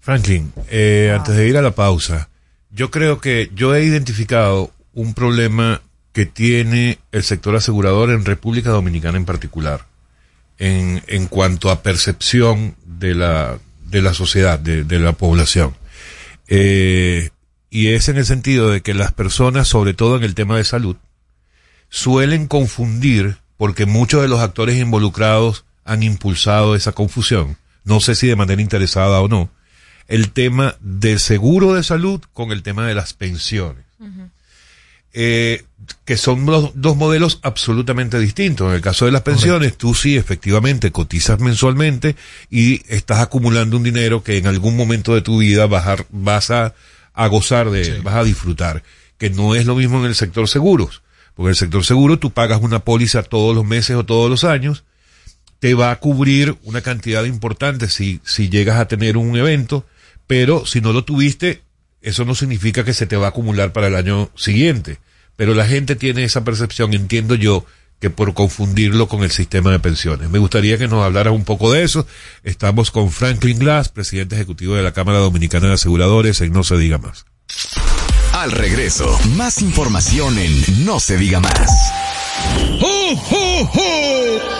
[0.00, 2.28] Franklin, eh, antes de ir a la pausa,
[2.70, 5.82] yo creo que yo he identificado un problema
[6.12, 9.86] que tiene el sector asegurador en República Dominicana en particular,
[10.58, 15.74] en, en cuanto a percepción de la, de la sociedad, de, de la población.
[16.48, 17.30] Eh,
[17.70, 20.64] y es en el sentido de que las personas, sobre todo en el tema de
[20.64, 20.96] salud,
[21.88, 28.26] suelen confundir, porque muchos de los actores involucrados han impulsado esa confusión, no sé si
[28.26, 29.50] de manera interesada o no,
[30.08, 33.84] el tema del seguro de salud con el tema de las pensiones.
[35.12, 35.64] Eh,
[36.04, 38.68] que son los dos modelos absolutamente distintos.
[38.68, 42.16] En el caso de las pensiones, tú sí efectivamente cotizas mensualmente
[42.50, 46.50] y estás acumulando un dinero que en algún momento de tu vida vas a, vas
[46.50, 46.74] a,
[47.14, 48.82] a gozar de, vas a disfrutar.
[49.18, 51.02] Que no es lo mismo en el sector seguros.
[51.34, 54.44] Porque en el sector seguro tú pagas una póliza todos los meses o todos los
[54.44, 54.84] años,
[55.58, 59.86] te va a cubrir una cantidad importante si, si llegas a tener un evento,
[60.26, 61.62] pero si no lo tuviste,
[62.02, 64.98] eso no significa que se te va a acumular para el año siguiente.
[65.36, 67.64] Pero la gente tiene esa percepción, entiendo yo,
[68.00, 70.28] que por confundirlo con el sistema de pensiones.
[70.30, 72.06] Me gustaría que nos hablaras un poco de eso.
[72.42, 76.76] Estamos con Franklin Glass, presidente ejecutivo de la Cámara Dominicana de Aseguradores, en No se
[76.76, 77.24] diga más.
[78.32, 81.70] Al regreso, más información en No se diga más.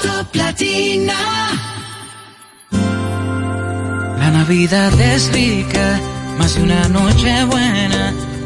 [0.03, 1.15] Top Latina.
[4.19, 6.01] La Navidad es rica,
[6.39, 8.36] más de una noche buena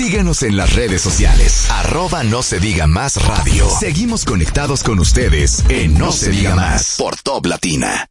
[0.08, 1.70] Síguenos en las redes sociales.
[1.70, 3.70] Arroba no se diga más radio.
[3.78, 8.08] Seguimos conectados con ustedes en No, se, diga más por Top Latina.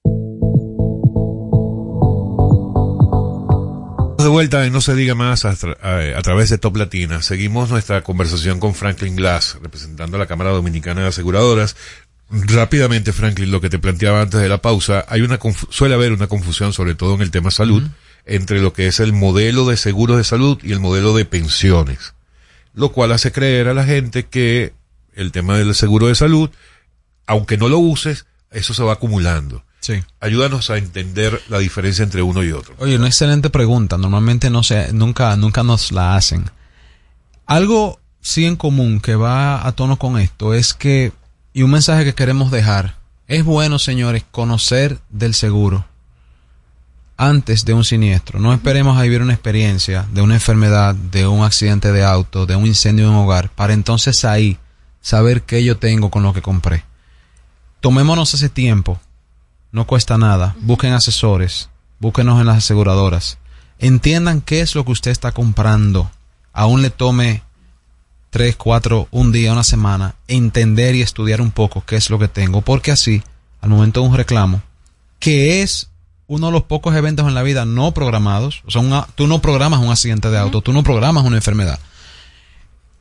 [4.27, 7.23] De vuelta en No se diga más a, tra- a- a través de Top Latina.
[7.23, 11.77] Seguimos nuestra conversación con Franklin Glass, representando a la Cámara Dominicana de Aseguradoras.
[12.28, 15.39] Rápidamente, Franklin, lo que te planteaba antes de la pausa, hay una
[15.70, 17.85] suele haber una confusión, sobre todo en el tema salud,
[18.24, 22.15] entre lo que es el modelo de seguros de salud y el modelo de pensiones.
[22.74, 24.73] Lo cual hace creer a la gente que
[25.15, 26.51] el tema del seguro de salud,
[27.28, 29.65] aunque no lo uses, eso se va acumulando.
[29.86, 30.02] Sí.
[30.18, 32.74] Ayúdanos a entender la diferencia entre uno y otro.
[32.78, 33.96] Oye, una excelente pregunta.
[33.96, 36.50] Normalmente no se, nunca, nunca nos la hacen.
[37.46, 41.12] Algo sí en común que va a tono con esto es que,
[41.52, 42.96] y un mensaje que queremos dejar,
[43.28, 45.86] es bueno, señores, conocer del seguro
[47.16, 48.40] antes de un siniestro.
[48.40, 52.56] No esperemos a vivir una experiencia de una enfermedad, de un accidente de auto, de
[52.56, 54.58] un incendio en un hogar, para entonces ahí
[55.00, 56.82] saber qué yo tengo con lo que compré.
[57.80, 59.00] Tomémonos ese tiempo.
[59.77, 60.57] No cuesta nada.
[60.61, 61.69] Busquen asesores.
[62.01, 63.36] Búsquenos en las aseguradoras.
[63.78, 66.11] Entiendan qué es lo que usted está comprando.
[66.55, 67.43] Aún le tome
[68.31, 72.27] tres, cuatro, un día, una semana, entender y estudiar un poco qué es lo que
[72.27, 72.62] tengo.
[72.62, 73.23] Porque así,
[73.61, 74.62] al momento de un reclamo,
[75.19, 75.90] que es
[76.27, 79.43] uno de los pocos eventos en la vida no programados, o sea, una- tú no
[79.43, 81.78] programas un accidente de auto, tú no programas una enfermedad.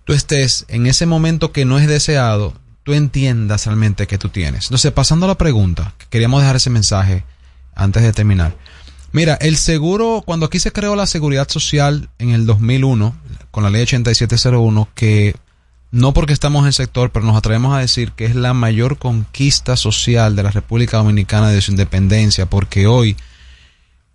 [0.03, 2.53] Tú estés en ese momento que no es deseado,
[2.85, 4.65] tú entiendas realmente que tú tienes.
[4.65, 7.23] Entonces, pasando a la pregunta, que queríamos dejar ese mensaje
[7.73, 8.55] antes de terminar.
[9.11, 13.15] Mira, el seguro, cuando aquí se creó la seguridad social en el 2001,
[13.49, 15.35] con la ley 8701, que
[15.89, 18.99] no porque estamos en el sector, pero nos atrevemos a decir que es la mayor
[18.99, 23.17] conquista social de la República Dominicana de su independencia, porque hoy,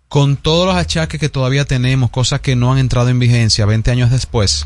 [0.07, 3.91] con todos los achaques que todavía tenemos, cosas que no han entrado en vigencia 20
[3.91, 4.65] años después,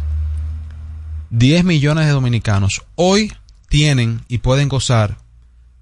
[1.31, 3.33] 10 millones de dominicanos hoy
[3.75, 5.17] tienen y pueden gozar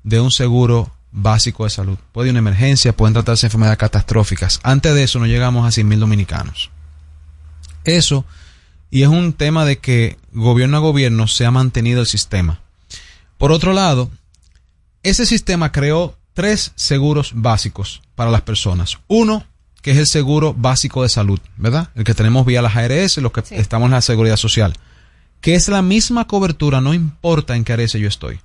[0.01, 1.99] de un seguro básico de salud.
[2.11, 4.59] Puede una emergencia, pueden tratarse de enfermedades catastróficas.
[4.63, 6.71] Antes de eso no llegamos a 100 mil dominicanos.
[7.83, 8.25] Eso,
[8.89, 12.61] y es un tema de que gobierno a gobierno se ha mantenido el sistema.
[13.37, 14.09] Por otro lado,
[15.03, 18.97] ese sistema creó tres seguros básicos para las personas.
[19.07, 19.45] Uno,
[19.83, 21.89] que es el seguro básico de salud, ¿verdad?
[21.93, 24.73] El que tenemos vía las ARS, los que estamos en la seguridad social.
[25.43, 28.39] Que es la misma cobertura, no importa en qué ARS yo estoy.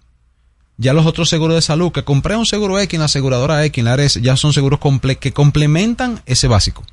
[0.79, 3.79] Ya los otros seguros de salud, que compré un seguro X en la aseguradora X,
[3.79, 6.85] en la ARS, ya son seguros comple que complementan ese básico.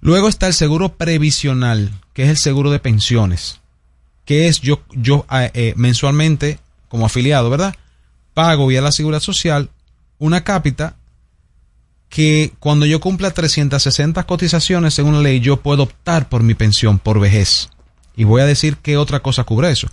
[0.00, 3.60] Luego está el seguro previsional, que es el seguro de pensiones,
[4.24, 6.58] que es yo, yo eh, eh, mensualmente,
[6.88, 7.74] como afiliado, ¿verdad?
[8.32, 9.68] Pago vía la seguridad social
[10.18, 10.96] una cápita
[12.08, 16.98] que cuando yo cumpla 360 cotizaciones según la ley, yo puedo optar por mi pensión
[16.98, 17.68] por vejez.
[18.16, 19.88] Y voy a decir qué otra cosa cubre eso.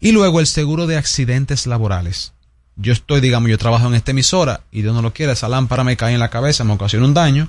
[0.00, 2.32] Y luego el seguro de accidentes laborales.
[2.76, 5.84] Yo estoy, digamos, yo trabajo en esta emisora y Dios no lo quiere, esa lámpara
[5.84, 7.48] me cae en la cabeza, me ocasiona un daño,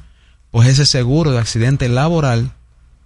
[0.52, 2.52] pues ese seguro de accidente laboral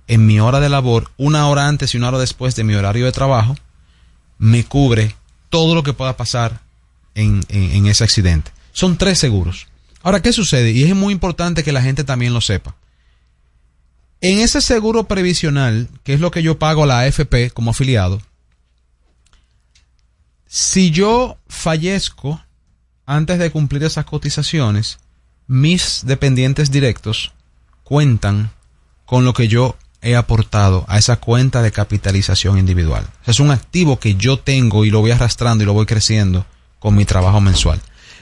[0.07, 3.05] en mi hora de labor, una hora antes y una hora después de mi horario
[3.05, 3.55] de trabajo,
[4.37, 5.15] me cubre
[5.49, 6.59] todo lo que pueda pasar
[7.15, 8.51] en- en ese accidente.
[8.73, 9.67] Son tres seguros.
[10.03, 10.71] Ahora, ¿qué sucede?
[10.71, 12.75] Y es muy importante que la gente también lo sepa.
[14.21, 18.21] En ese seguro previsional, que es lo que yo pago a la AFP como afiliado,
[20.45, 22.41] si yo fallezco
[23.05, 24.99] antes de cumplir esas cotizaciones,
[25.47, 27.33] mis dependientes directos
[27.83, 28.51] cuentan
[29.05, 33.07] con lo que yo he aportado a esa cuenta de capitalización individual.
[33.25, 36.45] Es un activo que yo tengo y lo voy arrastrando y lo voy creciendo
[36.79, 37.81] con mi trabajo mensual.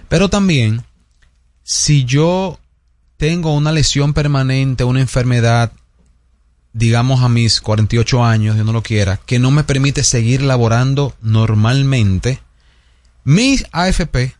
[0.09, 0.83] Pero también,
[1.63, 2.59] si yo
[3.17, 5.71] tengo una lesión permanente, una enfermedad
[6.77, 11.15] digamos a mis 48 años, Dios no lo quiera, que no me permite seguir laborando
[11.21, 12.39] normalmente,
[13.23, 14.35] mi AFP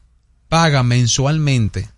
[0.47, 1.89] paga mensualmente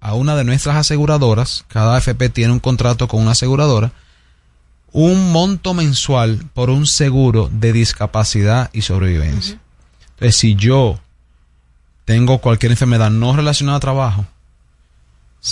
[0.00, 3.92] a una de nuestras aseguradoras, cada AFP tiene un contrato con una aseguradora,
[4.92, 9.60] un monto mensual por un seguro de discapacidad y sobrevivencia.
[10.10, 11.00] Entonces, si yo
[12.04, 14.26] tengo cualquier enfermedad no relacionada a trabajo,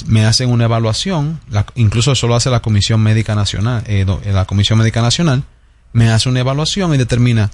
[0.06, 1.40] me hacen una evaluación,
[1.74, 5.44] incluso eso lo hace la Comisión Médica Nacional, eh, eh, la Comisión Médica Nacional,
[5.92, 7.50] me hace una evaluación y determina,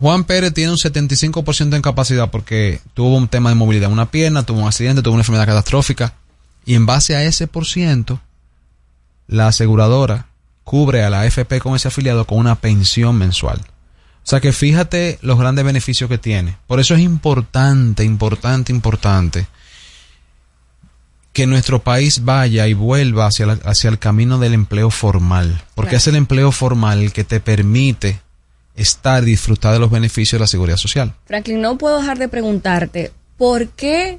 [0.00, 4.44] Juan Pérez tiene un 75% de incapacidad porque tuvo un tema de movilidad una pierna,
[4.44, 6.14] tuvo un accidente, tuvo una enfermedad catastrófica,
[6.64, 8.20] y en base a ese por ciento,
[9.26, 10.26] la aseguradora
[10.64, 13.60] cubre a la AFP con ese afiliado con una pensión mensual.
[14.24, 16.56] O sea que fíjate los grandes beneficios que tiene.
[16.68, 19.48] Por eso es importante, importante, importante
[21.32, 25.62] que nuestro país vaya y vuelva hacia, la- hacia el camino del empleo formal.
[25.74, 25.98] Porque Claro.
[25.98, 28.20] es el empleo formal el que te permite
[28.76, 31.14] estar y disfrutar de los beneficios de la seguridad social.
[31.26, 34.18] Franklin, no puedo dejar de preguntarte, ¿por qué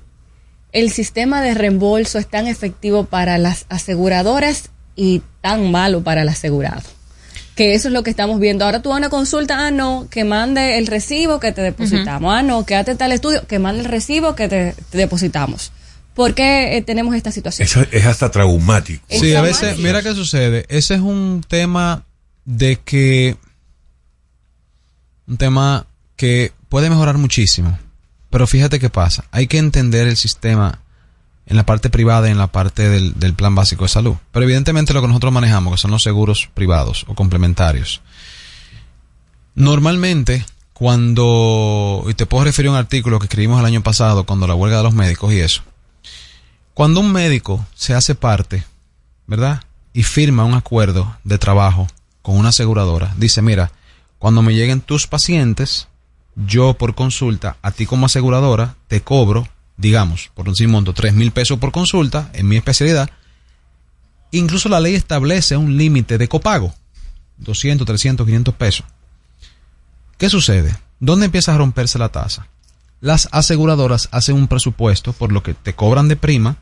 [0.71, 6.29] el sistema de reembolso es tan efectivo para las aseguradoras y tan malo para el
[6.29, 6.81] asegurado?
[7.55, 8.65] Que eso es lo que estamos viendo.
[8.65, 12.33] Ahora tú vas a una consulta, ah, no, que mande el recibo que te depositamos.
[12.33, 15.71] Ah, no, quédate tal estudio, que mande el recibo que te, te depositamos.
[16.13, 17.67] ¿Por qué eh, tenemos esta situación?
[17.67, 19.03] Eso es hasta traumático.
[19.09, 20.65] Sí, a veces, mira qué sucede.
[20.69, 22.05] Ese es un tema
[22.45, 23.37] de que.
[25.27, 27.77] Un tema que puede mejorar muchísimo.
[28.29, 29.25] Pero fíjate qué pasa.
[29.31, 30.79] Hay que entender el sistema
[31.45, 34.15] en la parte privada y en la parte del, del plan básico de salud.
[34.31, 38.01] Pero evidentemente lo que nosotros manejamos, que son los seguros privados o complementarios.
[39.55, 42.05] Normalmente, cuando.
[42.07, 44.77] Y te puedo referir a un artículo que escribimos el año pasado, cuando la huelga
[44.77, 45.63] de los médicos y eso.
[46.73, 48.63] Cuando un médico se hace parte,
[49.27, 49.61] ¿verdad?
[49.93, 51.87] Y firma un acuerdo de trabajo
[52.23, 53.71] con una aseguradora, dice, mira,
[54.17, 55.87] cuando me lleguen tus pacientes,
[56.35, 59.47] yo por consulta, a ti como aseguradora, te cobro,
[59.77, 63.09] digamos, por un monto, tres mil pesos por consulta en mi especialidad.
[64.31, 66.73] Incluso la ley establece un límite de copago,
[67.37, 68.85] 200, 300, 500 pesos.
[70.17, 70.75] ¿Qué sucede?
[70.99, 72.47] ¿Dónde empieza a romperse la tasa?
[73.03, 76.55] Las aseguradoras hacen un presupuesto por lo que te cobran de prima.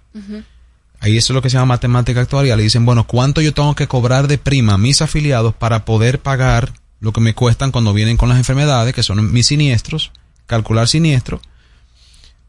[0.99, 2.59] Ahí eso es lo que se llama matemática actuarial.
[2.59, 6.19] Y dicen, bueno, ¿cuánto yo tengo que cobrar de prima a mis afiliados para poder
[6.19, 10.11] pagar lo que me cuestan cuando vienen con las enfermedades, que son mis siniestros,
[10.47, 11.41] calcular siniestro,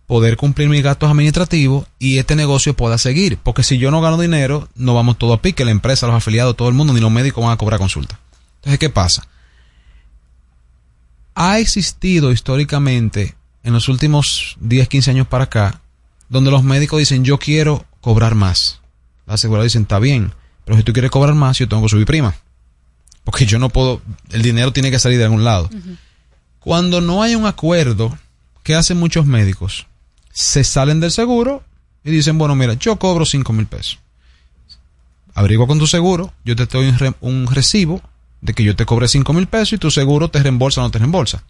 [0.06, 3.36] poder cumplir mis gastos administrativos y este negocio pueda seguir?
[3.36, 6.56] Porque si yo no gano dinero, no vamos todo a pique, la empresa, los afiliados,
[6.56, 8.18] todo el mundo, ni los médicos van a cobrar consulta.
[8.56, 9.28] Entonces, ¿qué pasa?
[11.34, 15.80] ha existido históricamente en los últimos 10, 15 años para acá,
[16.28, 18.80] donde los médicos dicen yo quiero cobrar más.
[19.26, 20.32] Las aseguradoras dicen está bien,
[20.64, 22.34] pero si tú quieres cobrar más, yo tengo que subir prima.
[23.24, 25.70] Porque yo no puedo, el dinero tiene que salir de algún lado.
[26.58, 28.16] Cuando no hay un acuerdo,
[28.62, 29.86] ¿qué hacen muchos médicos?
[30.32, 31.62] Se salen del seguro
[32.04, 33.98] y dicen, bueno, mira, yo cobro 5 mil pesos.
[35.34, 38.02] Averigua con tu seguro, yo te doy un, re- un recibo
[38.40, 40.90] de que yo te cobré 5 mil pesos y tu seguro te reembolsa o no
[40.90, 41.42] te reembolsa.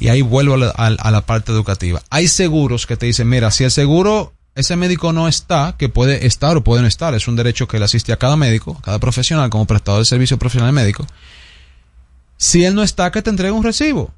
[0.00, 2.00] Y ahí vuelvo a la, a- la parte educativa.
[2.08, 6.24] Hay seguros que te dicen, mira, si el seguro, ese médico no está, que puede
[6.26, 9.00] estar o puede no estar, es un derecho que le asiste a cada médico, cada
[9.00, 11.04] profesional como prestador de servicio profesional médico.
[12.36, 14.14] Si él no está, que te entregue un recibo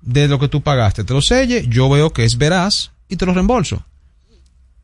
[0.00, 1.04] de lo que tú pagaste.
[1.04, 3.84] Te lo selle, yo veo que es veraz y te lo reembolso.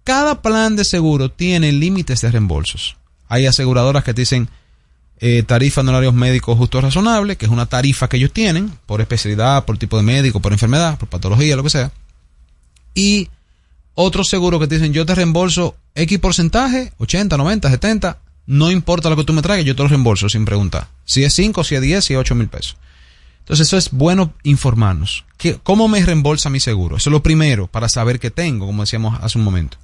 [0.04, 2.96] Cada plan de seguro tiene límites de reembolsos.
[3.28, 4.48] Hay aseguradoras que te dicen
[5.20, 9.00] eh, tarifa de honorarios médicos justo razonable, que es una tarifa que ellos tienen por
[9.00, 11.92] especialidad, por tipo de médico, por enfermedad, por patología, lo que sea.
[12.94, 13.28] Y
[13.94, 19.10] otros seguros que te dicen yo te reembolso X porcentaje, 80, 90, 70, no importa
[19.10, 20.88] lo que tú me traigas, yo te lo reembolso sin preguntar.
[21.04, 22.76] Si es 5, si es 10, si es 8 mil pesos.
[23.40, 25.24] Entonces eso es bueno informarnos.
[25.36, 26.96] ¿Qué- ¿Cómo me reembolsa mi seguro?
[26.96, 29.78] Eso es lo primero para saber qué tengo, como decíamos hace un momento.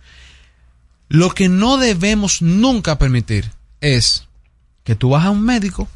[1.09, 3.51] Lo que no debemos nunca permitir
[3.81, 4.27] es
[4.85, 5.89] que tú vas a un médico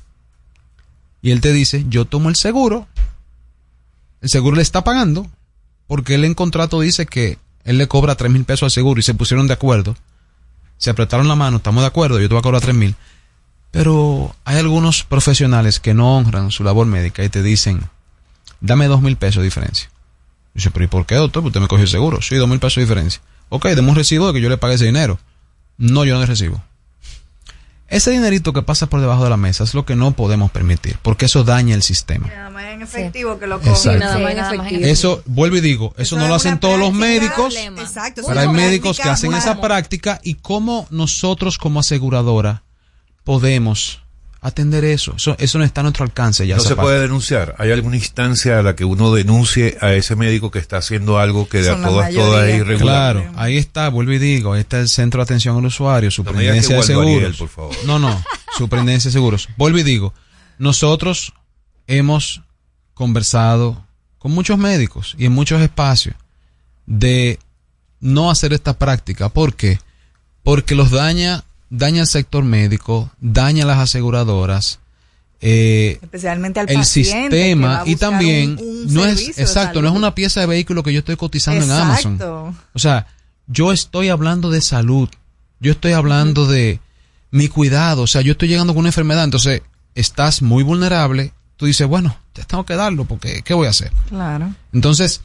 [1.23, 2.87] y él te dice, yo tomo el seguro,
[4.21, 5.27] el seguro le está pagando,
[5.87, 9.03] porque él en contrato dice que él le cobra tres mil pesos al seguro y
[9.03, 9.97] se pusieron de acuerdo,
[10.79, 12.95] se apretaron la mano, estamos de acuerdo, yo te voy a cobrar tres mil.
[13.71, 17.83] Pero hay algunos profesionales que no honran su labor médica y te dicen,
[18.61, 19.91] dame dos mil pesos de diferencia.
[20.55, 21.43] Dice, pero ¿y por qué, doctor?
[21.43, 22.23] Pues Usted me cogió el seguro.
[22.23, 23.21] Sí, dos mil pesos de diferencia.
[23.51, 25.19] Ok, deme un recibo de que yo le pague ese dinero.
[25.77, 26.63] No, yo no le recibo.
[27.89, 30.99] Ese dinerito que pasa por debajo de la mesa es lo que no podemos permitir,
[31.01, 32.29] porque eso daña el sistema.
[32.29, 33.83] Nada más en efectivo que lo Exacto.
[33.83, 33.99] cogen.
[34.01, 34.87] Nada más en efectivo.
[34.87, 38.23] Eso, vuelvo y digo, eso, no lo hacen todos los médicos, Exacto.
[38.27, 42.63] pero hay médicos que hacen esa práctica y cómo nosotros como aseguradora
[43.25, 44.03] podemos
[44.41, 45.15] atender eso.
[45.17, 46.57] Eso, eso no está a nuestro alcance ya.
[46.57, 46.83] no se parte.
[46.83, 47.55] puede denunciar.
[47.59, 51.49] ¿Hay alguna instancia a la que uno denuncie a ese médico que está haciendo algo
[51.49, 53.17] que de a Son todas, todas es irregular?
[53.17, 56.77] Claro, ahí está, vuelvo y digo, ahí está el Centro de Atención al Usuario, Superintendencia
[56.77, 57.17] digas de Seguros.
[57.17, 57.77] Ariel, por favor.
[57.85, 58.25] No, no,
[58.57, 59.49] Superintendencia de Seguros.
[59.57, 60.15] Vuelvo y digo,
[60.59, 61.33] nosotros
[61.87, 62.43] hemos
[62.95, 63.85] conversado
[64.19, 66.15] con muchos médicos y en muchos espacios
[66.87, 67.39] de
[68.01, 69.29] no hacer esta práctica.
[69.29, 69.79] ¿Por qué?
[70.43, 74.79] Porque los daña, daña el sector médico, daña las aseguradoras,
[75.41, 80.15] eh, Especialmente al el sistema y también un- un no es exacto, no es una
[80.15, 81.71] pieza de vehículo que yo estoy cotizando en.
[81.71, 82.19] Amazon.
[82.73, 83.07] O sea,
[83.47, 85.09] yo estoy hablando de salud,
[85.61, 86.81] yo estoy hablando de
[87.31, 89.63] mi cuidado, o sea, yo estoy llegando con una enfermedad, entonces
[89.95, 93.93] estás muy vulnerable, tú dices, bueno, te tengo que darlo porque ¿qué voy a hacer?
[94.09, 94.53] Claro.
[94.73, 95.21] Entonces,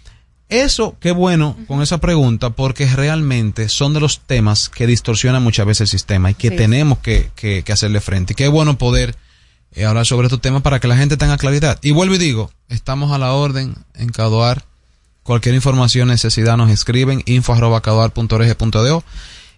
[0.50, 5.66] eso, qué bueno con esa pregunta, porque realmente son de los temas que distorsionan muchas
[5.66, 6.56] veces el sistema y que Sí.
[6.56, 8.34] tenemos que, que- que hacerle frente.
[8.34, 9.16] Y qué bueno poder
[9.76, 11.80] eh, hablar sobre estos temas para que la gente tenga claridad.
[11.82, 14.64] Y vuelvo y digo, estamos a la orden en Caduar.
[15.24, 17.82] Cualquier información, necesidad, nos escriben info arroba.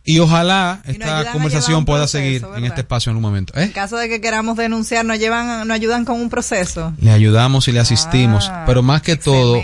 [0.07, 3.53] Y ojalá esta conversación un pueda seguir en este espacio en algún momento.
[3.60, 3.64] ¿Eh?
[3.64, 6.94] En caso de que queramos denunciar, nos llevan, nos ayudan con un proceso.
[7.02, 9.60] Le ayudamos y le asistimos, Ah, pero más que todo.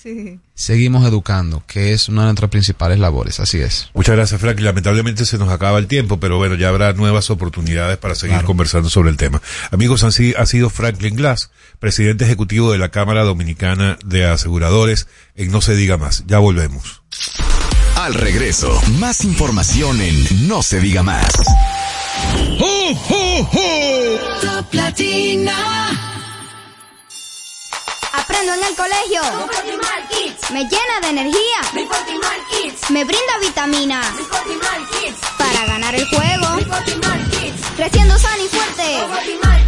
[0.00, 0.38] Sí.
[0.54, 3.90] seguimos educando, que es una de nuestras principales labores, así es.
[3.94, 4.60] Muchas gracias, Frank.
[4.60, 8.46] Lamentablemente se nos acaba el tiempo, pero bueno, ya habrá nuevas oportunidades para seguir Claro.
[8.46, 9.42] conversando sobre el tema.
[9.72, 11.50] Amigos, así ha sido Franklin Glass,
[11.80, 16.24] presidente ejecutivo de la Cámara Dominicana de Aseguradores, en No se diga más.
[16.26, 17.02] Ya volvemos.
[17.96, 21.26] Al regreso, más información en No se diga más.
[24.40, 26.07] Top Latina.
[28.28, 29.22] Aprendo en el colegio.
[30.52, 31.60] Me llena de energía.
[32.90, 34.06] Me brinda vitaminas.
[35.38, 36.46] Para ganar el juego.
[37.76, 39.67] Creciendo sano y fuerte.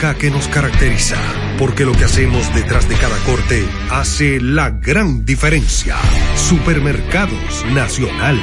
[0.01, 1.15] que nos caracteriza.
[1.59, 5.95] Porque lo que hacemos detrás de cada corte hace la gran diferencia.
[6.35, 8.41] Supermercados Nacional.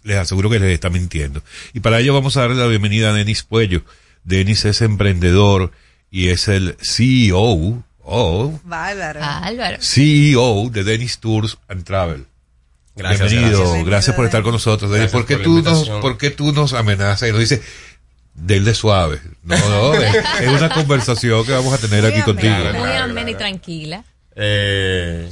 [0.03, 1.41] les aseguro que les está mintiendo.
[1.73, 3.81] Y para ello vamos a darle la bienvenida a Denis Puello.
[4.29, 5.71] Denis es emprendedor
[6.11, 9.19] y es el CEO, o Bárbaro.
[9.23, 9.77] Álvaro.
[9.81, 12.25] CEO de Denis Tours and Travel.
[12.95, 13.85] Gracias, Bienvenido, gracias.
[13.85, 14.91] gracias, por estar con nosotros.
[14.91, 15.09] Denis.
[15.09, 15.89] ¿Por qué, por tú nos.
[15.89, 17.61] ¿Por qué tú nos amenazas y nos dices,
[18.35, 19.19] del de suave?
[19.43, 22.53] No, no, es, es una conversación que vamos a tener Muy aquí contigo.
[22.53, 24.03] amena, Muy Claro, amena y tranquila.
[24.35, 25.27] Eh,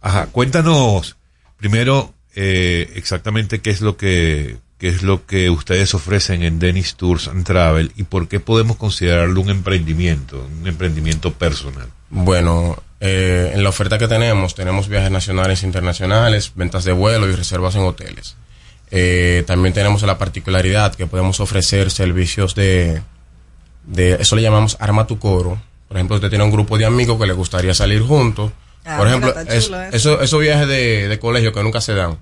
[0.00, 1.16] Ajá, cuéntanos
[1.56, 6.94] primero eh, exactamente qué es lo que qué es lo que ustedes ofrecen en Dennis
[6.94, 11.88] Tours and Travel y por qué podemos considerarlo un emprendimiento, un emprendimiento personal.
[12.10, 17.28] bueno, eh, en la oferta que tenemos, tenemos viajes nacionales e internacionales, ventas de vuelo
[17.28, 18.36] y reservas en hoteles.
[18.90, 23.02] Eh, también tenemos la particularidad que podemos ofrecer servicios de,
[23.84, 25.60] de, eso le llamamos arma tu coro.
[25.88, 28.50] Por ejemplo, usted tiene un grupo de amigos que le gustaría salir juntos.
[28.84, 32.18] Ah, Por ejemplo, es- chulo eso, esos viajes de, de colegio que nunca se dan.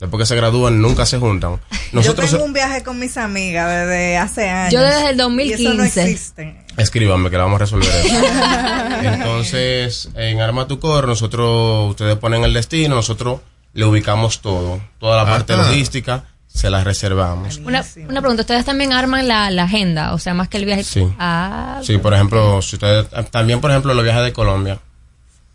[0.00, 1.60] Después que se gradúan, nunca se juntan.
[1.92, 4.72] Nosotros Yo tengo un viaje con mis amigas desde hace años.
[4.72, 6.02] Yo desde el Y eso no 2015.
[6.02, 6.64] existe.
[6.78, 8.16] Escríbanme que la vamos a resolver eso.
[9.02, 13.40] Entonces, en Arma tu Coro, nosotros, ustedes ponen el destino, nosotros
[13.74, 14.80] le ubicamos todo.
[14.98, 15.64] Toda la parte Ajá.
[15.66, 17.58] logística se la reservamos.
[17.58, 20.14] Una, una pregunta, ¿ustedes también arman la, la agenda?
[20.14, 20.82] O sea, más que el viaje.
[20.82, 21.06] Sí.
[21.18, 24.78] Ah, Sí, por ejemplo, si ustedes, también por ejemplo los viajes de Colombia.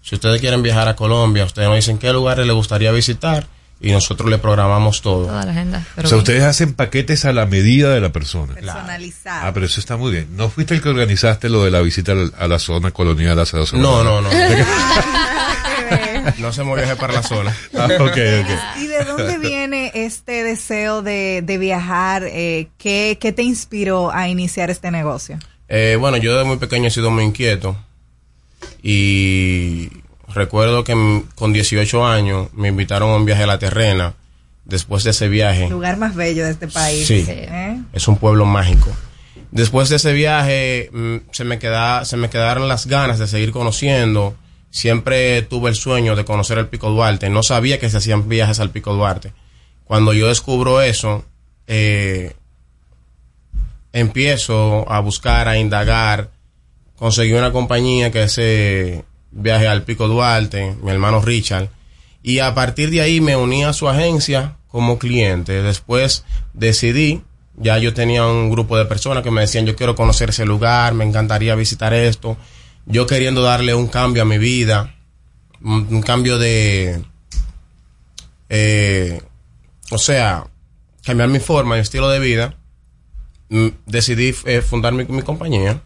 [0.01, 3.47] Si ustedes quieren viajar a Colombia, ustedes nos dicen qué lugares les gustaría visitar
[3.85, 5.27] y nosotros le programamos todo.
[5.27, 5.85] toda la agenda.
[5.95, 6.23] Pero o sea, bien.
[6.23, 8.53] ustedes hacen paquetes a la medida de la persona.
[8.55, 9.47] Personalizado.
[9.47, 10.27] Ah, pero eso está muy bien.
[10.35, 13.73] ¿No fuiste el que organizaste lo de la visita a la zona colonial hace dos
[13.73, 14.05] No, semanas?
[14.05, 14.29] no, no.
[16.39, 17.55] no hacemos viaje para la zona.
[17.77, 18.77] Ah, ok, ok.
[18.81, 22.23] ¿Y de dónde viene este deseo de, de viajar?
[22.25, 25.37] Eh, ¿qué, ¿Qué te inspiró a iniciar este negocio?
[25.67, 27.75] Eh, bueno, yo desde muy pequeño he sido muy inquieto
[28.81, 29.89] y
[30.33, 34.13] recuerdo que con 18 años me invitaron a un viaje a la terrena.
[34.65, 37.05] Después de ese viaje, Lugar más bello de este país.
[37.05, 37.23] Sí.
[37.27, 37.79] ¿eh?
[37.93, 38.89] es un pueblo mágico.
[39.51, 40.89] Después de ese viaje
[41.31, 44.35] se me queda, se me quedaron las ganas de seguir conociendo.
[44.71, 47.29] Siempre tuve el sueño de conocer el Pico Duarte.
[47.29, 49.33] No sabía que se hacían viajes al Pico Duarte.
[49.85, 51.23] Cuando yo descubro eso,
[51.67, 52.33] eh,
[53.93, 56.31] empiezo a buscar, a indagar.
[56.97, 59.05] Conseguí una compañía que hace
[59.35, 61.69] viaje al Pico Duarte, mi hermano Richard.
[62.23, 65.61] Y a partir de ahí me uní a su agencia como cliente.
[65.61, 67.21] Después decidí,
[67.55, 70.93] ya yo tenía un grupo de personas que me decían, yo quiero conocer ese lugar,
[70.95, 72.37] me encantaría visitar esto.
[72.87, 74.95] Yo queriendo darle un cambio a mi vida,
[75.61, 77.03] un, cambio de,
[78.49, 79.21] eh,
[79.91, 80.47] o sea,
[81.03, 82.55] cambiar mi forma, mi estilo de vida.
[83.49, 85.81] Mm, Decidí eh, fundar mi compañía.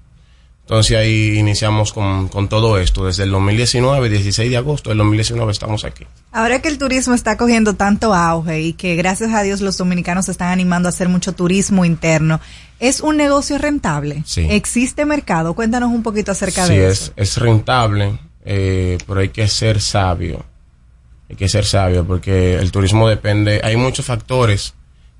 [0.69, 3.07] Entonces ahí iniciamos con, con todo esto.
[3.07, 6.05] Desde el 2019, 16 de agosto del 2019 estamos aquí.
[6.31, 10.25] Ahora que el turismo está cogiendo tanto auge y que gracias a Dios los dominicanos
[10.25, 12.39] se están animando a hacer mucho turismo interno,
[12.79, 14.21] ¿es un negocio rentable?
[14.27, 14.45] Sí.
[14.47, 15.55] ¿Existe mercado?
[15.55, 17.13] Cuéntanos un poquito acerca Sí, de es, eso.
[17.15, 20.45] es rentable, eh, pero hay que ser sabio.
[21.31, 24.75] Hay que ser sabio porque el turismo depende, hay muchos factores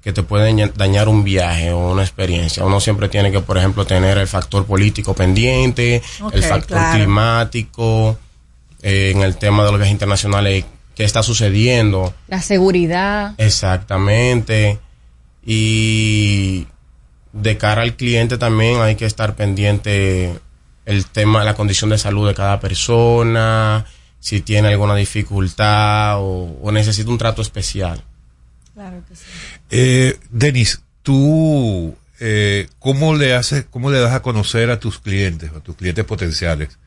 [0.10, 2.64] que te pueden ña- dañar un viaje o una experiencia.
[2.66, 6.02] Uno siempre tiene que, por ejemplo, tener el factor político pendiente,
[6.34, 6.98] el factor claro.
[6.98, 8.18] climático,
[8.82, 10.66] eh, en el tema de los viajes internacionales,
[10.96, 12.14] qué está sucediendo.
[12.28, 13.34] La seguridad.
[13.38, 14.80] Exactamente.
[15.46, 16.68] Y
[17.34, 20.40] de cara al cliente también hay que estar pendiente
[20.86, 23.86] el tema, la condición de salud de cada persona,
[24.20, 28.02] si tiene alguna dificultad o, o necesita un trato especial.
[28.74, 29.24] Claro que sí.
[29.70, 35.52] Eh, Denis, tú, eh, ¿cómo le haces, cómo le das a conocer a tus clientes,
[35.56, 36.78] a tus clientes potenciales?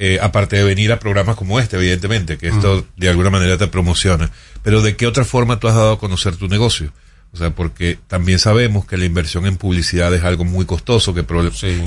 [0.00, 3.66] Eh, aparte de venir a programas como este, evidentemente, que esto de alguna manera te
[3.66, 4.30] promociona.
[4.62, 6.92] Pero ¿de qué otra forma tú has dado a conocer tu negocio?
[7.32, 11.24] O sea, porque también sabemos que la inversión en publicidad es algo muy costoso, que,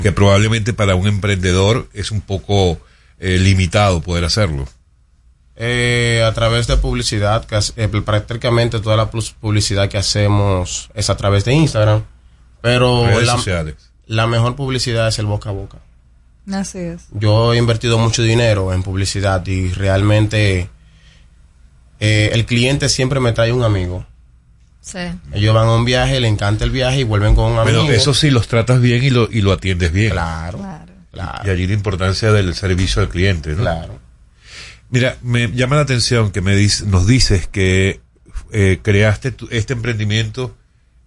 [0.02, 2.78] que probablemente para un emprendedor es un poco
[3.18, 4.68] eh, limitado poder hacerlo.
[5.54, 11.16] Eh, a través de publicidad, que eh, prácticamente toda la publicidad que hacemos es a
[11.16, 12.04] través de Instagram,
[12.62, 13.76] pero Redes la, sociales.
[14.06, 15.78] la mejor publicidad es el boca a boca.
[16.50, 17.02] Así es.
[17.12, 20.70] Yo he invertido mucho dinero en publicidad y realmente
[22.00, 24.06] eh, el cliente siempre me trae un amigo.
[24.80, 24.98] Sí.
[25.32, 27.82] Ellos van a un viaje, le encanta el viaje y vuelven con un amigo.
[27.82, 30.12] Bueno, eso sí, los tratas bien y lo, y lo atiendes bien.
[30.12, 30.58] Claro.
[31.44, 33.58] Y allí la importancia del servicio al cliente, ¿no?
[33.58, 34.00] Claro.
[34.92, 38.00] Mira, me llama la atención que me dis- nos dices que
[38.52, 40.54] eh, creaste tu- este emprendimiento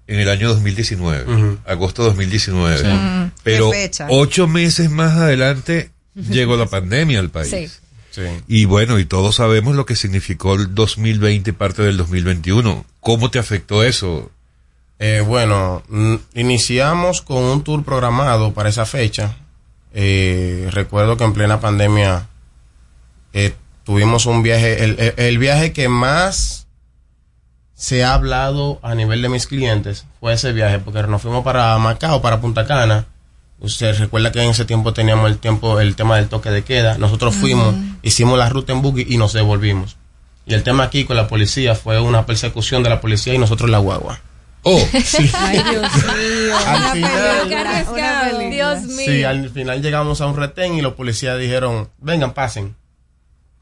[0.07, 1.57] en el año 2019, Ujú.
[1.65, 2.77] agosto de 2019.
[2.79, 3.31] Sí.
[3.43, 4.07] Pero ¿Qué fecha?
[4.09, 7.49] ocho meses más adelante llegó la pandemia al país.
[7.49, 7.67] Sí.
[8.11, 8.21] Sí.
[8.47, 12.85] Y bueno, y todos sabemos lo que significó el 2020 y parte del 2021.
[13.01, 14.31] ¿Cómo te afectó eso?
[14.99, 19.35] Eh, bueno, mm, iniciamos con un tour programado para esa fecha.
[19.93, 22.27] Eh, recuerdo que en plena pandemia
[23.33, 23.53] eh,
[23.85, 26.67] tuvimos un viaje, el, el- viaje que más
[27.73, 31.77] se ha hablado a nivel de mis clientes fue ese viaje, porque nos fuimos para
[31.77, 33.05] Macao, para Punta Cana.
[33.59, 36.97] Usted recuerda que en ese tiempo teníamos el tiempo, el tema del toque de queda.
[36.97, 39.95] Nosotros fuimos, hicimos la ruta en buggy y nos devolvimos.
[40.45, 43.69] Y el tema aquí con la policía fue una persecución de la policía y nosotros
[43.69, 44.19] la guagua.
[44.63, 45.31] Oh, sí.
[45.37, 46.57] Ay, Dios mío.
[46.65, 48.49] Al final-.
[48.51, 49.05] Dios mío.
[49.05, 52.75] Sí, al final llegamos a un retén y los policías dijeron, vengan, pasen.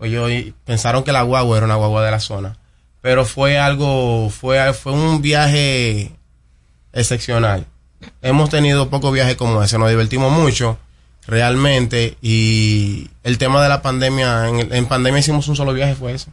[0.03, 2.57] Pues yo y pensaron que la guagua era una guagua de la zona.
[2.99, 6.11] pero fue algo, fue, fue un viaje
[6.91, 7.65] excepcional.
[8.21, 10.77] Hemos tenido pocos viajes como ese, nos divertimos mucho
[11.25, 16.11] realmente y el tema de la pandemia, en, en pandemia hicimos un solo viaje, fue
[16.13, 16.31] eso.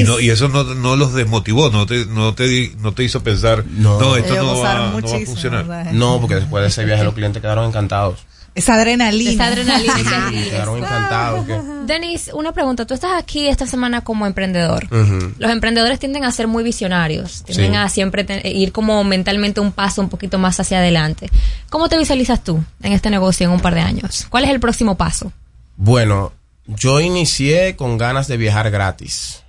[0.00, 3.02] Y, no, y eso no, no los desmotivó, no te, no te, di- no te
[3.02, 3.64] hizo pensar,
[3.98, 5.64] no, esto no va, no va a funcionar.
[5.92, 8.20] No, porque después de ese viaje los clientes quedaron encantados.
[8.56, 9.30] Esa adrenalina.
[9.30, 11.46] Esa adrenalina que aquí Quedaron encantados.
[11.46, 12.86] que- Denis, una pregunta.
[12.86, 14.88] Tú estás aquí esta semana como emprendedor.
[14.90, 17.76] Los emprendedores tienden a ser muy visionarios, tienden Sí.
[17.76, 21.30] a siempre te- ir como mentalmente un paso un poquito más hacia adelante.
[21.70, 24.26] ¿Cómo te visualizas tú en este negocio en un par de años?
[24.30, 25.32] ¿Cuál es el próximo paso?
[25.76, 26.32] Bueno,
[26.66, 29.42] yo inicié con ganas de viajar gratis.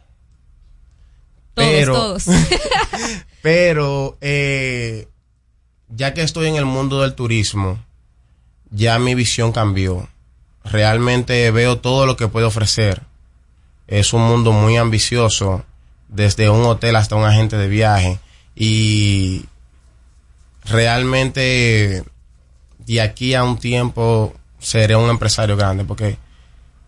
[1.53, 2.25] Todos, pero, todos.
[3.41, 5.07] pero eh,
[5.89, 7.79] ya que estoy en el mundo del turismo,
[8.71, 10.07] ya mi visión cambió.
[10.63, 13.01] Realmente veo todo lo que puede ofrecer.
[13.87, 15.63] Es un mundo muy ambicioso,
[16.09, 18.19] desde un hotel hasta un agente de viaje.
[18.55, 19.45] Y
[20.65, 22.03] realmente
[22.85, 26.17] de aquí a un tiempo seré un empresario grande porque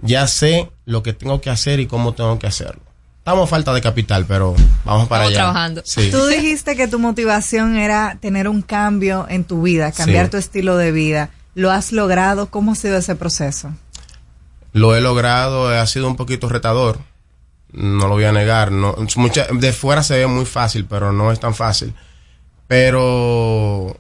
[0.01, 2.81] ya sé lo que tengo que hacer y cómo tengo que hacerlo.
[3.19, 5.35] Estamos a falta de capital, pero vamos para Estamos allá.
[5.38, 5.81] trabajando.
[5.85, 6.10] Sí.
[6.10, 10.31] Tú dijiste que tu motivación era tener un cambio en tu vida, cambiar Sí.
[10.31, 11.30] tu estilo de vida.
[11.55, 12.49] ¿Lo has logrado?
[12.49, 13.71] ¿Cómo ha sido ese proceso?
[14.71, 16.99] Lo he logrado, ha sido un poquito retador.
[17.71, 18.71] No lo voy a negar.
[18.71, 21.93] De fuera se ve muy fácil, pero no es tan fácil.
[22.67, 23.97] Pero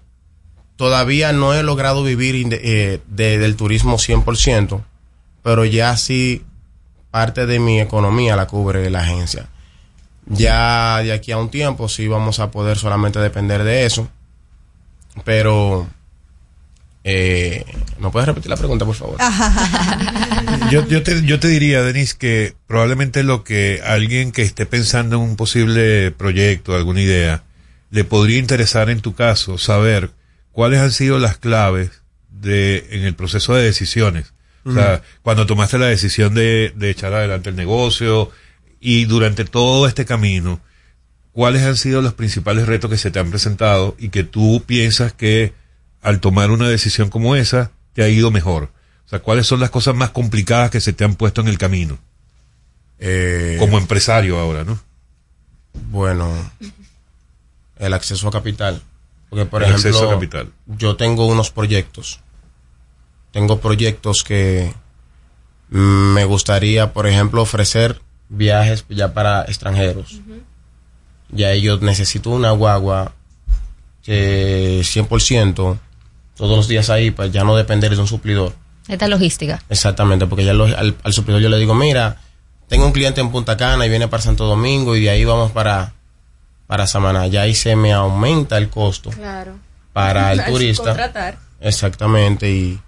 [0.75, 4.81] todavía no he logrado vivir eh, de- del turismo 100%,
[5.43, 6.45] pero ya sí
[7.11, 9.49] parte de mi economía la cubre la agencia.
[10.27, 14.07] Ya de aquí a un tiempo sí vamos a poder solamente depender de eso.
[15.25, 15.87] Pero...
[17.03, 17.65] Eh,
[17.99, 19.17] ¿Me puedes repetir la pregunta, por favor?
[20.71, 25.15] Yo, yo, te, yo te diría, Denis, que probablemente lo que alguien que esté pensando
[25.15, 27.43] en un posible proyecto, alguna idea,
[27.89, 30.11] le podría interesar en tu caso saber
[30.51, 34.33] cuáles han sido las claves de en el proceso de decisiones.
[34.65, 38.29] O sea, cuando tomaste la decisión de, de echar adelante el negocio
[38.79, 40.59] y durante todo este camino,
[41.31, 45.13] ¿cuáles han sido los principales retos que se te han presentado y que tú piensas
[45.13, 45.53] que
[46.01, 48.71] al tomar una decisión como esa te ha ido mejor?
[49.05, 51.57] O sea, ¿cuáles son las cosas más complicadas que se te han puesto en el
[51.57, 51.97] camino?
[53.59, 54.77] como empresario ahora, ¿no?
[55.89, 56.29] Bueno,
[57.77, 58.81] el acceso a capital.
[59.29, 60.51] Porque, por El ejemplo, acceso a capital.
[60.67, 62.19] yo tengo unos proyectos.
[63.31, 64.73] Tengo proyectos que
[65.69, 70.19] me gustaría, por ejemplo, ofrecer viajes ya para extranjeros.
[71.31, 73.13] Ya ellos necesito una guagua
[74.03, 75.77] que 100%
[76.39, 78.53] todos los días ahí, pues ya no depender de un suplidor.
[78.87, 79.61] Esta logística.
[79.69, 82.17] Exactamente, porque ya lo- al, al suplidor yo le digo, mira,
[82.67, 85.51] tengo un cliente en Punta Cana y viene para Santo Domingo y de ahí vamos
[85.51, 85.93] para,
[86.65, 87.27] para Samaná.
[87.27, 89.53] Ya ahí se me aumenta el costo Claro.
[89.93, 90.83] para el Al turista.
[90.85, 91.37] Contratar.
[91.61, 92.79] Exactamente, y,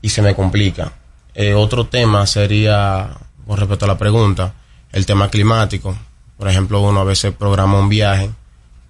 [0.00, 0.92] y se me complica.
[1.34, 3.10] Eh, otro tema sería,
[3.46, 4.54] con respecto a la pregunta,
[4.92, 5.96] el tema climático.
[6.38, 8.30] Por ejemplo, uno a veces programa un viaje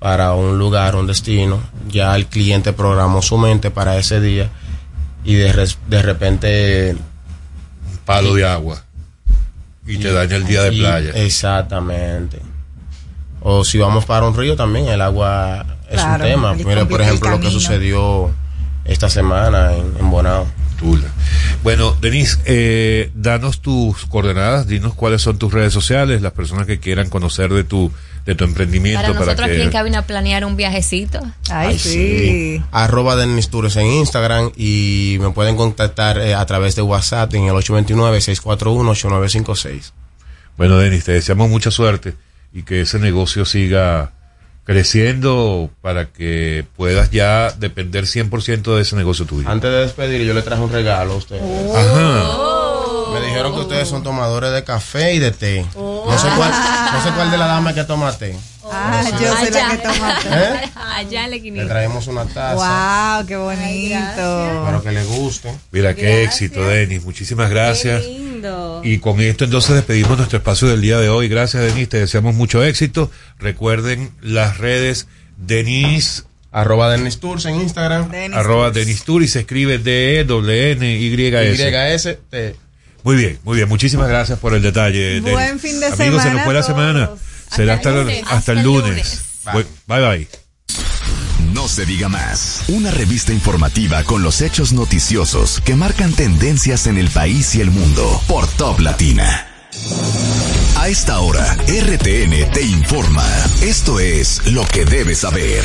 [0.03, 4.49] para un lugar, un destino, ya el cliente programó su mente para ese día
[5.25, 6.97] y de, res- de repente...
[8.05, 8.83] Palo de agua.
[9.87, 11.11] Y te daña el día de y- playa.
[11.15, 12.41] Exactamente.
[13.41, 16.53] O si vamos para un río también, el agua es Claro, un tema.
[16.53, 18.31] el Mira, por ejemplo, lo que sucedió
[18.85, 20.47] esta semana en, en Bonao.
[20.81, 21.07] Tula.
[21.63, 26.81] Bueno, Denise, eh, danos tus coordenadas, dinos cuáles son tus redes sociales, las personas que
[26.81, 27.93] quieran conocer de tu,
[28.27, 29.01] de tu emprendimiento.
[29.01, 29.55] Para nosotros que...
[29.55, 31.21] aquí en cabina planear un viajecito.
[31.49, 32.61] Ay, sí.
[32.73, 37.45] Arroba Denis Tours en Instagram y me pueden contactar eh, a través de WhatsApp en
[37.45, 39.93] el 829-641-8956.
[40.57, 42.17] Bueno, Denis, te deseamos mucha suerte
[42.53, 44.15] y que ese negocio siga
[44.73, 49.47] creciendo para que puedas ya depender 100% de ese negocio tuyo.
[49.47, 51.43] Antes de despedir, yo le traje un regalo a ustedes.
[51.75, 52.52] Ajá.
[53.13, 55.65] Me dijeron que ustedes son tomadores de café y de té.
[55.75, 56.51] No, sé cuál,
[56.93, 58.37] no sé cuál de la dama que toma té.
[58.71, 60.29] Ah, yo soy la que toma té.
[60.31, 60.71] ¿Eh?
[60.95, 61.67] Allá Le esquinita.
[61.69, 62.55] traemos una taza.
[63.19, 64.47] Wow, qué bonito.
[64.61, 65.55] Espero que le guste.
[65.73, 67.05] Mira, qué éxito, Denis.
[67.05, 68.03] Muchísimas gracias.
[68.05, 68.81] Lindo.
[68.85, 71.29] Y con esto entonces despedimos nuestro espacio del día de hoy.
[71.29, 71.89] Gracias, Denis.
[71.89, 73.11] Te deseamos mucho éxito.
[73.39, 75.07] Recuerden las redes
[75.37, 76.25] Denis.
[76.51, 78.11] Arroba Denis Tours en Instagram.
[78.35, 81.71] Arroba Denis Tour y se escribe D-E-N-Y-S.
[82.31, 82.55] YS.
[83.05, 83.69] Muy bien, muy bien.
[83.69, 85.21] Muchísimas gracias por el detalle.
[85.21, 87.11] Buen fin de Amigos, se semana nos fue la semana.
[87.55, 88.23] Será hasta, el lunes.
[88.23, 88.89] hasta Hasta el el lunes.
[89.45, 89.67] lunes.
[89.87, 90.09] Bye bye.
[90.19, 90.29] bye.
[91.53, 92.63] No se diga más.
[92.69, 97.71] Una revista informativa con los hechos noticiosos que marcan tendencias en el país y el
[97.71, 99.49] mundo por Top Latina.
[100.83, 103.25] A esta hora, RTN te informa.
[103.63, 105.63] Esto es lo que debes saber.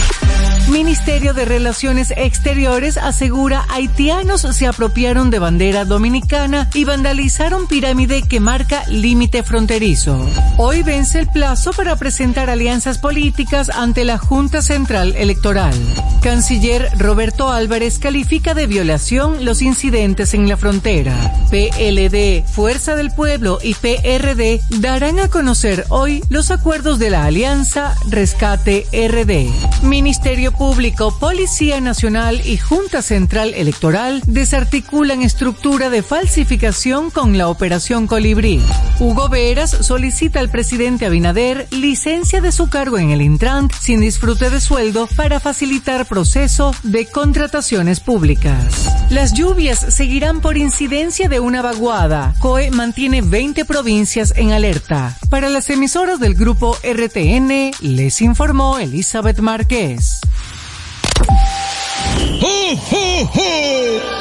[0.69, 8.39] Ministerio de Relaciones Exteriores asegura haitianos se apropiaron de bandera dominicana y vandalizaron pirámide que
[8.39, 10.23] marca límite fronterizo.
[10.57, 15.73] Hoy vence el plazo para presentar alianzas políticas ante la Junta Central Electoral.
[16.21, 21.15] Canciller Roberto Álvarez califica de violación los incidentes en la frontera.
[21.49, 27.95] PLD, Fuerza del Pueblo y PRD darán a conocer hoy los acuerdos de la Alianza
[28.09, 29.47] Rescate RD.
[29.81, 38.05] Ministerio Público, Policía Nacional y Junta Central Electoral desarticulan estructura de falsificación con la Operación
[38.05, 38.61] Colibrí.
[38.99, 44.49] Hugo Veras solicita al presidente Abinader licencia de su cargo en el Intrant sin disfrute
[44.49, 48.89] de sueldo para facilitar proceso de contrataciones públicas.
[49.09, 52.35] Las lluvias seguirán por incidencia de una vaguada.
[52.39, 54.96] COE mantiene 20 provincias en alerta.
[55.29, 60.19] Para las emisoras del grupo RTN, les informó Elizabeth Márquez.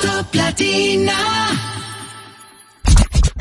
[0.03, 1.15] Top Latina.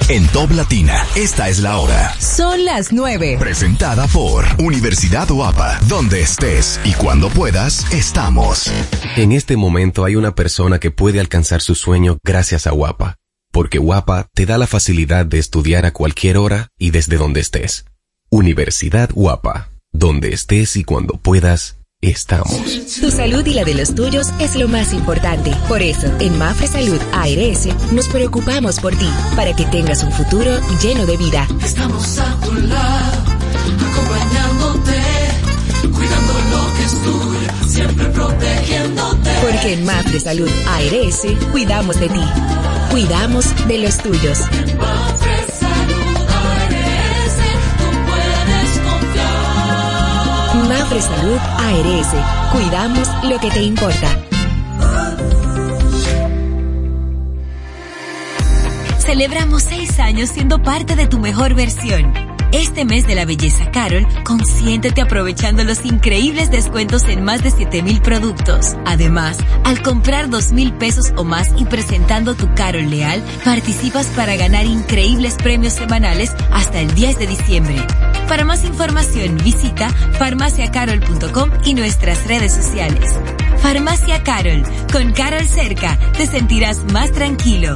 [0.08, 2.14] En Top Latina, esta es la hora.
[2.20, 3.38] Son las 9.
[3.40, 8.72] Presentada por Universidad Guapa, donde estés y cuando puedas, estamos.
[9.16, 13.16] En este momento hay una persona que puede alcanzar su sueño gracias a Guapa,
[13.56, 17.86] porque Guapa te da la facilidad de estudiar a cualquier hora y desde donde estés.
[18.30, 22.52] Universidad Guapa, donde estés y cuando puedas, estamos.
[23.00, 25.56] Tu salud y la de los tuyos es lo más importante.
[25.70, 29.08] Por eso, en Mafre Salud ARS nos preocupamos por ti,
[29.38, 31.48] para que tengas un futuro lleno de vida.
[31.64, 33.22] Estamos a tu lado,
[33.90, 35.02] acompañándote,
[35.94, 39.30] cuidando lo que es tuyo, siempre protegiéndote.
[39.40, 41.22] Porque en Mafre Salud ARS
[41.54, 42.24] cuidamos de ti,
[42.96, 44.40] cuidamos de los tuyos.
[50.70, 52.08] Mafre Salud ARS,
[52.54, 54.08] cuidamos lo que te importa.
[59.00, 62.35] Celebramos seis años siendo parte de tu mejor versión.
[62.58, 68.02] Este mes de la belleza Carol, consiéntete aprovechando los increíbles descuentos en más de 7000
[68.02, 68.78] productos.
[68.86, 74.66] Además, al comprar 2000 pesos o más y presentando tu Carol Leal, participas para ganar
[74.66, 77.76] increíbles premios semanales hasta el 10 de diciembre.
[78.30, 83.14] Para más información, visita farmaciacarol.com y nuestras redes sociales.
[83.58, 84.64] Farmacia Carol,
[84.94, 87.76] con Carol cerca, te sentirás más tranquilo.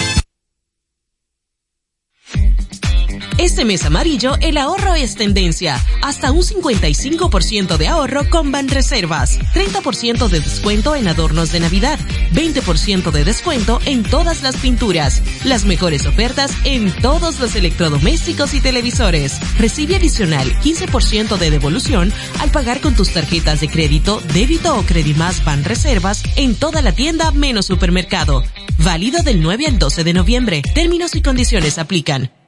[3.41, 5.83] Este mes amarillo, el ahorro es tendencia.
[6.03, 9.39] Hasta un 55% de ahorro con Banreservas.
[9.55, 11.97] 30% de descuento en adornos de Navidad.
[12.35, 15.23] 20% de descuento en todas las pinturas.
[15.43, 19.39] Las mejores ofertas en todos los electrodomésticos y televisores.
[19.57, 25.43] Recibe adicional 15% de devolución al pagar con tus tarjetas de crédito, débito o Credimás
[25.43, 28.43] Banreservas en toda la tienda menos supermercado.
[28.77, 30.61] Válido del 9 al 12 de noviembre.
[30.75, 32.29] Términos y condiciones aplican.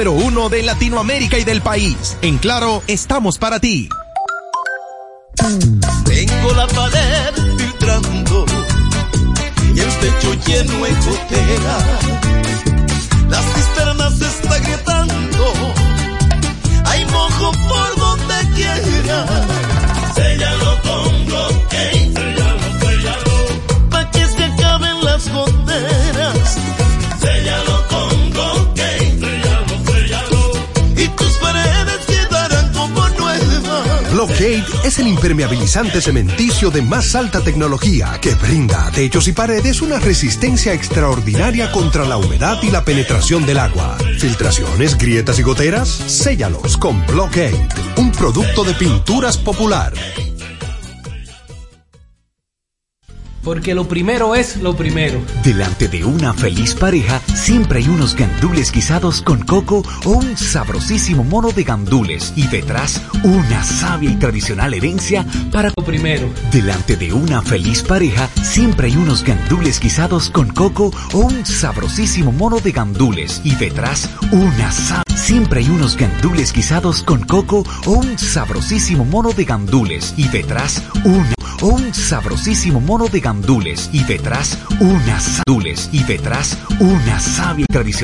[0.00, 2.16] uno de Latinoamérica y del país.
[2.22, 3.88] En Claro, estamos para ti.
[5.36, 8.46] Tengo la pared filtrando
[9.74, 11.78] y el techo lleno de gotera.
[13.28, 15.52] Las cisternas se está gritando,
[16.86, 19.26] hay mojo por donde quiera.
[20.14, 21.11] Séllalo con
[34.42, 39.80] Blockade es el impermeabilizante cementicio de más alta tecnología que brinda a techos y paredes
[39.82, 43.96] una resistencia extraordinaria contra la humedad y la penetración del agua.
[44.18, 49.92] Filtraciones, grietas y goteras, séllalos con Blockade, un producto de pinturas popular.
[53.42, 55.20] Porque lo primero es lo primero.
[55.42, 61.24] Delante de una feliz pareja siempre hay unos gandules guisados con coco o un sabrosísimo
[61.24, 66.28] mono de gandules y detrás una sabia y tradicional herencia para lo primero.
[66.52, 72.32] Delante de una feliz pareja siempre hay unos gandules guisados con coco o un sabrosísimo
[72.32, 77.90] mono de gandules y detrás una sabia Siempre hay unos gandules guisados con coco o
[77.92, 84.58] un sabrosísimo mono de gandules y detrás una un sabrosísimo mono de gandules y detrás
[84.80, 87.92] unas gandules y detrás una sabia tradición